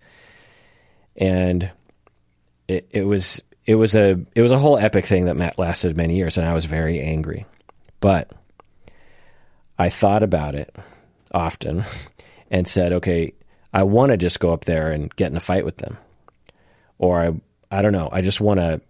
And 1.16 1.72
it, 2.68 2.88
it 2.92 3.04
was 3.04 3.42
it 3.66 3.76
was 3.76 3.96
a 3.96 4.20
it 4.36 4.42
was 4.42 4.52
a 4.52 4.60
whole 4.60 4.78
epic 4.78 5.06
thing 5.06 5.26
that 5.26 5.58
lasted 5.58 5.98
many 5.98 6.16
years, 6.16 6.38
and 6.38 6.48
I 6.48 6.54
was 6.54 6.66
very 6.66 7.02
angry. 7.02 7.46
But 8.00 8.32
I 9.80 9.90
thought 9.90 10.24
about 10.24 10.56
it 10.56 10.76
often 11.34 11.84
and 12.52 12.68
said, 12.68 12.94
okay, 12.94 13.34
I 13.74 13.84
want 13.84 14.12
to 14.12 14.18
just 14.18 14.40
go 14.40 14.54
up 14.54 14.66
there 14.66 14.92
and 14.92 15.14
get 15.16 15.32
in 15.32 15.38
a 15.38 15.42
fight 15.42 15.66
with 15.66 15.78
them, 15.78 15.98
or 17.00 17.20
I 17.20 17.34
I 17.72 17.82
don't 17.82 17.94
know, 17.94 18.10
I 18.12 18.22
just 18.22 18.40
want 18.40 18.60
to 18.60 18.82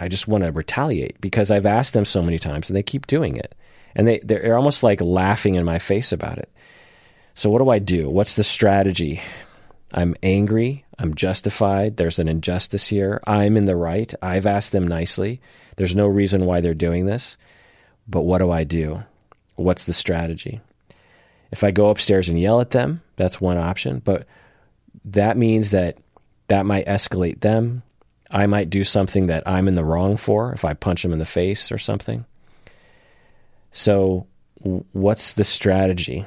I 0.00 0.08
just 0.08 0.28
want 0.28 0.44
to 0.44 0.52
retaliate 0.52 1.20
because 1.20 1.50
I've 1.50 1.66
asked 1.66 1.94
them 1.94 2.04
so 2.04 2.22
many 2.22 2.38
times 2.38 2.68
and 2.68 2.76
they 2.76 2.82
keep 2.82 3.06
doing 3.06 3.36
it, 3.36 3.54
and 3.94 4.06
they 4.06 4.20
they're 4.20 4.56
almost 4.56 4.82
like 4.82 5.00
laughing 5.00 5.54
in 5.54 5.64
my 5.64 5.78
face 5.78 6.12
about 6.12 6.38
it. 6.38 6.50
So 7.34 7.50
what 7.50 7.58
do 7.58 7.70
I 7.70 7.78
do? 7.78 8.08
What's 8.08 8.36
the 8.36 8.44
strategy? 8.44 9.20
I'm 9.92 10.16
angry. 10.22 10.84
I'm 10.98 11.14
justified. 11.14 11.96
There's 11.96 12.18
an 12.18 12.28
injustice 12.28 12.88
here. 12.88 13.20
I'm 13.26 13.56
in 13.56 13.64
the 13.64 13.76
right. 13.76 14.12
I've 14.20 14.46
asked 14.46 14.72
them 14.72 14.88
nicely. 14.88 15.40
There's 15.76 15.94
no 15.94 16.06
reason 16.06 16.46
why 16.46 16.60
they're 16.60 16.74
doing 16.74 17.06
this. 17.06 17.36
But 18.06 18.22
what 18.22 18.38
do 18.38 18.50
I 18.50 18.64
do? 18.64 19.02
What's 19.54 19.84
the 19.84 19.92
strategy? 19.92 20.60
If 21.52 21.62
I 21.62 21.70
go 21.70 21.90
upstairs 21.90 22.28
and 22.28 22.40
yell 22.40 22.60
at 22.60 22.70
them, 22.70 23.02
that's 23.16 23.40
one 23.40 23.56
option. 23.56 24.00
But 24.00 24.26
that 25.04 25.36
means 25.36 25.70
that 25.70 25.98
that 26.48 26.66
might 26.66 26.86
escalate 26.86 27.40
them. 27.40 27.83
I 28.34 28.46
might 28.46 28.68
do 28.68 28.82
something 28.82 29.26
that 29.26 29.44
I'm 29.46 29.68
in 29.68 29.76
the 29.76 29.84
wrong 29.84 30.16
for 30.16 30.52
if 30.52 30.64
I 30.64 30.74
punch 30.74 31.04
them 31.04 31.12
in 31.12 31.20
the 31.20 31.24
face 31.24 31.70
or 31.70 31.78
something. 31.78 32.26
So, 33.70 34.26
what's 34.92 35.34
the 35.34 35.44
strategy? 35.44 36.26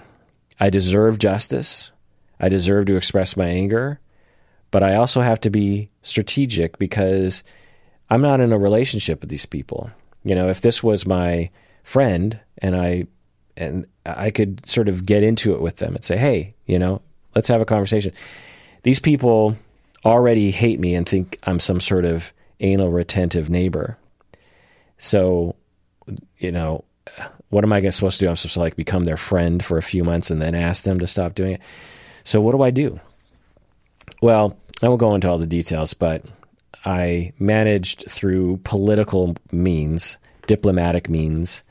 I 0.57 0.69
deserve 0.69 1.19
justice. 1.19 1.91
I 2.39 2.47
deserve 2.47 2.85
to 2.85 2.95
express 2.95 3.35
my 3.35 3.47
anger, 3.47 3.99
but 4.71 4.83
I 4.83 4.95
also 4.95 5.19
have 5.19 5.41
to 5.41 5.49
be 5.49 5.89
strategic 6.01 6.77
because 6.79 7.43
I'm 8.09 8.21
not 8.21 8.39
in 8.39 8.53
a 8.53 8.57
relationship 8.57 9.19
with 9.19 9.29
these 9.29 9.45
people. 9.45 9.91
You 10.23 10.35
know, 10.35 10.47
if 10.47 10.61
this 10.61 10.81
was 10.81 11.05
my 11.05 11.49
friend 11.83 12.39
and 12.59 12.75
I 12.75 13.07
and 13.57 13.85
I 14.05 14.29
could 14.29 14.65
sort 14.65 14.87
of 14.87 15.05
get 15.05 15.23
into 15.23 15.53
it 15.55 15.61
with 15.61 15.77
them 15.77 15.95
and 15.95 16.05
say, 16.05 16.15
"Hey, 16.15 16.55
you 16.65 16.79
know, 16.79 17.01
let's 17.35 17.49
have 17.49 17.59
a 17.59 17.65
conversation." 17.65 18.13
These 18.83 18.99
people 18.99 19.57
already 20.07 20.51
hate 20.51 20.79
me 20.79 20.95
and 20.95 21.07
think 21.07 21.37
I'm 21.43 21.59
some 21.59 21.81
sort 21.81 22.05
of 22.05 22.33
anal 22.59 22.89
retentive 22.89 23.49
neighbor. 23.49 23.97
So, 24.97 25.55
you 26.37 26.51
know, 26.51 26.85
what 27.49 27.63
am 27.63 27.73
I 27.73 27.87
supposed 27.89 28.19
to 28.19 28.25
do? 28.25 28.29
I'm 28.29 28.35
supposed 28.35 28.55
to 28.55 28.59
like 28.59 28.75
become 28.75 29.03
their 29.05 29.17
friend 29.17 29.63
for 29.63 29.77
a 29.77 29.83
few 29.83 30.03
months 30.03 30.31
and 30.31 30.41
then 30.41 30.55
ask 30.55 30.83
them 30.83 30.99
to 30.99 31.07
stop 31.07 31.35
doing 31.35 31.53
it. 31.53 31.61
So, 32.23 32.41
what 32.41 32.53
do 32.53 32.61
I 32.61 32.71
do? 32.71 32.99
Well, 34.21 34.57
I 34.81 34.87
won't 34.87 34.99
go 34.99 35.13
into 35.13 35.29
all 35.29 35.37
the 35.37 35.45
details, 35.45 35.93
but 35.93 36.23
I 36.85 37.33
managed 37.39 38.09
through 38.09 38.57
political 38.63 39.35
means, 39.51 40.17
diplomatic 40.47 41.09
means, 41.09 41.63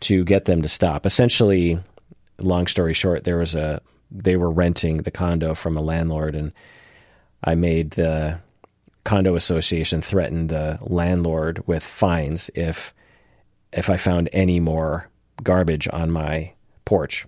to 0.00 0.24
get 0.24 0.44
them 0.44 0.62
to 0.62 0.68
stop. 0.68 1.06
Essentially, 1.06 1.78
long 2.38 2.66
story 2.66 2.94
short, 2.94 3.24
there 3.24 3.38
was 3.38 3.54
a 3.54 3.80
they 4.10 4.36
were 4.36 4.50
renting 4.50 4.98
the 4.98 5.10
condo 5.10 5.54
from 5.54 5.76
a 5.76 5.80
landlord, 5.80 6.34
and 6.34 6.52
I 7.42 7.54
made 7.54 7.92
the 7.92 8.38
condo 9.04 9.34
association 9.34 10.00
threaten 10.00 10.46
the 10.46 10.78
landlord 10.82 11.66
with 11.66 11.82
fines 11.82 12.50
if 12.54 12.94
if 13.72 13.90
I 13.90 13.96
found 13.96 14.28
any 14.32 14.60
more 14.60 15.08
garbage 15.42 15.88
on 15.92 16.10
my 16.10 16.52
porch. 16.84 17.26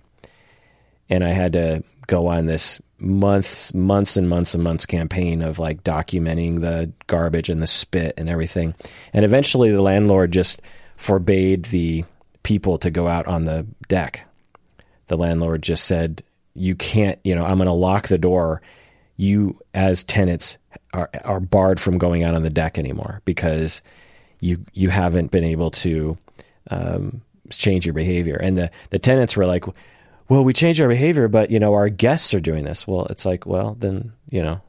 And 1.09 1.23
I 1.23 1.29
had 1.29 1.53
to 1.53 1.83
go 2.07 2.27
on 2.27 2.45
this 2.45 2.79
months, 2.99 3.73
months 3.73 4.15
and 4.15 4.29
months 4.29 4.53
and 4.53 4.63
months 4.63 4.85
campaign 4.85 5.41
of 5.41 5.59
like 5.59 5.83
documenting 5.83 6.61
the 6.61 6.91
garbage 7.07 7.49
and 7.49 7.61
the 7.61 7.67
spit 7.67 8.13
and 8.17 8.29
everything. 8.29 8.75
And 9.13 9.25
eventually 9.25 9.71
the 9.71 9.81
landlord 9.81 10.31
just 10.31 10.61
forbade 10.97 11.65
the 11.65 12.05
people 12.43 12.77
to 12.79 12.91
go 12.91 13.07
out 13.07 13.27
on 13.27 13.45
the 13.45 13.65
deck. 13.87 14.21
The 15.07 15.17
landlord 15.17 15.61
just 15.61 15.85
said, 15.85 16.23
you 16.53 16.75
can't, 16.75 17.19
you 17.23 17.35
know, 17.35 17.45
I'm 17.45 17.57
going 17.57 17.67
to 17.67 17.73
lock 17.73 18.07
the 18.07 18.17
door. 18.17 18.61
You 19.17 19.59
as 19.73 20.03
tenants 20.03 20.57
are, 20.93 21.09
are 21.23 21.39
barred 21.39 21.79
from 21.79 21.97
going 21.97 22.23
out 22.23 22.35
on 22.35 22.43
the 22.43 22.49
deck 22.49 22.77
anymore 22.77 23.21
because 23.25 23.81
you, 24.39 24.63
you 24.73 24.89
haven't 24.89 25.31
been 25.31 25.43
able 25.43 25.71
to, 25.71 26.17
um, 26.69 27.21
change 27.49 27.85
your 27.85 27.93
behavior. 27.93 28.35
And 28.35 28.57
the, 28.57 28.71
the 28.89 28.99
tenants 28.99 29.37
were 29.37 29.45
like, 29.45 29.65
well, 30.27 30.43
we 30.43 30.53
changed 30.53 30.81
our 30.81 30.87
behavior, 30.87 31.27
but 31.27 31.51
you 31.51 31.59
know, 31.59 31.73
our 31.73 31.89
guests 31.89 32.33
are 32.33 32.39
doing 32.39 32.63
this. 32.63 32.87
Well, 32.87 33.05
it's 33.05 33.25
like, 33.25 33.45
well, 33.45 33.75
then, 33.79 34.13
you 34.29 34.41
know, 34.41 34.61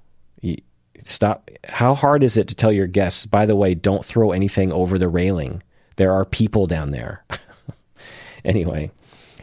stop. 1.05 1.51
How 1.65 1.95
hard 1.95 2.23
is 2.23 2.37
it 2.37 2.49
to 2.49 2.55
tell 2.55 2.73
your 2.73 2.87
guests, 2.87 3.27
by 3.27 3.47
the 3.47 3.57
way, 3.57 3.75
don't 3.75 4.05
throw 4.05 4.33
anything 4.33 4.73
over 4.73 4.99
the 4.99 5.09
railing? 5.09 5.63
There 5.97 6.13
are 6.13 6.25
people 6.25 6.67
down 6.67 6.91
there. 6.91 7.25
anyway, 8.45 8.91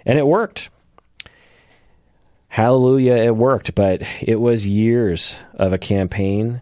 and 0.05 0.19
it 0.19 0.27
worked. 0.27 0.69
Hallelujah, 2.53 3.15
it 3.15 3.35
worked, 3.35 3.73
but 3.73 4.03
it 4.21 4.39
was 4.39 4.67
years 4.67 5.39
of 5.55 5.73
a 5.73 5.79
campaign. 5.79 6.61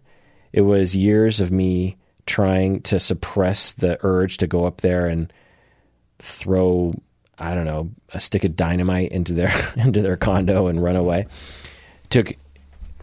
It 0.53 0.61
was 0.61 0.95
years 0.95 1.41
of 1.41 1.51
me 1.51 1.97
trying 2.25 2.79
to 2.83 2.97
suppress 2.97 3.73
the 3.73 3.97
urge 3.99 4.37
to 4.37 4.47
go 4.47 4.63
up 4.63 4.79
there 4.79 5.07
and 5.07 5.33
throw 6.19 6.93
I 7.37 7.55
don't 7.55 7.65
know 7.65 7.89
a 8.13 8.21
stick 8.21 8.45
of 8.45 8.55
dynamite 8.55 9.11
into 9.11 9.33
their 9.33 9.51
into 9.75 10.01
their 10.01 10.15
condo 10.15 10.67
and 10.67 10.81
run 10.81 10.95
away. 10.95 11.27
Took 12.09 12.37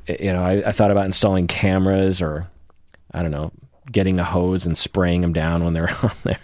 you 0.06 0.32
know 0.32 0.42
I, 0.42 0.68
I 0.68 0.72
thought 0.72 0.90
about 0.90 1.04
installing 1.04 1.46
cameras 1.46 2.22
or 2.22 2.48
I 3.12 3.20
don't 3.20 3.32
know 3.32 3.52
getting 3.92 4.18
a 4.18 4.24
hose 4.24 4.64
and 4.64 4.78
spraying 4.78 5.20
them 5.20 5.34
down 5.34 5.62
when 5.62 5.74
they're 5.74 5.94
on 6.02 6.12
there. 6.24 6.40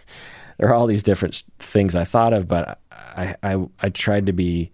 There 0.59 0.69
are 0.69 0.75
all 0.75 0.89
these 0.89 1.05
different 1.05 1.43
things 1.59 1.97
I 1.97 2.05
thought 2.05 2.35
of, 2.35 2.47
but 2.47 2.79
I 2.93 3.35
I, 3.43 3.67
I 3.81 3.89
tried 3.89 4.27
to 4.27 4.35
be 4.35 4.73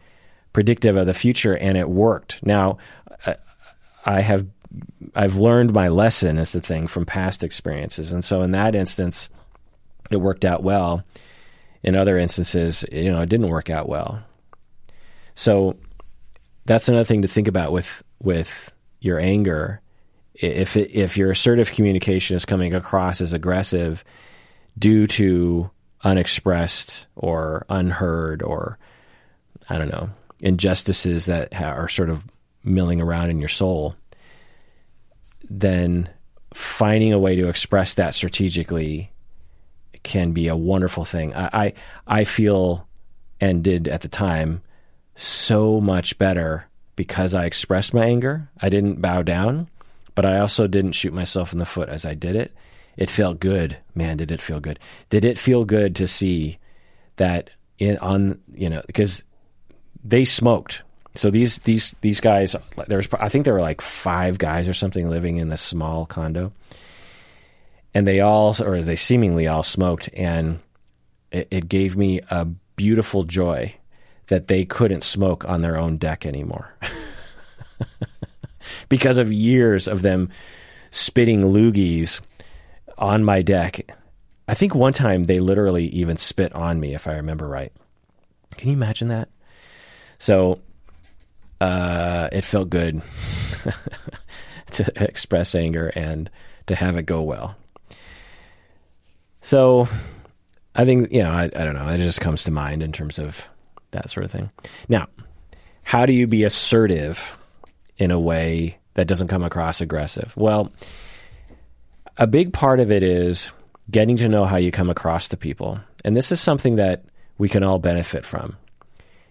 predictive 0.52 0.96
of 0.96 1.06
the 1.06 1.14
future, 1.14 1.56
and 1.56 1.76
it 1.76 1.88
worked. 1.88 2.44
Now 2.44 2.78
I, 4.04 4.20
have 4.20 4.46
I've 5.14 5.36
learned 5.36 5.72
my 5.72 5.88
lesson 5.88 6.38
is 6.38 6.52
the 6.52 6.60
thing 6.60 6.86
from 6.86 7.06
past 7.06 7.44
experiences, 7.44 8.12
and 8.12 8.24
so 8.24 8.42
in 8.42 8.52
that 8.52 8.74
instance, 8.74 9.28
it 10.10 10.16
worked 10.16 10.44
out 10.44 10.62
well 10.62 11.04
in 11.82 11.96
other 11.96 12.18
instances, 12.18 12.84
you 12.92 13.10
know, 13.10 13.22
it 13.22 13.28
didn't 13.28 13.48
work 13.48 13.70
out 13.70 13.88
well. 13.88 14.22
So 15.34 15.76
that's 16.66 16.88
another 16.88 17.04
thing 17.04 17.22
to 17.22 17.28
think 17.28 17.48
about 17.48 17.72
with 17.72 18.02
with 18.22 18.70
your 19.00 19.18
anger. 19.18 19.80
If 20.34 20.76
it, 20.76 20.94
if 20.94 21.16
your 21.16 21.30
assertive 21.30 21.72
communication 21.72 22.36
is 22.36 22.44
coming 22.44 22.74
across 22.74 23.20
as 23.20 23.32
aggressive 23.32 24.04
due 24.78 25.06
to 25.06 25.70
unexpressed 26.02 27.06
or 27.16 27.66
unheard 27.68 28.42
or 28.42 28.78
I 29.68 29.76
don't 29.76 29.90
know 29.90 30.10
injustices 30.40 31.26
that 31.26 31.54
are 31.54 31.88
sort 31.88 32.10
of 32.10 32.22
milling 32.64 33.00
around 33.00 33.30
in 33.30 33.38
your 33.38 33.48
soul, 33.48 33.94
then 35.48 36.08
finding 36.54 37.12
a 37.12 37.18
way 37.18 37.36
to 37.36 37.48
express 37.48 37.94
that 37.94 38.14
strategically 38.14 39.10
can 40.02 40.32
be 40.32 40.48
a 40.48 40.56
wonderful 40.56 41.04
thing. 41.04 41.34
I, 41.34 41.50
I, 41.52 41.72
I 42.06 42.24
feel 42.24 42.86
and 43.40 43.64
did 43.64 43.88
at 43.88 44.02
the 44.02 44.08
time 44.08 44.62
so 45.14 45.80
much 45.80 46.18
better 46.18 46.66
because 46.96 47.34
I 47.34 47.44
expressed 47.44 47.94
my 47.94 48.04
anger. 48.04 48.48
I 48.60 48.68
didn't 48.68 49.00
bow 49.00 49.22
down, 49.22 49.68
but 50.14 50.24
I 50.24 50.40
also 50.40 50.66
didn't 50.66 50.92
shoot 50.92 51.12
myself 51.12 51.52
in 51.52 51.58
the 51.58 51.64
foot 51.64 51.88
as 51.88 52.04
I 52.04 52.14
did 52.14 52.36
it. 52.36 52.54
It 52.96 53.10
felt 53.10 53.40
good, 53.40 53.78
man. 53.94 54.18
Did 54.18 54.30
it 54.30 54.40
feel 54.40 54.60
good? 54.60 54.78
Did 55.08 55.24
it 55.24 55.38
feel 55.38 55.64
good 55.64 55.96
to 55.96 56.06
see 56.06 56.58
that 57.16 57.50
in 57.78 57.96
on 57.98 58.40
you 58.54 58.68
know 58.68 58.82
because 58.86 59.22
they 60.04 60.24
smoked. 60.24 60.82
So 61.14 61.30
these 61.30 61.58
these 61.58 61.94
these 62.00 62.20
guys, 62.20 62.54
there 62.86 62.98
was 62.98 63.08
I 63.18 63.28
think 63.28 63.44
there 63.44 63.54
were 63.54 63.60
like 63.60 63.80
five 63.80 64.38
guys 64.38 64.68
or 64.68 64.74
something 64.74 65.08
living 65.08 65.38
in 65.38 65.48
this 65.48 65.60
small 65.60 66.06
condo, 66.06 66.52
and 67.94 68.06
they 68.06 68.20
all, 68.20 68.54
or 68.62 68.82
they 68.82 68.96
seemingly 68.96 69.46
all 69.46 69.62
smoked, 69.62 70.08
and 70.12 70.60
it, 71.32 71.48
it 71.50 71.68
gave 71.68 71.96
me 71.96 72.20
a 72.30 72.44
beautiful 72.76 73.24
joy 73.24 73.74
that 74.28 74.46
they 74.46 74.64
couldn't 74.64 75.02
smoke 75.02 75.44
on 75.44 75.62
their 75.62 75.76
own 75.76 75.96
deck 75.96 76.24
anymore. 76.24 76.72
because 78.88 79.18
of 79.18 79.32
years 79.32 79.88
of 79.88 80.02
them 80.02 80.30
spitting 80.90 81.42
loogies 81.42 82.20
on 82.98 83.24
my 83.24 83.42
deck. 83.42 83.96
I 84.46 84.54
think 84.54 84.74
one 84.74 84.92
time 84.92 85.24
they 85.24 85.38
literally 85.38 85.86
even 85.86 86.16
spit 86.16 86.52
on 86.52 86.80
me, 86.80 86.94
if 86.94 87.06
I 87.06 87.14
remember 87.14 87.48
right. 87.48 87.72
Can 88.56 88.68
you 88.68 88.74
imagine 88.74 89.08
that? 89.08 89.28
So 90.20 90.60
uh, 91.62 92.28
it 92.30 92.44
felt 92.44 92.68
good 92.68 93.00
to 94.72 95.02
express 95.02 95.54
anger 95.54 95.88
and 95.96 96.30
to 96.66 96.76
have 96.76 96.96
it 96.98 97.06
go 97.06 97.22
well. 97.22 97.56
So 99.40 99.88
I 100.74 100.84
think, 100.84 101.10
you 101.10 101.22
know, 101.22 101.32
I, 101.32 101.44
I 101.44 101.64
don't 101.64 101.74
know. 101.74 101.88
It 101.88 101.98
just 101.98 102.20
comes 102.20 102.44
to 102.44 102.50
mind 102.50 102.82
in 102.82 102.92
terms 102.92 103.18
of 103.18 103.48
that 103.92 104.10
sort 104.10 104.24
of 104.24 104.30
thing. 104.30 104.50
Now, 104.90 105.08
how 105.82 106.04
do 106.04 106.12
you 106.12 106.26
be 106.26 106.44
assertive 106.44 107.36
in 107.96 108.10
a 108.10 108.20
way 108.20 108.78
that 108.94 109.08
doesn't 109.08 109.28
come 109.28 109.42
across 109.42 109.80
aggressive? 109.80 110.36
Well, 110.36 110.70
a 112.18 112.26
big 112.26 112.52
part 112.52 112.78
of 112.78 112.92
it 112.92 113.02
is 113.02 113.50
getting 113.90 114.18
to 114.18 114.28
know 114.28 114.44
how 114.44 114.58
you 114.58 114.70
come 114.70 114.90
across 114.90 115.28
to 115.28 115.38
people. 115.38 115.80
And 116.04 116.14
this 116.14 116.30
is 116.30 116.42
something 116.42 116.76
that 116.76 117.06
we 117.38 117.48
can 117.48 117.64
all 117.64 117.78
benefit 117.78 118.26
from 118.26 118.58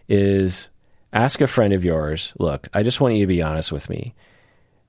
is 0.07 0.67
ask 1.13 1.41
a 1.41 1.47
friend 1.47 1.73
of 1.73 1.85
yours, 1.85 2.33
look, 2.39 2.67
I 2.73 2.83
just 2.83 3.01
want 3.01 3.15
you 3.15 3.21
to 3.21 3.27
be 3.27 3.41
honest 3.41 3.71
with 3.71 3.89
me. 3.89 4.13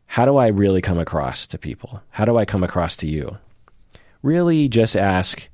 How 0.07 0.25
do 0.25 0.37
I 0.37 0.49
really 0.49 0.81
come 0.81 0.99
across 0.99 1.47
to 1.49 1.59
people? 1.59 2.03
How 2.11 2.25
do 2.25 2.37
I 2.37 2.45
come 2.45 2.65
across 2.65 2.97
to 2.97 3.09
you? 3.09 3.39
really 4.23 4.69
just 4.69 4.97
ask 4.97 5.49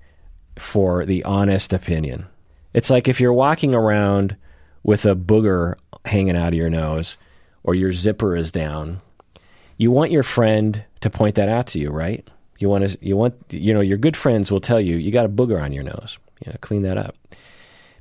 for 0.58 1.04
the 1.04 1.24
honest 1.24 1.72
opinion. 1.72 2.26
It's 2.74 2.90
like 2.90 3.08
if 3.08 3.20
you're 3.20 3.32
walking 3.32 3.74
around 3.74 4.36
with 4.82 5.04
a 5.06 5.14
booger 5.14 5.76
hanging 6.04 6.36
out 6.36 6.48
of 6.48 6.54
your 6.54 6.70
nose 6.70 7.16
or 7.62 7.74
your 7.74 7.92
zipper 7.92 8.36
is 8.36 8.52
down, 8.52 9.00
you 9.76 9.90
want 9.90 10.10
your 10.10 10.22
friend 10.22 10.82
to 11.00 11.10
point 11.10 11.34
that 11.36 11.48
out 11.48 11.66
to 11.68 11.78
you, 11.78 11.90
right? 11.90 12.26
You 12.58 12.68
want 12.68 12.88
to, 12.88 12.98
you 13.00 13.16
want, 13.16 13.34
you 13.50 13.74
know, 13.74 13.80
your 13.80 13.98
good 13.98 14.16
friends 14.16 14.50
will 14.50 14.60
tell 14.60 14.80
you, 14.80 14.96
you 14.96 15.10
got 15.10 15.26
a 15.26 15.30
booger 15.30 15.60
on 15.60 15.72
your 15.72 15.84
nose. 15.84 16.18
You 16.44 16.52
know, 16.52 16.58
clean 16.60 16.82
that 16.82 16.98
up 16.98 17.16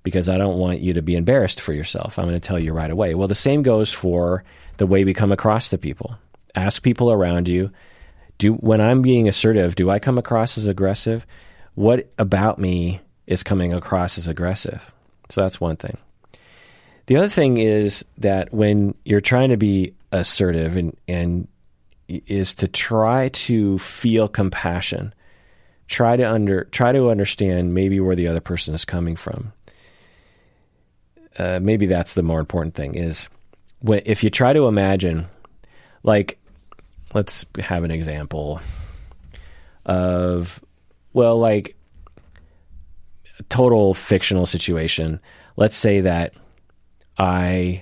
because 0.06 0.30
I 0.30 0.38
don't 0.38 0.60
want 0.60 0.80
you 0.80 0.94
to 0.94 1.02
be 1.02 1.16
embarrassed 1.16 1.60
for 1.60 1.74
yourself. 1.74 2.18
I'm 2.18 2.26
going 2.26 2.40
to 2.40 2.48
tell 2.48 2.60
you 2.60 2.72
right 2.72 2.92
away. 2.92 3.16
Well, 3.16 3.28
the 3.28 3.36
same 3.36 3.64
goes 3.64 3.92
for 3.92 4.44
the 4.78 4.86
way 4.86 5.04
we 5.04 5.16
come 5.16 5.32
across 5.32 5.70
to 5.70 5.78
people. 5.78 6.16
Ask 6.56 6.84
people 6.84 7.12
around 7.12 7.50
you 7.50 7.72
do 8.38 8.54
when 8.54 8.82
I'm 8.82 9.02
being 9.02 9.28
assertive, 9.28 9.76
do 9.76 9.90
I 9.90 10.00
come 10.00 10.18
across 10.18 10.58
as 10.58 10.68
aggressive? 10.68 11.26
What 11.74 12.08
about 12.20 12.60
me 12.60 13.02
is 13.28 13.44
coming 13.44 13.74
across 13.74 14.18
as 14.18 14.28
aggressive? 14.28 14.92
So 15.30 15.42
that's 15.42 15.60
one 15.60 15.76
thing. 15.76 15.98
The 17.08 17.18
other 17.18 17.30
thing 17.30 17.58
is 17.58 18.06
that 18.20 18.54
when 18.54 18.94
you're 19.06 19.22
trying 19.22 19.50
to 19.50 19.58
be 19.58 19.94
assertive 20.12 20.76
and, 20.76 20.96
and 21.08 21.48
is 22.08 22.56
to 22.56 22.68
try 22.68 23.30
to 23.30 23.80
feel 23.80 24.28
compassion, 24.28 25.14
try 25.88 26.18
to 26.18 26.30
under 26.30 26.66
try 26.66 26.92
to 26.92 27.10
understand 27.10 27.74
maybe 27.74 28.00
where 28.00 28.16
the 28.16 28.28
other 28.28 28.42
person 28.42 28.76
is 28.76 28.86
coming 28.86 29.16
from. 29.16 29.52
Uh, 31.38 31.60
maybe 31.62 31.86
that's 31.86 32.14
the 32.14 32.24
more 32.24 32.40
important 32.40 32.76
thing 32.76 32.96
is 32.96 33.28
when, 33.80 34.02
if 34.06 34.24
you 34.24 34.30
try 34.30 34.54
to 34.54 34.68
imagine, 34.68 35.28
like 36.04 36.40
let's 37.14 37.46
have 37.60 37.84
an 37.84 37.92
example 37.92 38.62
of 39.86 40.64
well 41.14 41.38
like 41.38 41.76
total 43.50 43.94
fictional 43.94 44.46
situation. 44.46 45.20
Let's 45.58 45.78
say 45.78 46.02
that 46.02 46.34
i 47.18 47.82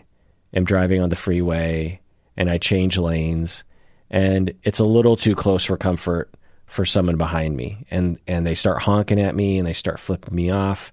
am 0.53 0.63
driving 0.63 1.01
on 1.01 1.09
the 1.09 1.15
freeway 1.15 1.99
and 2.37 2.51
i 2.51 2.59
change 2.59 2.99
lanes 2.99 3.63
and 4.11 4.53
it's 4.61 4.77
a 4.77 4.85
little 4.85 5.15
too 5.15 5.33
close 5.33 5.65
for 5.65 5.75
comfort 5.75 6.29
for 6.67 6.85
someone 6.85 7.17
behind 7.17 7.55
me. 7.55 7.85
And 7.91 8.19
and 8.27 8.45
they 8.45 8.55
start 8.55 8.81
honking 8.81 9.19
at 9.19 9.35
me 9.35 9.57
and 9.57 9.67
they 9.67 9.73
start 9.73 9.99
flipping 9.99 10.35
me 10.35 10.49
off. 10.49 10.91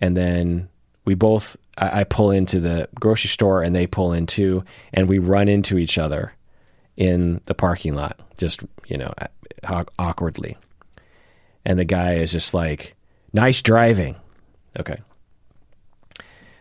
And 0.00 0.16
then 0.16 0.68
we 1.04 1.14
both 1.14 1.56
I, 1.78 2.00
I 2.00 2.04
pull 2.04 2.30
into 2.30 2.60
the 2.60 2.88
grocery 2.94 3.28
store 3.28 3.62
and 3.62 3.74
they 3.74 3.86
pull 3.86 4.12
in 4.12 4.26
too 4.26 4.64
and 4.92 5.08
we 5.08 5.18
run 5.18 5.48
into 5.48 5.78
each 5.78 5.98
other 5.98 6.32
in 6.96 7.40
the 7.46 7.54
parking 7.54 7.94
lot, 7.94 8.20
just, 8.38 8.62
you 8.86 8.98
know, 8.98 9.12
awkwardly. 9.98 10.56
And 11.64 11.78
the 11.78 11.84
guy 11.84 12.14
is 12.14 12.32
just 12.32 12.54
like, 12.54 12.94
nice 13.32 13.62
driving. 13.62 14.16
Okay. 14.78 14.98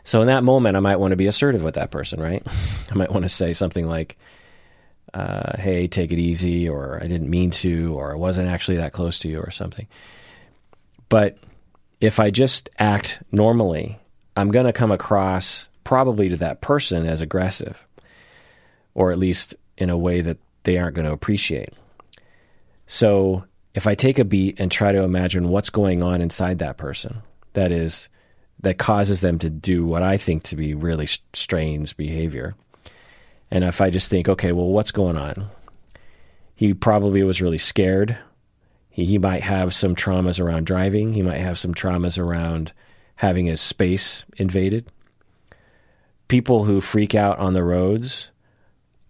So 0.03 0.21
in 0.21 0.27
that 0.27 0.43
moment, 0.43 0.77
I 0.77 0.79
might 0.79 0.97
want 0.97 1.11
to 1.11 1.17
be 1.17 1.27
assertive 1.27 1.63
with 1.63 1.75
that 1.75 1.91
person, 1.91 2.21
right? 2.21 2.45
I 2.91 2.95
might 2.95 3.11
want 3.11 3.23
to 3.23 3.29
say 3.29 3.53
something 3.53 3.87
like, 3.87 4.17
uh, 5.13 5.57
hey, 5.57 5.87
take 5.87 6.11
it 6.11 6.19
easy, 6.19 6.69
or 6.69 6.99
I 7.01 7.07
didn't 7.07 7.29
mean 7.29 7.51
to, 7.51 7.93
or 7.95 8.13
I 8.13 8.15
wasn't 8.15 8.47
actually 8.47 8.77
that 8.77 8.93
close 8.93 9.19
to 9.19 9.29
you, 9.29 9.39
or 9.39 9.51
something. 9.51 9.87
But 11.09 11.37
if 11.99 12.19
I 12.19 12.31
just 12.31 12.69
act 12.79 13.21
normally, 13.31 13.99
I'm 14.35 14.51
going 14.51 14.65
to 14.65 14.73
come 14.73 14.91
across 14.91 15.67
probably 15.83 16.29
to 16.29 16.37
that 16.37 16.61
person 16.61 17.05
as 17.05 17.21
aggressive, 17.21 17.77
or 18.93 19.11
at 19.11 19.19
least 19.19 19.55
in 19.77 19.89
a 19.89 19.97
way 19.97 20.21
that 20.21 20.37
they 20.63 20.77
aren't 20.77 20.95
going 20.95 21.07
to 21.07 21.13
appreciate. 21.13 21.73
So 22.87 23.45
if 23.73 23.87
I 23.87 23.95
take 23.95 24.19
a 24.19 24.25
beat 24.25 24.59
and 24.59 24.71
try 24.71 24.91
to 24.91 25.03
imagine 25.03 25.49
what's 25.49 25.69
going 25.69 26.03
on 26.03 26.21
inside 26.21 26.59
that 26.59 26.77
person, 26.77 27.21
that 27.53 27.71
is 27.71 28.09
that 28.59 28.77
causes 28.77 29.21
them 29.21 29.39
to 29.39 29.49
do 29.49 29.85
what 29.85 30.03
I 30.03 30.17
think 30.17 30.43
to 30.43 30.55
be 30.55 30.75
really 30.75 31.07
strange 31.33 31.97
behavior. 31.97 32.55
And 33.49 33.63
if 33.63 33.81
I 33.81 33.89
just 33.89 34.09
think, 34.09 34.29
okay, 34.29 34.51
well, 34.51 34.67
what's 34.67 34.91
going 34.91 35.17
on? 35.17 35.47
He 36.55 36.75
probably 36.75 37.23
was 37.23 37.41
really 37.41 37.57
scared. 37.57 38.17
He, 38.91 39.05
he 39.05 39.17
might 39.17 39.41
have 39.41 39.73
some 39.73 39.95
traumas 39.95 40.39
around 40.39 40.67
driving. 40.67 41.13
He 41.13 41.23
might 41.23 41.39
have 41.39 41.57
some 41.57 41.73
traumas 41.73 42.19
around 42.19 42.71
having 43.21 43.45
his 43.45 43.61
space 43.61 44.25
invaded. 44.37 44.83
People 46.27 46.63
who 46.63 46.81
freak 46.81 47.13
out 47.13 47.37
on 47.37 47.53
the 47.53 47.63
roads 47.63 48.31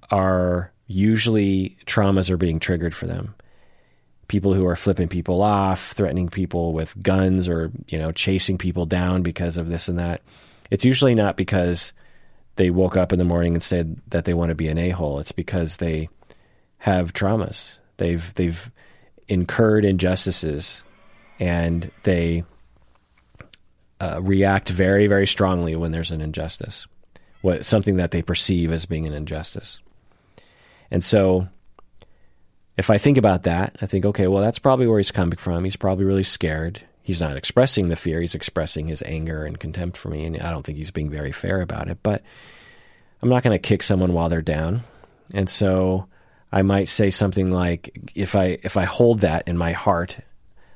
are 0.09 0.70
usually 0.86 1.78
traumas 1.86 2.30
are 2.30 2.36
being 2.36 2.59
triggered 2.59 2.93
for 2.93 3.07
them. 3.07 3.34
People 4.28 4.53
who 4.53 4.68
are 4.68 4.76
flipping 4.76 5.07
people 5.07 5.41
off, 5.41 5.93
threatening 5.93 6.28
people 6.28 6.74
with 6.74 7.01
guns 7.01 7.47
or, 7.47 7.72
you 7.88 7.97
know, 7.97 8.12
chasing 8.12 8.57
people 8.57 8.86
down 8.86 9.22
because 9.22 9.55
of 9.55 9.70
this 9.70 9.88
and 9.88 9.97
that. 9.97 10.22
It's 10.70 10.84
usually 10.84 11.16
not 11.16 11.38
because 11.38 11.93
they 12.57 12.70
woke 12.70 12.97
up 12.97 13.14
in 13.14 13.18
the 13.18 13.24
morning 13.24 13.53
and 13.53 13.64
said 13.64 13.95
that 14.09 14.26
they 14.26 14.34
want 14.34 14.49
to 14.49 14.55
be 14.55 14.68
an 14.68 14.78
a-hole. 14.78 15.20
It's 15.20 15.32
because 15.32 15.78
they 15.78 16.09
have 16.80 17.14
traumas. 17.14 17.78
They've 17.95 18.34
they've 18.34 18.70
incurred 19.30 19.86
injustices 19.86 20.84
and 21.39 21.89
they 22.03 22.43
uh, 24.01 24.19
react 24.21 24.69
very 24.69 25.07
very 25.07 25.27
strongly 25.27 25.75
when 25.75 25.91
there's 25.91 26.11
an 26.11 26.21
injustice. 26.21 26.87
What 27.41 27.65
something 27.65 27.97
that 27.97 28.11
they 28.11 28.21
perceive 28.21 28.71
as 28.71 28.85
being 28.85 29.07
an 29.07 29.13
injustice. 29.13 29.79
And 30.91 31.03
so 31.03 31.47
if 32.77 32.89
I 32.89 32.97
think 32.97 33.17
about 33.17 33.43
that, 33.43 33.77
I 33.81 33.85
think, 33.85 34.05
okay, 34.05 34.27
well, 34.27 34.41
that's 34.41 34.59
probably 34.59 34.87
where 34.87 34.99
he's 34.99 35.11
coming 35.11 35.37
from. 35.37 35.63
He's 35.63 35.75
probably 35.75 36.05
really 36.05 36.23
scared. 36.23 36.81
He's 37.03 37.21
not 37.21 37.37
expressing 37.37 37.89
the 37.89 37.95
fear, 37.95 38.21
he's 38.21 38.35
expressing 38.35 38.87
his 38.87 39.03
anger 39.03 39.45
and 39.45 39.59
contempt 39.59 39.97
for 39.97 40.09
me. 40.09 40.25
And 40.25 40.41
I 40.41 40.51
don't 40.51 40.63
think 40.63 40.77
he's 40.77 40.91
being 40.91 41.09
very 41.09 41.31
fair 41.31 41.61
about 41.61 41.89
it. 41.89 41.99
But 42.03 42.23
I'm 43.21 43.29
not 43.29 43.43
going 43.43 43.55
to 43.55 43.67
kick 43.67 43.83
someone 43.83 44.13
while 44.13 44.29
they're 44.29 44.41
down. 44.41 44.83
And 45.33 45.49
so 45.49 46.07
I 46.51 46.61
might 46.61 46.89
say 46.89 47.09
something 47.09 47.51
like, 47.51 48.11
if 48.15 48.35
I, 48.35 48.57
if 48.63 48.77
I 48.77 48.85
hold 48.85 49.19
that 49.19 49.47
in 49.47 49.57
my 49.57 49.71
heart 49.71 50.17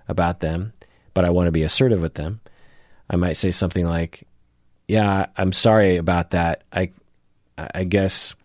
about 0.07 0.39
them, 0.39 0.73
but 1.13 1.26
I 1.26 1.30
want 1.30 1.47
to 1.47 1.51
be 1.51 1.63
assertive 1.63 2.01
with 2.01 2.15
them, 2.15 2.39
I 3.10 3.16
might 3.16 3.38
say 3.38 3.51
something 3.51 3.86
like, 3.86 4.28
yeah, 4.88 5.28
I'm 5.38 5.51
sorry 5.51 5.97
about 5.97 6.32
that. 6.32 6.64
I, 6.72 6.91
I 7.58 7.84
guess 7.84 8.36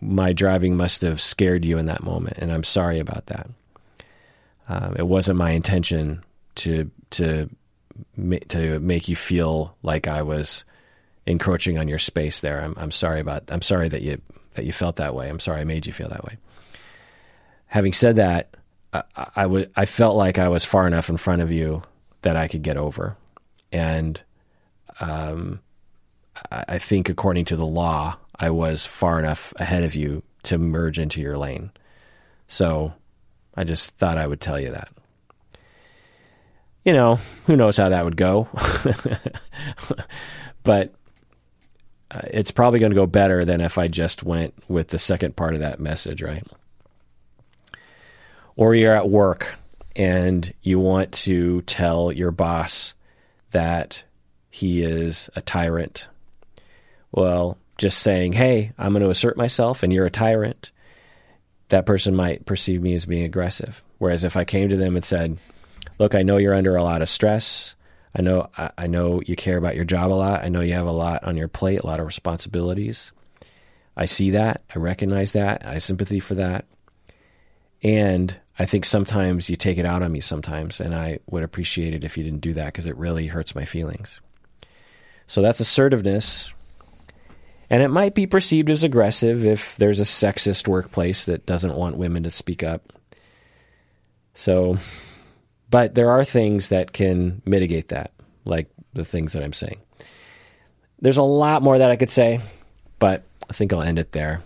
my 0.00 0.32
driving 0.32 0.76
must 0.76 1.02
have 1.02 1.20
scared 1.20 1.64
you 1.64 1.78
in 1.78 1.86
that 1.86 2.02
moment, 2.02 2.38
and 2.38 2.50
I'm 2.50 2.64
sorry 2.64 2.98
about 2.98 3.26
that. 3.26 3.48
Um, 4.68 4.96
it 4.96 5.06
wasn't 5.06 5.38
my 5.38 5.50
intention 5.50 6.22
to 6.56 6.90
to 7.10 7.50
to 8.48 8.78
make 8.80 9.08
you 9.08 9.16
feel 9.16 9.76
like 9.82 10.08
I 10.08 10.22
was 10.22 10.64
encroaching 11.26 11.78
on 11.78 11.88
your 11.88 11.98
space 11.98 12.40
there. 12.40 12.60
I'm 12.60 12.74
I'm 12.76 12.90
sorry 12.90 13.20
about 13.20 13.44
I'm 13.48 13.62
sorry 13.62 13.88
that 13.88 14.02
you 14.02 14.20
that 14.54 14.64
you 14.64 14.72
felt 14.72 14.96
that 14.96 15.14
way. 15.14 15.28
I'm 15.28 15.40
sorry 15.40 15.60
I 15.60 15.64
made 15.64 15.86
you 15.86 15.92
feel 15.92 16.08
that 16.08 16.24
way. 16.24 16.36
Having 17.66 17.92
said 17.92 18.16
that, 18.16 18.56
I, 18.92 19.02
I 19.36 19.46
would 19.46 19.70
I 19.76 19.84
felt 19.84 20.16
like 20.16 20.38
I 20.38 20.48
was 20.48 20.64
far 20.64 20.86
enough 20.86 21.08
in 21.08 21.16
front 21.16 21.42
of 21.42 21.52
you 21.52 21.82
that 22.22 22.36
I 22.36 22.48
could 22.48 22.62
get 22.62 22.76
over, 22.76 23.16
and 23.72 24.22
um, 25.00 25.60
I, 26.50 26.78
think 26.78 27.08
according 27.08 27.46
to 27.46 27.56
the 27.56 27.66
law, 27.66 28.16
I 28.38 28.50
was 28.50 28.86
far 28.86 29.18
enough 29.18 29.52
ahead 29.56 29.82
of 29.82 29.94
you 29.94 30.22
to 30.44 30.58
merge 30.58 30.98
into 30.98 31.20
your 31.20 31.36
lane. 31.36 31.70
So 32.48 32.92
I 33.54 33.64
just 33.64 33.96
thought 33.96 34.18
I 34.18 34.26
would 34.26 34.40
tell 34.40 34.58
you 34.58 34.72
that. 34.72 34.88
You 36.84 36.94
know, 36.94 37.20
who 37.46 37.56
knows 37.56 37.76
how 37.76 37.90
that 37.90 38.04
would 38.04 38.16
go. 38.16 38.48
but 40.62 40.94
uh, 42.10 42.22
it's 42.30 42.50
probably 42.50 42.80
going 42.80 42.90
to 42.90 42.96
go 42.96 43.06
better 43.06 43.44
than 43.44 43.60
if 43.60 43.78
I 43.78 43.88
just 43.88 44.22
went 44.22 44.54
with 44.68 44.88
the 44.88 44.98
second 44.98 45.36
part 45.36 45.54
of 45.54 45.60
that 45.60 45.78
message, 45.78 46.22
right? 46.22 46.46
Or 48.56 48.74
you're 48.74 48.94
at 48.94 49.08
work 49.08 49.54
and 49.94 50.52
you 50.62 50.80
want 50.80 51.12
to 51.12 51.62
tell 51.62 52.10
your 52.10 52.30
boss 52.30 52.94
that 53.50 54.04
he 54.50 54.82
is 54.82 55.30
a 55.36 55.40
tyrant. 55.40 56.08
Well, 57.12 57.58
just 57.78 57.98
saying, 57.98 58.32
hey, 58.32 58.72
I'm 58.78 58.92
going 58.92 59.02
to 59.02 59.10
assert 59.10 59.36
myself 59.36 59.82
and 59.82 59.92
you're 59.92 60.06
a 60.06 60.10
tyrant, 60.10 60.70
that 61.70 61.86
person 61.86 62.14
might 62.14 62.46
perceive 62.46 62.82
me 62.82 62.94
as 62.94 63.06
being 63.06 63.24
aggressive. 63.24 63.82
Whereas 63.98 64.24
if 64.24 64.36
I 64.36 64.44
came 64.44 64.68
to 64.68 64.76
them 64.76 64.96
and 64.96 65.04
said, 65.04 65.38
look, 65.98 66.14
I 66.14 66.22
know 66.22 66.36
you're 66.36 66.54
under 66.54 66.76
a 66.76 66.82
lot 66.82 67.02
of 67.02 67.08
stress. 67.08 67.74
I 68.14 68.22
know 68.22 68.50
I 68.56 68.88
know 68.88 69.20
you 69.24 69.36
care 69.36 69.56
about 69.56 69.76
your 69.76 69.84
job 69.84 70.12
a 70.12 70.14
lot. 70.14 70.44
I 70.44 70.48
know 70.48 70.62
you 70.62 70.74
have 70.74 70.86
a 70.86 70.92
lot 70.92 71.22
on 71.22 71.36
your 71.36 71.46
plate, 71.46 71.80
a 71.80 71.86
lot 71.86 72.00
of 72.00 72.06
responsibilities. 72.06 73.12
I 73.96 74.06
see 74.06 74.32
that. 74.32 74.62
I 74.74 74.78
recognize 74.78 75.32
that. 75.32 75.64
I 75.64 75.78
sympathy 75.78 76.18
for 76.18 76.34
that. 76.34 76.64
And 77.82 78.36
I 78.60 78.66
think 78.66 78.84
sometimes 78.84 79.50
you 79.50 79.56
take 79.56 79.78
it 79.78 79.86
out 79.86 80.02
on 80.02 80.12
me 80.12 80.20
sometimes, 80.20 80.80
and 80.80 80.94
I 80.94 81.18
would 81.28 81.42
appreciate 81.42 81.94
it 81.94 82.04
if 82.04 82.16
you 82.16 82.22
didn't 82.22 82.42
do 82.42 82.52
that 82.54 82.66
because 82.66 82.86
it 82.86 82.96
really 82.96 83.26
hurts 83.26 83.56
my 83.56 83.64
feelings. 83.64 84.20
So 85.26 85.42
that's 85.42 85.58
assertiveness 85.58 86.52
and 87.70 87.84
it 87.84 87.88
might 87.88 88.16
be 88.16 88.26
perceived 88.26 88.68
as 88.68 88.82
aggressive 88.82 89.46
if 89.46 89.76
there's 89.76 90.00
a 90.00 90.04
sexist 90.04 90.66
workplace 90.66 91.26
that 91.26 91.46
doesn't 91.46 91.76
want 91.76 91.96
women 91.96 92.24
to 92.24 92.30
speak 92.30 92.64
up. 92.64 92.92
So, 94.34 94.78
but 95.70 95.94
there 95.94 96.10
are 96.10 96.24
things 96.24 96.68
that 96.68 96.92
can 96.92 97.42
mitigate 97.46 97.88
that, 97.90 98.10
like 98.44 98.68
the 98.92 99.04
things 99.04 99.34
that 99.34 99.44
I'm 99.44 99.52
saying. 99.52 99.80
There's 100.98 101.16
a 101.16 101.22
lot 101.22 101.62
more 101.62 101.78
that 101.78 101.92
I 101.92 101.96
could 101.96 102.10
say, 102.10 102.40
but 102.98 103.22
I 103.48 103.52
think 103.52 103.72
I'll 103.72 103.82
end 103.82 104.00
it 104.00 104.10
there. 104.10 104.42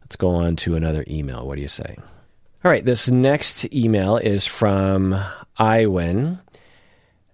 Let's 0.00 0.16
go 0.16 0.30
on 0.30 0.56
to 0.56 0.74
another 0.74 1.04
email. 1.06 1.46
What 1.46 1.56
do 1.56 1.62
you 1.62 1.68
say? 1.68 1.96
All 2.64 2.70
right, 2.70 2.82
this 2.82 3.10
next 3.10 3.70
email 3.74 4.16
is 4.16 4.46
from 4.46 5.22
Iwin. 5.58 6.40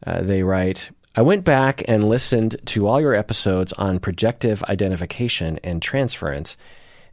Uh, 0.05 0.23
they 0.23 0.43
write, 0.43 0.91
I 1.15 1.23
went 1.23 1.45
back 1.45 1.85
and 1.87 2.09
listened 2.09 2.57
to 2.67 2.89
all 2.89 3.01
your 3.01 3.15
episodes 3.15 3.73
on 3.75 4.01
projective 4.01 4.65
identification 4.65 5.61
and 5.63 5.81
transference, 5.81 6.57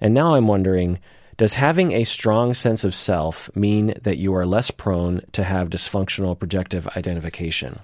and 0.02 0.16
now 0.16 0.34
I'm 0.34 0.48
wondering 0.48 0.98
does 1.38 1.54
having 1.54 1.92
a 1.92 2.06
strong 2.06 2.56
sense 2.56 2.84
of 2.84 2.96
self 2.96 3.56
mean 3.56 3.94
that 4.02 4.18
you 4.18 4.34
are 4.34 4.48
less 4.48 4.72
prone 4.72 5.22
to 5.34 5.44
have 5.44 5.70
dysfunctional 5.70 6.40
projective 6.40 6.88
identification? 6.98 7.80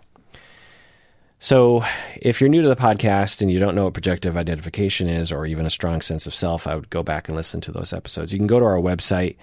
So, 1.38 1.86
if 2.16 2.42
you're 2.42 2.50
new 2.50 2.64
to 2.64 2.70
the 2.70 2.76
podcast 2.76 3.44
and 3.44 3.52
you 3.52 3.60
don't 3.60 3.76
know 3.76 3.84
what 3.84 3.94
projective 3.94 4.36
identification 4.36 5.08
is 5.08 5.32
or 5.32 5.46
even 5.46 5.68
a 5.68 5.70
strong 5.70 6.02
sense 6.02 6.26
of 6.26 6.34
self, 6.34 6.66
I 6.66 6.74
would 6.74 6.90
go 6.90 7.04
back 7.04 7.28
and 7.28 7.38
listen 7.38 7.62
to 7.62 7.72
those 7.72 7.94
episodes. 7.94 8.34
You 8.34 8.40
can 8.40 8.48
go 8.48 8.60
to 8.60 8.66
our 8.66 8.78
website 8.78 9.36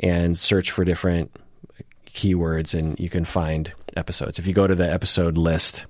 and 0.00 0.36
search 0.36 0.70
for 0.70 0.84
different 0.84 1.30
keywords 2.06 2.76
and 2.76 2.98
you 2.98 3.08
can 3.08 3.24
find 3.24 3.72
episodes. 3.96 4.38
If 4.38 4.46
you 4.46 4.52
go 4.52 4.66
to 4.66 4.74
the 4.74 4.90
episode 4.90 5.38
list, 5.38 5.86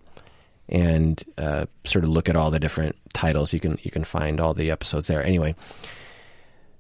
and 0.71 1.23
uh, 1.37 1.67
sort 1.85 2.05
of 2.05 2.11
look 2.11 2.29
at 2.29 2.37
all 2.37 2.51
the 2.51 2.61
different 2.61 2.97
titles. 3.13 3.53
You 3.53 3.61
can 3.61 3.79
you 3.83 3.91
can 3.91 4.05
find 4.05 4.41
all 4.41 4.55
the 4.55 4.71
episodes 4.71 5.09
there. 5.09 5.23
Anyway, 5.23 5.55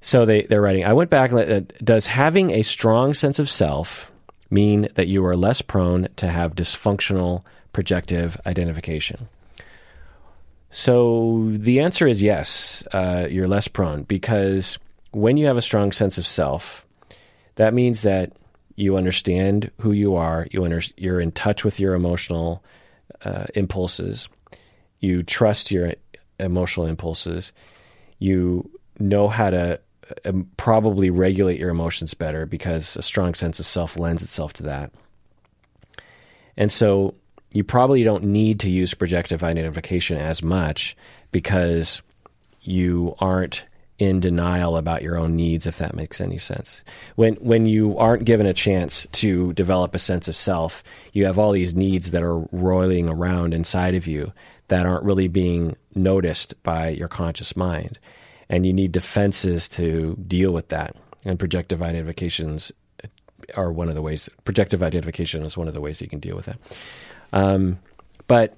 so 0.01 0.25
they 0.25 0.43
they're 0.43 0.63
writing. 0.63 0.85
I 0.85 0.93
went 0.93 1.11
back. 1.11 1.33
Uh, 1.33 1.63
does 1.83 2.07
having 2.07 2.53
a 2.53 2.63
strong 2.63 3.15
sense 3.15 3.39
of 3.39 3.51
self 3.51 4.11
mean 4.49 4.89
that 4.95 5.09
you 5.09 5.25
are 5.27 5.37
less 5.37 5.61
prone 5.61 6.09
to 6.17 6.29
have 6.29 6.55
dysfunctional 6.55 7.43
projective 7.73 8.41
identification? 8.47 9.29
So 10.71 11.51
the 11.51 11.81
answer 11.81 12.07
is 12.07 12.23
yes. 12.23 12.85
Uh, 12.93 13.27
you're 13.29 13.49
less 13.49 13.67
prone 13.67 14.05
because 14.05 14.79
when 15.11 15.37
you 15.37 15.47
have 15.47 15.57
a 15.57 15.63
strong 15.63 15.91
sense 15.91 16.17
of 16.17 16.25
self, 16.25 16.87
that 17.57 17.75
means 17.75 18.03
that 18.03 18.33
you 18.77 18.97
understand 18.97 19.71
who 19.81 19.93
you 19.93 20.17
are. 20.17 20.47
You 20.51 20.65
under, 20.65 20.81
you're 20.97 21.21
in 21.21 21.33
touch 21.33 21.65
with 21.65 21.79
your 21.79 21.95
emotional 21.95 22.65
uh, 23.25 23.45
impulses. 23.55 24.29
You 25.01 25.23
trust 25.23 25.71
your 25.71 25.95
emotional 26.39 26.87
impulses. 26.87 27.53
You 28.19 28.71
know 28.99 29.29
how 29.29 29.51
to 29.51 29.81
um, 30.25 30.49
probably 30.57 31.11
regulate 31.11 31.59
your 31.59 31.71
emotions 31.71 32.15
better 32.15 32.47
because 32.47 32.97
a 32.97 33.03
strong 33.03 33.35
sense 33.35 33.61
of 33.61 33.67
self 33.67 33.99
lends 33.99 34.23
itself 34.23 34.53
to 34.55 34.63
that. 34.65 34.93
And 36.57 36.71
so 36.71 37.15
you 37.53 37.65
probably 37.65 38.05
don't 38.05 38.25
need 38.25 38.61
to 38.61 38.71
use 38.71 38.95
projective 38.95 39.43
identification 39.43 40.17
as 40.17 40.43
much 40.43 40.97
because 41.33 42.03
you 42.63 43.15
aren't 43.19 43.65
in 44.01 44.19
denial 44.19 44.79
about 44.79 45.03
your 45.03 45.19
own 45.19 45.37
needs, 45.37 45.67
if 45.67 45.77
that 45.77 45.95
makes 45.95 46.23
any 46.23 46.39
sense. 46.39 46.83
When 47.17 47.35
when 47.35 47.67
you 47.67 47.99
aren't 47.99 48.25
given 48.25 48.47
a 48.47 48.55
chance 48.55 49.07
to 49.13 49.53
develop 49.53 49.95
a 49.95 49.99
sense 49.99 50.27
of 50.27 50.35
self, 50.35 50.83
you 51.13 51.27
have 51.27 51.39
all 51.39 51.53
these 51.53 51.75
needs 51.75 52.11
that 52.13 52.23
are 52.23 52.41
roiling 52.51 53.09
around 53.11 53.53
inside 53.53 53.95
of 53.95 54.07
you 54.07 54.33
that 54.69 54.87
aren't 54.87 55.05
really 55.05 55.29
being 55.29 55.77
noticed 55.95 56.61
by 56.63 56.89
your 56.89 57.09
conscious 57.09 57.57
mind, 57.57 57.99
and 58.49 58.65
you 58.65 58.73
need 58.73 58.91
defenses 58.91 59.69
to 59.69 60.17
deal 60.27 60.53
with 60.53 60.69
that. 60.69 60.97
And 61.27 61.39
projective 61.39 61.83
identifications 61.83 62.73
are 63.55 63.71
one 63.71 63.91
of 63.91 63.95
the 63.95 64.03
ways. 64.03 64.31
Projective 64.45 64.83
identification 64.83 65.43
is 65.43 65.59
one 65.59 65.69
of 65.69 65.75
the 65.75 65.81
ways 65.81 66.01
you 66.01 66.09
can 66.09 66.21
deal 66.21 66.37
with 66.37 66.47
that. 66.47 66.59
Um, 67.35 67.79
but 68.29 68.55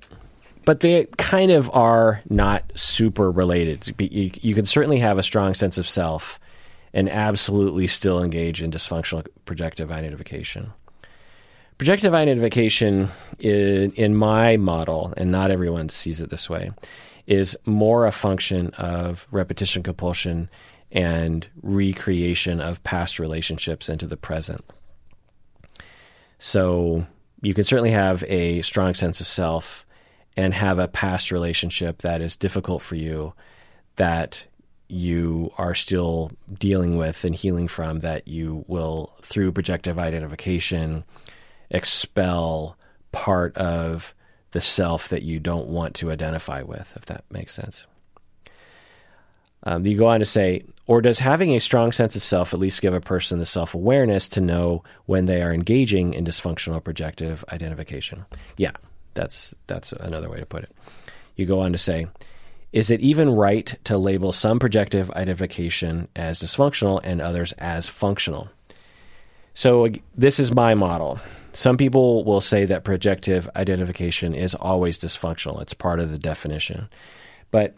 but 0.65 0.81
they 0.81 1.07
kind 1.19 1.51
of 1.51 1.71
are 1.75 2.23
not 2.29 2.71
super 2.75 3.31
related. 3.31 3.89
You, 4.01 4.31
you 4.41 4.55
can 4.55 4.65
certainly 4.65 4.99
have 4.99 5.19
a 5.19 5.23
strong 5.23 5.55
sense 5.55 5.79
of 5.79 5.89
self 5.89 6.39
and 6.95 7.09
absolutely 7.09 7.87
still 7.87 8.23
engage 8.23 8.63
in 8.63 8.71
dysfunctional 8.71 9.27
projective 9.45 9.91
identification. 9.91 10.73
Projective 11.79 12.15
identification, 12.15 13.09
in, 13.39 13.93
in 13.93 14.15
my 14.15 14.57
model, 14.57 15.13
and 15.17 15.33
not 15.33 15.51
everyone 15.51 15.89
sees 15.89 16.21
it 16.21 16.31
this 16.31 16.49
way, 16.49 16.71
is 17.27 17.57
more 17.65 18.07
a 18.07 18.13
function 18.13 18.69
of 18.79 19.27
repetition 19.31 19.83
compulsion 19.83 20.49
and 20.93 21.49
recreation 21.63 22.61
of 22.61 22.83
past 22.85 23.19
relationships 23.19 23.89
into 23.89 24.07
the 24.07 24.17
present. 24.17 24.63
So 26.39 27.07
you 27.41 27.55
can 27.55 27.65
certainly 27.65 27.93
have 27.93 28.23
a 28.29 28.61
strong 28.63 28.95
sense 28.95 29.21
of 29.21 29.27
self 29.27 29.87
and 30.37 30.55
have 30.55 30.79
a 30.79 30.89
past 30.89 31.31
relationship 31.31 32.03
that 32.03 32.21
is 32.21 32.37
difficult 32.37 32.83
for 32.83 32.95
you 32.95 33.33
that 33.97 34.45
you 34.89 35.53
are 35.59 35.75
still 35.75 36.31
dealing 36.59 36.97
with 36.97 37.25
and 37.25 37.35
healing 37.35 37.69
from 37.69 38.01
that 38.01 38.29
you 38.29 38.65
will 38.69 39.15
through 39.23 39.53
projective 39.53 39.99
identification 39.99 41.05
expel 41.71 42.77
part 43.11 43.57
of 43.57 44.15
the 44.51 44.61
self 44.61 45.09
that 45.09 45.23
you 45.23 45.41
don't 45.41 45.69
want 45.69 45.95
to 45.95 46.11
identify 46.11 46.63
with 46.63 46.93
if 46.97 47.07
that 47.07 47.25
makes 47.31 47.55
sense 47.55 47.87
um, 49.65 49.87
you 49.87 49.97
go 49.97 50.09
on 50.09 50.21
to 50.21 50.27
say 50.27 50.65
or 50.87 51.01
does 51.01 51.19
having 51.19 51.55
a 51.55 51.61
strong 51.61 51.93
sense 51.93 52.17
of 52.17 52.23
self 52.23 52.53
at 52.53 52.61
least 52.61 52.83
give 52.83 52.95
a 52.95 53.01
person 53.01 53.39
the 53.39 53.47
self 53.47 53.75
awareness 53.75 54.29
to 54.31 54.41
know 54.41 54.83
when 55.07 55.27
they 55.27 55.43
are 55.43 55.53
engaging 55.53 56.15
in 56.15 56.25
dysfunctional 56.25 56.83
projective 56.83 57.45
identification? 57.53 58.25
Yeah, 58.57 58.73
that's 59.15 59.55
that's 59.67 59.93
another 59.93 60.29
way 60.29 60.39
to 60.39 60.47
put 60.47 60.65
it. 60.65 60.73
You 61.37 61.47
go 61.47 61.61
on 61.61 61.73
to 61.73 61.79
say, 61.79 62.07
is 62.73 62.91
it 62.91 63.01
even 63.01 63.31
right 63.35 63.75
to 63.85 63.99
label 63.99 64.33
some 64.33 64.59
projective 64.59 65.11
identification 65.11 66.09
as 66.17 66.41
dysfunctional 66.41 67.01
and 67.03 67.21
others 67.21 67.53
as 67.59 67.89
functional? 67.89 68.49
So 69.55 69.89
this 70.17 70.41
is 70.41 70.55
my 70.55 70.75
model. 70.75 71.21
Some 71.53 71.77
people 71.77 72.25
will 72.25 72.41
say 72.41 72.65
that 72.65 72.85
projective 72.85 73.49
identification 73.55 74.35
is 74.35 74.55
always 74.55 74.99
dysfunctional. 74.99 75.61
It's 75.61 75.75
part 75.75 76.01
of 76.01 76.11
the 76.11 76.19
definition. 76.19 76.89
But 77.51 77.75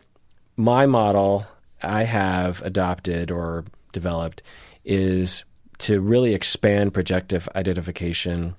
my 0.57 0.87
model 0.87 1.47
I 1.83 2.05
have 2.05 2.63
adopted 2.63 3.31
or 3.31 3.65
developed 3.93 4.43
is 4.85 5.45
to 5.79 6.01
really 6.01 6.35
expand 6.35 6.95
projective 6.95 7.49
identification 7.57 8.55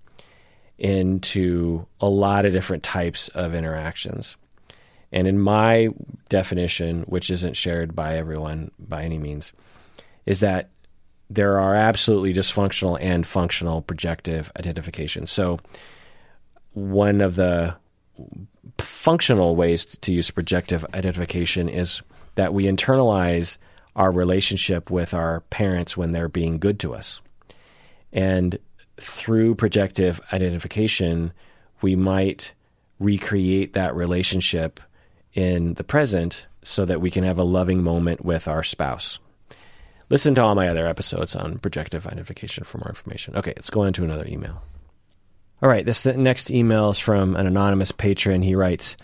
into 0.77 1.85
a 2.01 2.09
lot 2.09 2.45
of 2.45 2.51
different 2.51 2.83
types 2.83 3.29
of 3.29 3.55
interactions. 3.55 4.35
And 5.11 5.27
in 5.27 5.39
my 5.39 5.89
definition, 6.29 7.03
which 7.03 7.29
isn't 7.29 7.55
shared 7.55 7.95
by 7.95 8.17
everyone 8.17 8.71
by 8.77 9.03
any 9.03 9.17
means, 9.17 9.53
is 10.25 10.41
that 10.41 10.69
there 11.29 11.59
are 11.59 11.75
absolutely 11.75 12.33
dysfunctional 12.33 12.97
and 13.01 13.25
functional 13.25 13.81
projective 13.81 14.51
identification. 14.57 15.25
So, 15.27 15.59
one 16.73 17.21
of 17.21 17.35
the 17.35 17.75
functional 18.79 19.55
ways 19.55 19.85
to 19.85 20.13
use 20.13 20.29
projective 20.29 20.85
identification 20.93 21.69
is 21.69 22.01
that 22.35 22.53
we 22.53 22.65
internalize 22.65 23.57
our 23.95 24.11
relationship 24.11 24.91
with 24.91 25.13
our 25.13 25.39
parents 25.49 25.95
when 25.95 26.11
they're 26.11 26.27
being 26.27 26.59
good 26.59 26.79
to 26.81 26.93
us. 26.93 27.21
And 28.11 28.57
through 28.99 29.55
projective 29.55 30.21
identification, 30.31 31.33
we 31.81 31.95
might 31.95 32.53
recreate 32.99 33.73
that 33.73 33.95
relationship 33.95 34.79
in 35.33 35.73
the 35.73 35.83
present 35.83 36.47
so 36.63 36.85
that 36.85 37.01
we 37.01 37.11
can 37.11 37.23
have 37.23 37.37
a 37.37 37.43
loving 37.43 37.83
moment 37.83 38.23
with 38.23 38.47
our 38.47 38.63
spouse. 38.63 39.19
Listen 40.09 40.35
to 40.35 40.41
all 40.41 40.55
my 40.55 40.67
other 40.67 40.87
episodes 40.87 41.35
on 41.35 41.59
projective 41.59 42.07
identification 42.07 42.63
for 42.63 42.77
more 42.77 42.89
information. 42.89 43.35
Okay, 43.35 43.53
let's 43.55 43.69
go 43.69 43.81
on 43.83 43.93
to 43.93 44.03
another 44.03 44.25
email. 44.27 44.61
All 45.61 45.69
right, 45.69 45.85
this 45.85 46.05
next 46.05 46.51
email 46.51 46.89
is 46.89 46.99
from 46.99 47.35
an 47.35 47.47
anonymous 47.47 47.91
patron. 47.91 48.41
He 48.41 48.55
writes, 48.55 48.97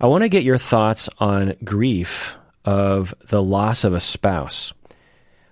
I 0.00 0.06
want 0.06 0.22
to 0.22 0.28
get 0.28 0.44
your 0.44 0.58
thoughts 0.58 1.08
on 1.18 1.54
grief 1.62 2.36
of 2.64 3.14
the 3.28 3.42
loss 3.42 3.84
of 3.84 3.92
a 3.92 4.00
spouse. 4.00 4.72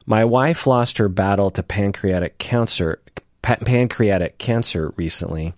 My 0.07 0.25
wife 0.25 0.67
lost 0.67 0.99
her 0.99 1.09
battle 1.09 1.51
to 1.53 1.63
pancreatic 1.63 2.39
cancer, 2.39 3.01
pancreatic 3.43 4.39
cancer 4.39 4.93
recently. 4.97 5.55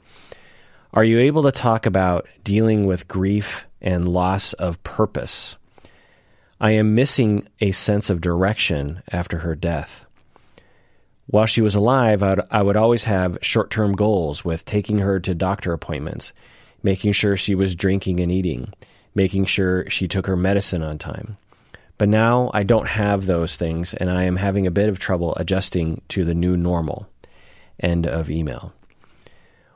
Are 0.92 1.04
you 1.04 1.18
able 1.18 1.42
to 1.42 1.52
talk 1.52 1.86
about 1.86 2.26
dealing 2.42 2.86
with 2.86 3.08
grief 3.08 3.66
and 3.80 4.08
loss 4.08 4.52
of 4.54 4.82
purpose? 4.82 5.56
I 6.60 6.72
am 6.72 6.94
missing 6.94 7.48
a 7.60 7.72
sense 7.72 8.10
of 8.10 8.20
direction 8.20 9.02
after 9.12 9.38
her 9.38 9.54
death. 9.54 10.06
While 11.26 11.46
she 11.46 11.60
was 11.60 11.74
alive, 11.74 12.22
I 12.22 12.30
would, 12.30 12.40
I 12.50 12.62
would 12.62 12.76
always 12.76 13.04
have 13.04 13.38
short 13.42 13.70
term 13.70 13.92
goals 13.92 14.44
with 14.44 14.64
taking 14.64 14.98
her 14.98 15.18
to 15.20 15.34
doctor 15.34 15.72
appointments, 15.72 16.32
making 16.82 17.12
sure 17.12 17.36
she 17.36 17.54
was 17.54 17.74
drinking 17.74 18.20
and 18.20 18.30
eating, 18.30 18.72
making 19.14 19.46
sure 19.46 19.88
she 19.90 20.06
took 20.06 20.26
her 20.26 20.36
medicine 20.36 20.82
on 20.82 20.98
time. 20.98 21.36
But 21.96 22.08
now 22.08 22.50
I 22.52 22.62
don't 22.62 22.88
have 22.88 23.26
those 23.26 23.56
things, 23.56 23.94
and 23.94 24.10
I 24.10 24.24
am 24.24 24.36
having 24.36 24.66
a 24.66 24.70
bit 24.70 24.88
of 24.88 24.98
trouble 24.98 25.34
adjusting 25.36 26.02
to 26.08 26.24
the 26.24 26.34
new 26.34 26.56
normal. 26.56 27.08
End 27.80 28.06
of 28.06 28.30
email. 28.30 28.72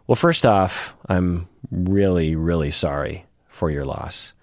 Well, 0.06 0.16
first 0.16 0.46
off, 0.46 0.94
I'm 1.08 1.48
really, 1.70 2.34
really 2.34 2.70
sorry 2.70 3.26
for 3.48 3.70
your 3.70 3.84
loss. 3.84 4.34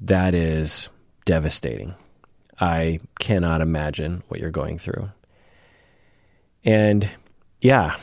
That 0.00 0.34
is 0.34 0.88
devastating. 1.24 1.94
I 2.60 3.00
cannot 3.18 3.60
imagine 3.60 4.22
what 4.28 4.40
you're 4.40 4.50
going 4.50 4.78
through. 4.78 5.10
And 6.64 7.08
yeah, 7.60 7.96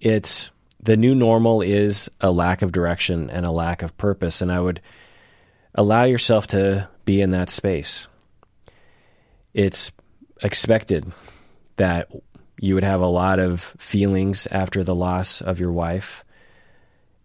it's 0.00 0.50
the 0.80 0.96
new 0.96 1.14
normal 1.14 1.62
is 1.62 2.08
a 2.20 2.30
lack 2.30 2.62
of 2.62 2.72
direction 2.72 3.30
and 3.30 3.44
a 3.44 3.50
lack 3.50 3.82
of 3.82 3.96
purpose. 3.96 4.40
And 4.40 4.52
I 4.52 4.60
would 4.60 4.80
allow 5.74 6.04
yourself 6.04 6.46
to 6.48 6.88
be 7.04 7.20
in 7.20 7.30
that 7.30 7.50
space 7.50 8.06
it's 9.56 9.90
expected 10.42 11.10
that 11.76 12.10
you 12.58 12.74
would 12.74 12.84
have 12.84 13.00
a 13.00 13.06
lot 13.06 13.38
of 13.38 13.60
feelings 13.78 14.46
after 14.50 14.82
the 14.82 14.94
loss 14.94 15.40
of 15.40 15.60
your 15.60 15.72
wife. 15.72 16.24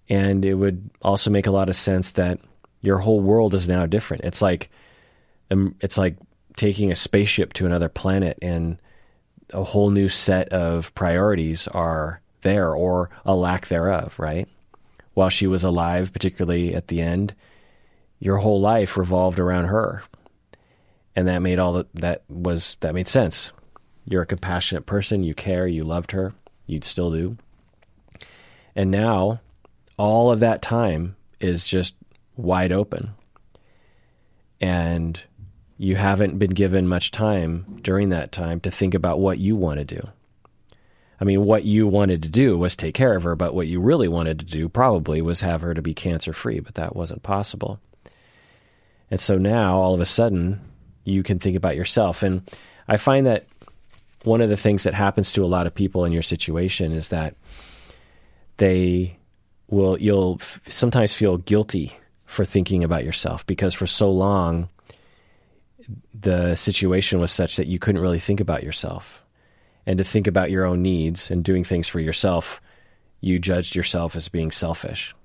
And 0.09 0.43
it 0.43 0.55
would 0.55 0.89
also 1.01 1.29
make 1.29 1.47
a 1.47 1.51
lot 1.51 1.69
of 1.69 1.75
sense 1.75 2.13
that 2.13 2.39
your 2.81 2.97
whole 2.97 3.21
world 3.21 3.53
is 3.53 3.67
now 3.67 3.85
different. 3.85 4.25
It's 4.25 4.41
like 4.41 4.69
um, 5.49 5.75
it's 5.79 5.97
like 5.97 6.17
taking 6.57 6.91
a 6.91 6.95
spaceship 6.95 7.53
to 7.53 7.65
another 7.65 7.89
planet 7.89 8.37
and 8.41 8.77
a 9.53 9.63
whole 9.63 9.89
new 9.89 10.09
set 10.09 10.49
of 10.49 10.93
priorities 10.95 11.67
are 11.67 12.21
there 12.41 12.73
or 12.73 13.09
a 13.25 13.35
lack 13.35 13.67
thereof, 13.67 14.17
right? 14.17 14.47
While 15.13 15.29
she 15.29 15.47
was 15.47 15.63
alive, 15.63 16.11
particularly 16.11 16.73
at 16.73 16.87
the 16.87 17.01
end, 17.01 17.35
your 18.19 18.37
whole 18.37 18.59
life 18.59 18.97
revolved 18.97 19.39
around 19.39 19.65
her 19.65 20.03
and 21.15 21.27
that 21.27 21.39
made 21.39 21.59
all 21.59 21.73
that 21.73 21.93
that 21.95 22.23
was 22.29 22.77
that 22.81 22.93
made 22.93 23.07
sense. 23.07 23.51
You're 24.11 24.23
a 24.23 24.27
compassionate 24.27 24.85
person. 24.85 25.23
You 25.23 25.33
care. 25.33 25.65
You 25.65 25.83
loved 25.83 26.11
her. 26.11 26.33
You'd 26.67 26.83
still 26.83 27.11
do. 27.11 27.37
And 28.75 28.91
now, 28.91 29.39
all 29.97 30.33
of 30.33 30.41
that 30.41 30.61
time 30.61 31.15
is 31.39 31.65
just 31.65 31.95
wide 32.35 32.73
open, 32.73 33.11
and 34.59 35.17
you 35.77 35.95
haven't 35.95 36.37
been 36.37 36.51
given 36.51 36.89
much 36.89 37.11
time 37.11 37.79
during 37.83 38.09
that 38.09 38.33
time 38.33 38.59
to 38.61 38.69
think 38.69 38.93
about 38.93 39.21
what 39.21 39.37
you 39.37 39.55
want 39.55 39.79
to 39.79 39.85
do. 39.85 40.09
I 41.21 41.23
mean, 41.23 41.45
what 41.45 41.63
you 41.63 41.87
wanted 41.87 42.21
to 42.23 42.29
do 42.29 42.57
was 42.57 42.75
take 42.75 42.95
care 42.95 43.15
of 43.15 43.23
her, 43.23 43.37
but 43.37 43.53
what 43.53 43.67
you 43.67 43.79
really 43.79 44.09
wanted 44.09 44.39
to 44.39 44.45
do 44.45 44.67
probably 44.67 45.21
was 45.21 45.39
have 45.39 45.61
her 45.61 45.73
to 45.73 45.81
be 45.81 45.93
cancer 45.93 46.33
free, 46.33 46.59
but 46.59 46.75
that 46.75 46.97
wasn't 46.97 47.23
possible. 47.23 47.79
And 49.09 49.21
so 49.21 49.37
now, 49.37 49.79
all 49.79 49.93
of 49.93 50.01
a 50.01 50.05
sudden, 50.05 50.59
you 51.05 51.23
can 51.23 51.39
think 51.39 51.55
about 51.55 51.77
yourself. 51.77 52.23
And 52.23 52.41
I 52.89 52.97
find 52.97 53.25
that 53.25 53.45
one 54.23 54.41
of 54.41 54.49
the 54.49 54.57
things 54.57 54.83
that 54.83 54.93
happens 54.93 55.33
to 55.33 55.43
a 55.43 55.47
lot 55.47 55.67
of 55.67 55.73
people 55.73 56.05
in 56.05 56.11
your 56.11 56.21
situation 56.21 56.93
is 56.93 57.09
that 57.09 57.35
they 58.57 59.17
will 59.67 59.99
you'll 59.99 60.37
f- 60.39 60.61
sometimes 60.67 61.13
feel 61.13 61.37
guilty 61.37 61.93
for 62.25 62.45
thinking 62.45 62.83
about 62.83 63.03
yourself 63.03 63.45
because 63.45 63.73
for 63.73 63.87
so 63.87 64.11
long 64.11 64.69
the 66.13 66.55
situation 66.55 67.19
was 67.19 67.31
such 67.31 67.55
that 67.57 67.67
you 67.67 67.79
couldn't 67.79 68.01
really 68.01 68.19
think 68.19 68.39
about 68.39 68.63
yourself. 68.63 69.23
And 69.87 69.97
to 69.97 70.03
think 70.03 70.27
about 70.27 70.51
your 70.51 70.65
own 70.65 70.83
needs 70.83 71.31
and 71.31 71.43
doing 71.43 71.63
things 71.63 71.87
for 71.87 71.99
yourself 71.99 72.61
you 73.21 73.37
judged 73.37 73.75
yourself 73.75 74.15
as 74.15 74.29
being 74.29 74.51
selfish. 74.51 75.15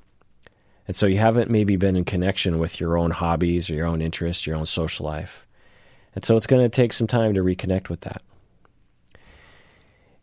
And 0.86 0.94
so 0.94 1.07
you 1.07 1.18
haven't 1.18 1.51
maybe 1.51 1.76
been 1.76 1.97
in 1.97 2.05
connection 2.05 2.59
with 2.59 2.78
your 2.78 2.97
own 2.97 3.11
hobbies 3.11 3.68
or 3.68 3.74
your 3.74 3.86
own 3.86 4.01
interests 4.01 4.47
your 4.47 4.57
own 4.57 4.66
social 4.66 5.07
life. 5.07 5.47
And 6.14 6.24
so 6.24 6.36
it's 6.36 6.47
going 6.47 6.62
to 6.62 6.68
take 6.68 6.92
some 6.92 7.07
time 7.07 7.34
to 7.34 7.42
reconnect 7.42 7.88
with 7.88 8.03
that. 8.03 8.22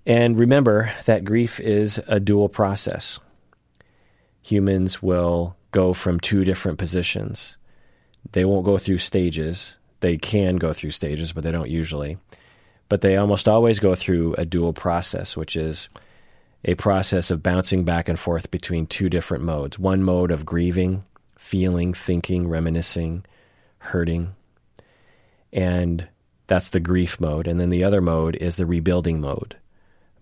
And 0.06 0.38
remember 0.38 0.94
that 1.06 1.24
grief 1.24 1.60
is 1.60 2.02
a 2.08 2.20
dual 2.20 2.50
process. 2.50 3.20
Humans 4.42 5.02
will 5.02 5.56
go 5.72 5.94
from 5.94 6.20
two 6.20 6.44
different 6.44 6.78
positions. 6.78 7.58
They 8.32 8.46
won't 8.46 8.66
go 8.66 8.78
through 8.78 8.98
stages. 8.98 9.76
They 10.02 10.18
can 10.18 10.58
go 10.58 10.74
through 10.74 10.92
stages, 10.92 11.32
but 11.32 11.44
they 11.44 11.52
don't 11.52 11.70
usually. 11.70 12.18
But 12.90 13.02
they 13.02 13.16
almost 13.16 13.48
always 13.48 13.80
go 13.80 13.96
through 13.96 14.36
a 14.36 14.46
dual 14.46 14.74
process, 14.74 15.38
which 15.38 15.56
is 15.56 15.90
a 16.66 16.76
process 16.76 17.32
of 17.32 17.44
bouncing 17.44 17.84
back 17.84 18.10
and 18.10 18.20
forth 18.20 18.52
between 18.52 18.86
two 18.86 19.10
different 19.10 19.44
modes. 19.44 19.80
One 19.80 20.04
mode 20.04 20.32
of 20.32 20.46
grieving, 20.46 21.04
feeling, 21.38 21.94
thinking, 21.94 22.48
reminiscing, 22.48 23.26
hurting. 23.80 24.36
And 25.52 26.08
that's 26.48 26.70
the 26.70 26.80
grief 26.80 27.20
mode. 27.20 27.48
And 27.48 27.60
then 27.60 27.70
the 27.70 27.84
other 27.84 28.02
mode 28.02 28.36
is 28.36 28.56
the 28.56 28.66
rebuilding 28.66 29.22
mode, 29.22 29.56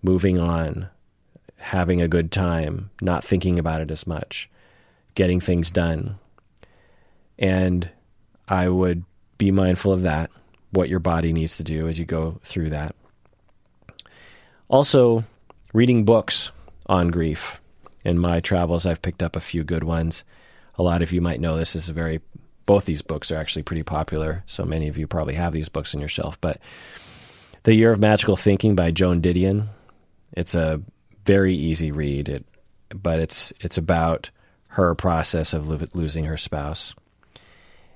moving 0.02 0.38
on, 0.38 0.88
having 1.56 2.02
a 2.02 2.08
good 2.08 2.32
time, 2.32 2.90
not 3.00 3.24
thinking 3.24 3.58
about 3.58 3.80
it 3.80 3.90
as 3.90 4.06
much, 4.06 4.50
getting 5.14 5.40
things 5.40 5.70
done. 5.70 6.18
And 7.38 7.88
I 8.48 8.68
would 8.68 9.04
be 9.38 9.50
mindful 9.50 9.92
of 9.92 10.02
that, 10.02 10.30
what 10.70 10.88
your 10.88 11.00
body 11.00 11.32
needs 11.32 11.56
to 11.56 11.64
do 11.64 11.88
as 11.88 11.98
you 11.98 12.04
go 12.04 12.40
through 12.42 12.70
that. 12.70 12.94
Also, 14.68 15.24
reading 15.72 16.04
books 16.04 16.50
on 16.86 17.08
grief. 17.08 17.60
In 18.04 18.18
my 18.18 18.40
travels, 18.40 18.86
I've 18.86 19.02
picked 19.02 19.22
up 19.22 19.36
a 19.36 19.40
few 19.40 19.64
good 19.64 19.84
ones. 19.84 20.24
A 20.78 20.82
lot 20.82 21.02
of 21.02 21.12
you 21.12 21.20
might 21.20 21.40
know 21.40 21.56
this 21.56 21.76
is 21.76 21.88
a 21.88 21.92
very, 21.92 22.20
both 22.66 22.84
these 22.84 23.02
books 23.02 23.30
are 23.30 23.36
actually 23.36 23.62
pretty 23.62 23.82
popular. 23.82 24.42
So 24.46 24.64
many 24.64 24.88
of 24.88 24.98
you 24.98 25.06
probably 25.06 25.34
have 25.34 25.52
these 25.52 25.68
books 25.68 25.94
on 25.94 26.00
your 26.00 26.08
shelf. 26.08 26.40
But 26.40 26.58
The 27.62 27.74
Year 27.74 27.92
of 27.92 28.00
Magical 28.00 28.36
Thinking 28.36 28.74
by 28.74 28.90
Joan 28.90 29.20
Didion. 29.20 29.68
It's 30.32 30.54
a 30.54 30.80
very 31.24 31.54
easy 31.54 31.92
read, 31.92 32.28
it, 32.28 32.44
but 32.90 33.18
it's 33.18 33.52
it's 33.60 33.78
about 33.78 34.30
her 34.68 34.94
process 34.94 35.52
of 35.52 35.68
lo- 35.68 35.86
losing 35.94 36.24
her 36.24 36.36
spouse. 36.36 36.94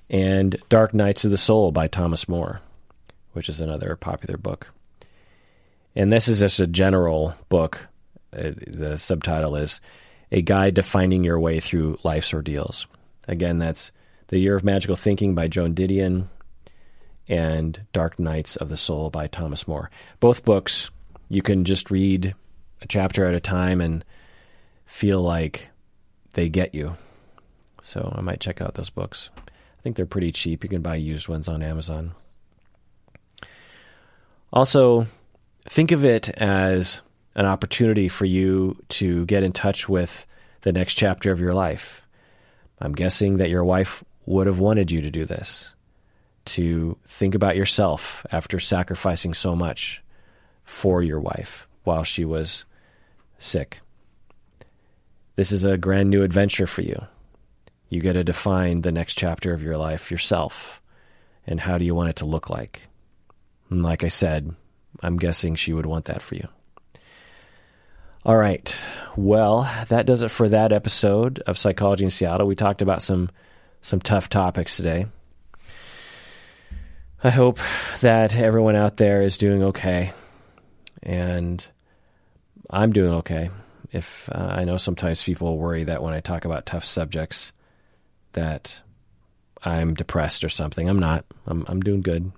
And 0.09 0.57
Dark 0.69 0.95
Nights 0.95 1.25
of 1.25 1.31
the 1.31 1.39
Soul 1.39 1.73
by 1.73 1.89
Thomas 1.89 2.29
Moore, 2.29 2.61
which 3.33 3.49
is 3.49 3.61
another 3.61 3.97
popular 3.97 4.37
book. 4.37 4.69
And 5.97 6.13
this 6.13 6.29
is 6.29 6.41
just 6.41 6.61
a 6.61 6.67
general 6.67 7.35
book. 7.49 7.89
Uh, 8.33 8.53
the 8.67 8.99
subtitle 8.99 9.57
is 9.57 9.81
A 10.31 10.43
Guide 10.43 10.77
to 10.77 10.83
Finding 10.83 11.25
Your 11.25 11.41
Way 11.41 11.59
Through 11.59 11.99
Life's 12.05 12.35
Ordeals. 12.35 12.87
Again, 13.27 13.59
that's 13.59 13.91
The 14.29 14.39
Year 14.39 14.55
of 14.55 14.63
Magical 14.63 14.95
Thinking 14.95 15.35
by 15.35 15.49
Joan 15.49 15.75
Didion 15.75 16.29
and 17.29 17.81
Dark 17.93 18.19
Nights 18.19 18.57
of 18.57 18.69
the 18.69 18.77
Soul 18.77 19.11
by 19.11 19.27
Thomas 19.27 19.67
Moore. 19.67 19.91
Both 20.21 20.45
books 20.45 20.91
you 21.29 21.43
can 21.43 21.65
just 21.65 21.91
read 21.91 22.35
a 22.83 22.87
chapter 22.87 23.25
at 23.27 23.35
a 23.35 23.41
time 23.41 23.81
and 23.81 24.05
feel 24.87 25.21
like 25.21 25.69
they 26.35 26.49
get 26.49 26.75
you. 26.75 26.97
So 27.81 28.13
I 28.17 28.21
might 28.21 28.41
check 28.41 28.61
out 28.61 28.75
those 28.75 28.91
books. 28.91 29.31
I 29.37 29.83
think 29.83 29.97
they're 29.97 30.07
pretty 30.07 30.33
cheap. 30.33 30.65
You 30.65 30.71
can 30.71 30.83
buy 30.83 30.97
used 30.97 31.29
ones 31.29 31.49
on 31.49 31.63
Amazon. 31.63 32.13
Also, 34.53 35.07
think 35.65 35.93
of 35.93 36.05
it 36.05 36.29
as 36.31 37.01
an 37.35 37.47
opportunity 37.47 38.09
for 38.09 38.25
you 38.25 38.77
to 38.89 39.27
get 39.27 39.43
in 39.43 39.53
touch 39.53 39.89
with 39.89 40.27
the 40.63 40.73
next 40.73 40.95
chapter 40.95 41.31
of 41.31 41.41
your 41.41 41.55
life. 41.55 42.03
I'm 42.81 42.93
guessing 42.93 43.39
that 43.39 43.51
your 43.51 43.65
wife 43.65 44.03
would 44.27 44.47
have 44.47 44.59
wanted 44.59 44.91
you 44.91 45.01
to 45.03 45.11
do 45.11 45.25
this, 45.25 45.75
to 46.47 46.97
think 47.07 47.35
about 47.35 47.57
yourself 47.57 48.27
after 48.33 48.59
sacrificing 48.59 49.35
so 49.35 49.55
much 49.55 50.03
for 50.67 51.03
your 51.03 51.21
wife 51.21 51.67
while 51.85 52.05
she 52.05 52.25
was 52.25 52.67
sick. 53.39 53.81
This 55.37 55.53
is 55.53 55.65
a 55.65 55.79
grand 55.79 56.11
new 56.11 56.23
adventure 56.23 56.67
for 56.67 56.83
you. 56.83 57.07
You 57.89 58.01
get 58.01 58.15
to 58.15 58.25
define 58.25 58.83
the 58.83 58.93
next 58.93 59.17
chapter 59.17 59.55
of 59.55 59.63
your 59.63 59.77
life 59.77 60.11
yourself. 60.11 60.83
And 61.47 61.61
how 61.61 61.79
do 61.79 61.85
you 61.85 61.95
want 61.95 62.11
it 62.11 62.17
to 62.17 62.27
look 62.27 62.51
like? 62.51 62.83
And 63.71 63.83
like 63.83 64.03
I 64.03 64.09
said, 64.09 64.55
I'm 65.03 65.17
guessing 65.17 65.55
she 65.55 65.73
would 65.73 65.87
want 65.87 66.07
that 66.07 66.21
for 66.21 66.35
you. 66.35 66.49
All 68.25 68.37
right. 68.37 68.77
Well, 69.17 69.71
that 69.89 70.07
does 70.07 70.23
it 70.23 70.33
for 70.33 70.49
that 70.49 70.73
episode 70.73 71.39
of 71.47 71.57
Psychology 71.57 72.05
in 72.05 72.11
Seattle. 72.11 72.49
We 72.49 72.57
talked 72.57 72.83
about 72.83 73.03
some 73.03 73.31
some 73.83 74.01
tough 74.01 74.29
topics 74.29 74.77
today. 74.77 75.07
I 77.23 77.31
hope 77.31 77.61
that 78.01 78.35
everyone 78.35 78.75
out 78.75 78.97
there 78.97 79.23
is 79.23 79.39
doing 79.39 79.63
okay. 79.63 80.13
And 81.07 81.65
I'm 82.69 82.93
doing 82.93 83.15
okay. 83.15 83.49
If 83.93 84.29
uh, 84.31 84.49
I 84.51 84.65
know 84.65 84.77
sometimes 84.77 85.23
people 85.23 85.57
worry 85.57 85.85
that 85.85 86.03
when 86.03 86.13
I 86.13 86.21
talk 86.21 86.45
about 86.45 86.67
tough 86.67 86.85
subjects 86.85 87.53
that 88.33 88.81
I'm 89.63 89.95
depressed 89.95 90.45
or 90.45 90.49
something. 90.49 90.89
I'm 90.89 90.99
not. 90.99 91.25
I'm 91.47 91.65
I'm 91.69 91.81
doing 91.81 92.03
good. 92.03 92.33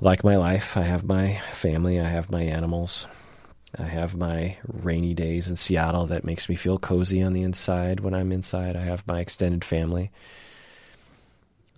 Like 0.00 0.22
my 0.22 0.36
life. 0.36 0.76
I 0.76 0.82
have 0.82 1.02
my 1.04 1.40
family. 1.52 1.98
I 1.98 2.08
have 2.08 2.30
my 2.30 2.42
animals. 2.42 3.08
I 3.78 3.84
have 3.84 4.14
my 4.14 4.56
rainy 4.66 5.14
days 5.14 5.48
in 5.48 5.56
Seattle 5.56 6.06
that 6.06 6.24
makes 6.24 6.48
me 6.48 6.54
feel 6.54 6.78
cozy 6.78 7.22
on 7.22 7.32
the 7.32 7.42
inside 7.42 8.00
when 8.00 8.14
I'm 8.14 8.32
inside. 8.32 8.76
I 8.76 8.82
have 8.82 9.06
my 9.06 9.20
extended 9.20 9.64
family. 9.64 10.10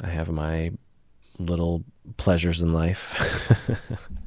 I 0.01 0.09
have 0.09 0.31
my 0.31 0.73
little 1.39 1.85
pleasures 2.17 2.63
in 2.63 2.73
life. 2.73 3.15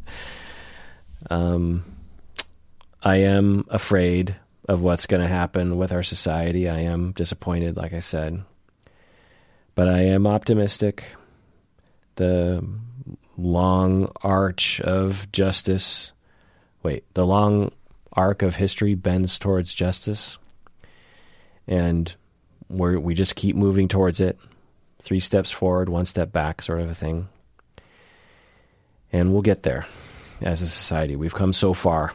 um, 1.29 1.83
I 3.03 3.17
am 3.17 3.65
afraid 3.69 4.35
of 4.67 4.81
what's 4.81 5.05
going 5.05 5.21
to 5.21 5.27
happen 5.27 5.77
with 5.77 5.91
our 5.91 6.03
society. 6.03 6.69
I 6.69 6.79
am 6.79 7.11
disappointed, 7.11 7.77
like 7.77 7.93
I 7.93 7.99
said. 7.99 8.43
But 9.75 9.87
I 9.87 10.01
am 10.01 10.27
optimistic. 10.27 11.03
The 12.15 12.65
long 13.37 14.11
arch 14.21 14.79
of 14.81 15.31
justice, 15.31 16.11
wait, 16.83 17.03
the 17.13 17.25
long 17.25 17.71
arc 18.13 18.41
of 18.41 18.55
history 18.55 18.95
bends 18.95 19.39
towards 19.39 19.73
justice. 19.73 20.37
And 21.67 22.13
we 22.69 22.97
we 22.97 23.13
just 23.13 23.35
keep 23.35 23.55
moving 23.55 23.87
towards 23.87 24.19
it. 24.19 24.37
Three 25.01 25.19
steps 25.19 25.49
forward, 25.49 25.89
one 25.89 26.05
step 26.05 26.31
back, 26.31 26.61
sort 26.61 26.81
of 26.81 26.89
a 26.89 26.95
thing. 26.95 27.29
And 29.11 29.33
we'll 29.33 29.41
get 29.41 29.63
there 29.63 29.85
as 30.41 30.61
a 30.61 30.67
society. 30.67 31.15
We've 31.15 31.33
come 31.33 31.53
so 31.53 31.73
far 31.73 32.13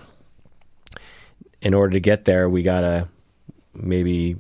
in 1.67 1.75
order 1.75 1.95
to 1.95 2.01
get 2.01 2.25
there, 2.25 2.49
we 2.49 2.63
got 2.63 2.83
to 2.83 3.09
maybe 3.75 4.37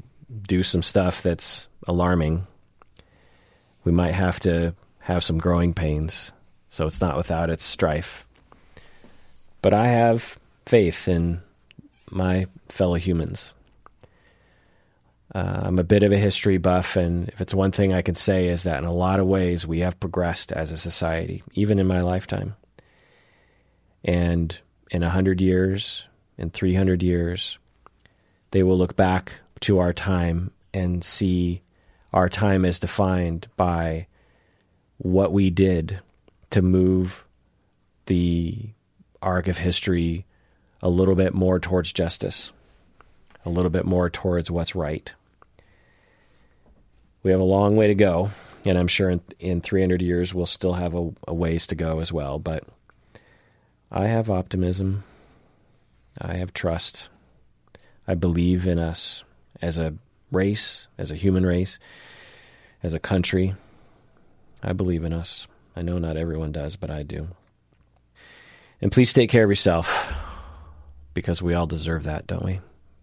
do 0.46 0.62
some 0.62 0.82
stuff 0.82 1.22
that's 1.22 1.68
alarming. 1.86 2.46
We 3.84 3.92
might 3.92 4.12
have 4.12 4.40
to 4.40 4.74
have 5.00 5.24
some 5.24 5.38
growing 5.38 5.74
pains, 5.74 6.32
so 6.68 6.86
it's 6.86 7.00
not 7.00 7.16
without 7.16 7.50
its 7.50 7.64
strife. 7.64 8.26
But 9.62 9.74
I 9.74 9.86
have 9.88 10.38
faith 10.66 11.08
in 11.08 11.40
my 12.10 12.46
fellow 12.68 12.94
humans. 12.94 13.52
Uh, 15.34 15.62
I'm 15.64 15.78
a 15.78 15.84
bit 15.84 16.02
of 16.02 16.12
a 16.12 16.18
history 16.18 16.58
buff, 16.58 16.96
and 16.96 17.28
if 17.28 17.40
it's 17.40 17.54
one 17.54 17.72
thing 17.72 17.92
I 17.92 18.02
can 18.02 18.14
say 18.14 18.46
is 18.46 18.62
that 18.62 18.78
in 18.78 18.84
a 18.84 18.92
lot 18.92 19.18
of 19.18 19.26
ways 19.26 19.66
we 19.66 19.80
have 19.80 19.98
progressed 19.98 20.52
as 20.52 20.70
a 20.70 20.78
society, 20.78 21.42
even 21.54 21.78
in 21.78 21.86
my 21.86 22.00
lifetime. 22.00 22.54
And 24.06 24.58
in 24.92 25.02
a 25.02 25.10
hundred 25.10 25.40
years, 25.40 26.06
in 26.38 26.50
300 26.50 27.02
years, 27.02 27.58
they 28.52 28.62
will 28.62 28.78
look 28.78 28.94
back 28.94 29.32
to 29.60 29.80
our 29.80 29.92
time 29.92 30.52
and 30.72 31.02
see 31.02 31.60
our 32.12 32.28
time 32.28 32.64
as 32.64 32.78
defined 32.78 33.48
by 33.56 34.06
what 34.98 35.32
we 35.32 35.50
did 35.50 36.00
to 36.50 36.62
move 36.62 37.24
the 38.06 38.70
arc 39.20 39.48
of 39.48 39.58
history 39.58 40.24
a 40.82 40.88
little 40.88 41.16
bit 41.16 41.34
more 41.34 41.58
towards 41.58 41.92
justice, 41.92 42.52
a 43.44 43.50
little 43.50 43.70
bit 43.70 43.84
more 43.84 44.08
towards 44.08 44.50
what's 44.50 44.76
right. 44.76 45.12
We 47.24 47.32
have 47.32 47.40
a 47.40 47.44
long 47.44 47.74
way 47.74 47.88
to 47.88 47.94
go, 47.96 48.30
and 48.64 48.78
I'm 48.78 48.86
sure 48.86 49.10
in, 49.10 49.20
in 49.40 49.60
300 49.60 50.00
years 50.00 50.32
we'll 50.32 50.46
still 50.46 50.74
have 50.74 50.94
a, 50.94 51.10
a 51.26 51.34
ways 51.34 51.66
to 51.68 51.74
go 51.74 51.98
as 51.98 52.12
well, 52.12 52.38
but 52.38 52.62
I 53.90 54.06
have 54.06 54.30
optimism. 54.30 55.04
I 56.20 56.34
have 56.34 56.52
trust. 56.52 57.08
I 58.08 58.14
believe 58.14 58.66
in 58.66 58.78
us 58.78 59.24
as 59.60 59.78
a 59.78 59.94
race, 60.30 60.88
as 60.98 61.10
a 61.10 61.16
human 61.16 61.44
race, 61.44 61.78
as 62.82 62.94
a 62.94 62.98
country. 62.98 63.54
I 64.62 64.72
believe 64.72 65.04
in 65.04 65.12
us. 65.12 65.46
I 65.74 65.82
know 65.82 65.98
not 65.98 66.16
everyone 66.16 66.52
does, 66.52 66.76
but 66.76 66.90
I 66.90 67.02
do. 67.02 67.28
And 68.80 68.90
please 68.92 69.12
take 69.12 69.30
care 69.30 69.44
of 69.44 69.50
yourself 69.50 70.12
because 71.14 71.42
we 71.42 71.54
all 71.54 71.66
deserve 71.66 72.04
that, 72.04 72.26
don't 72.26 72.44
we? 72.44 72.60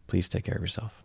Please 0.07 0.29
take 0.29 0.43
care 0.43 0.55
of 0.55 0.61
yourself. 0.61 1.03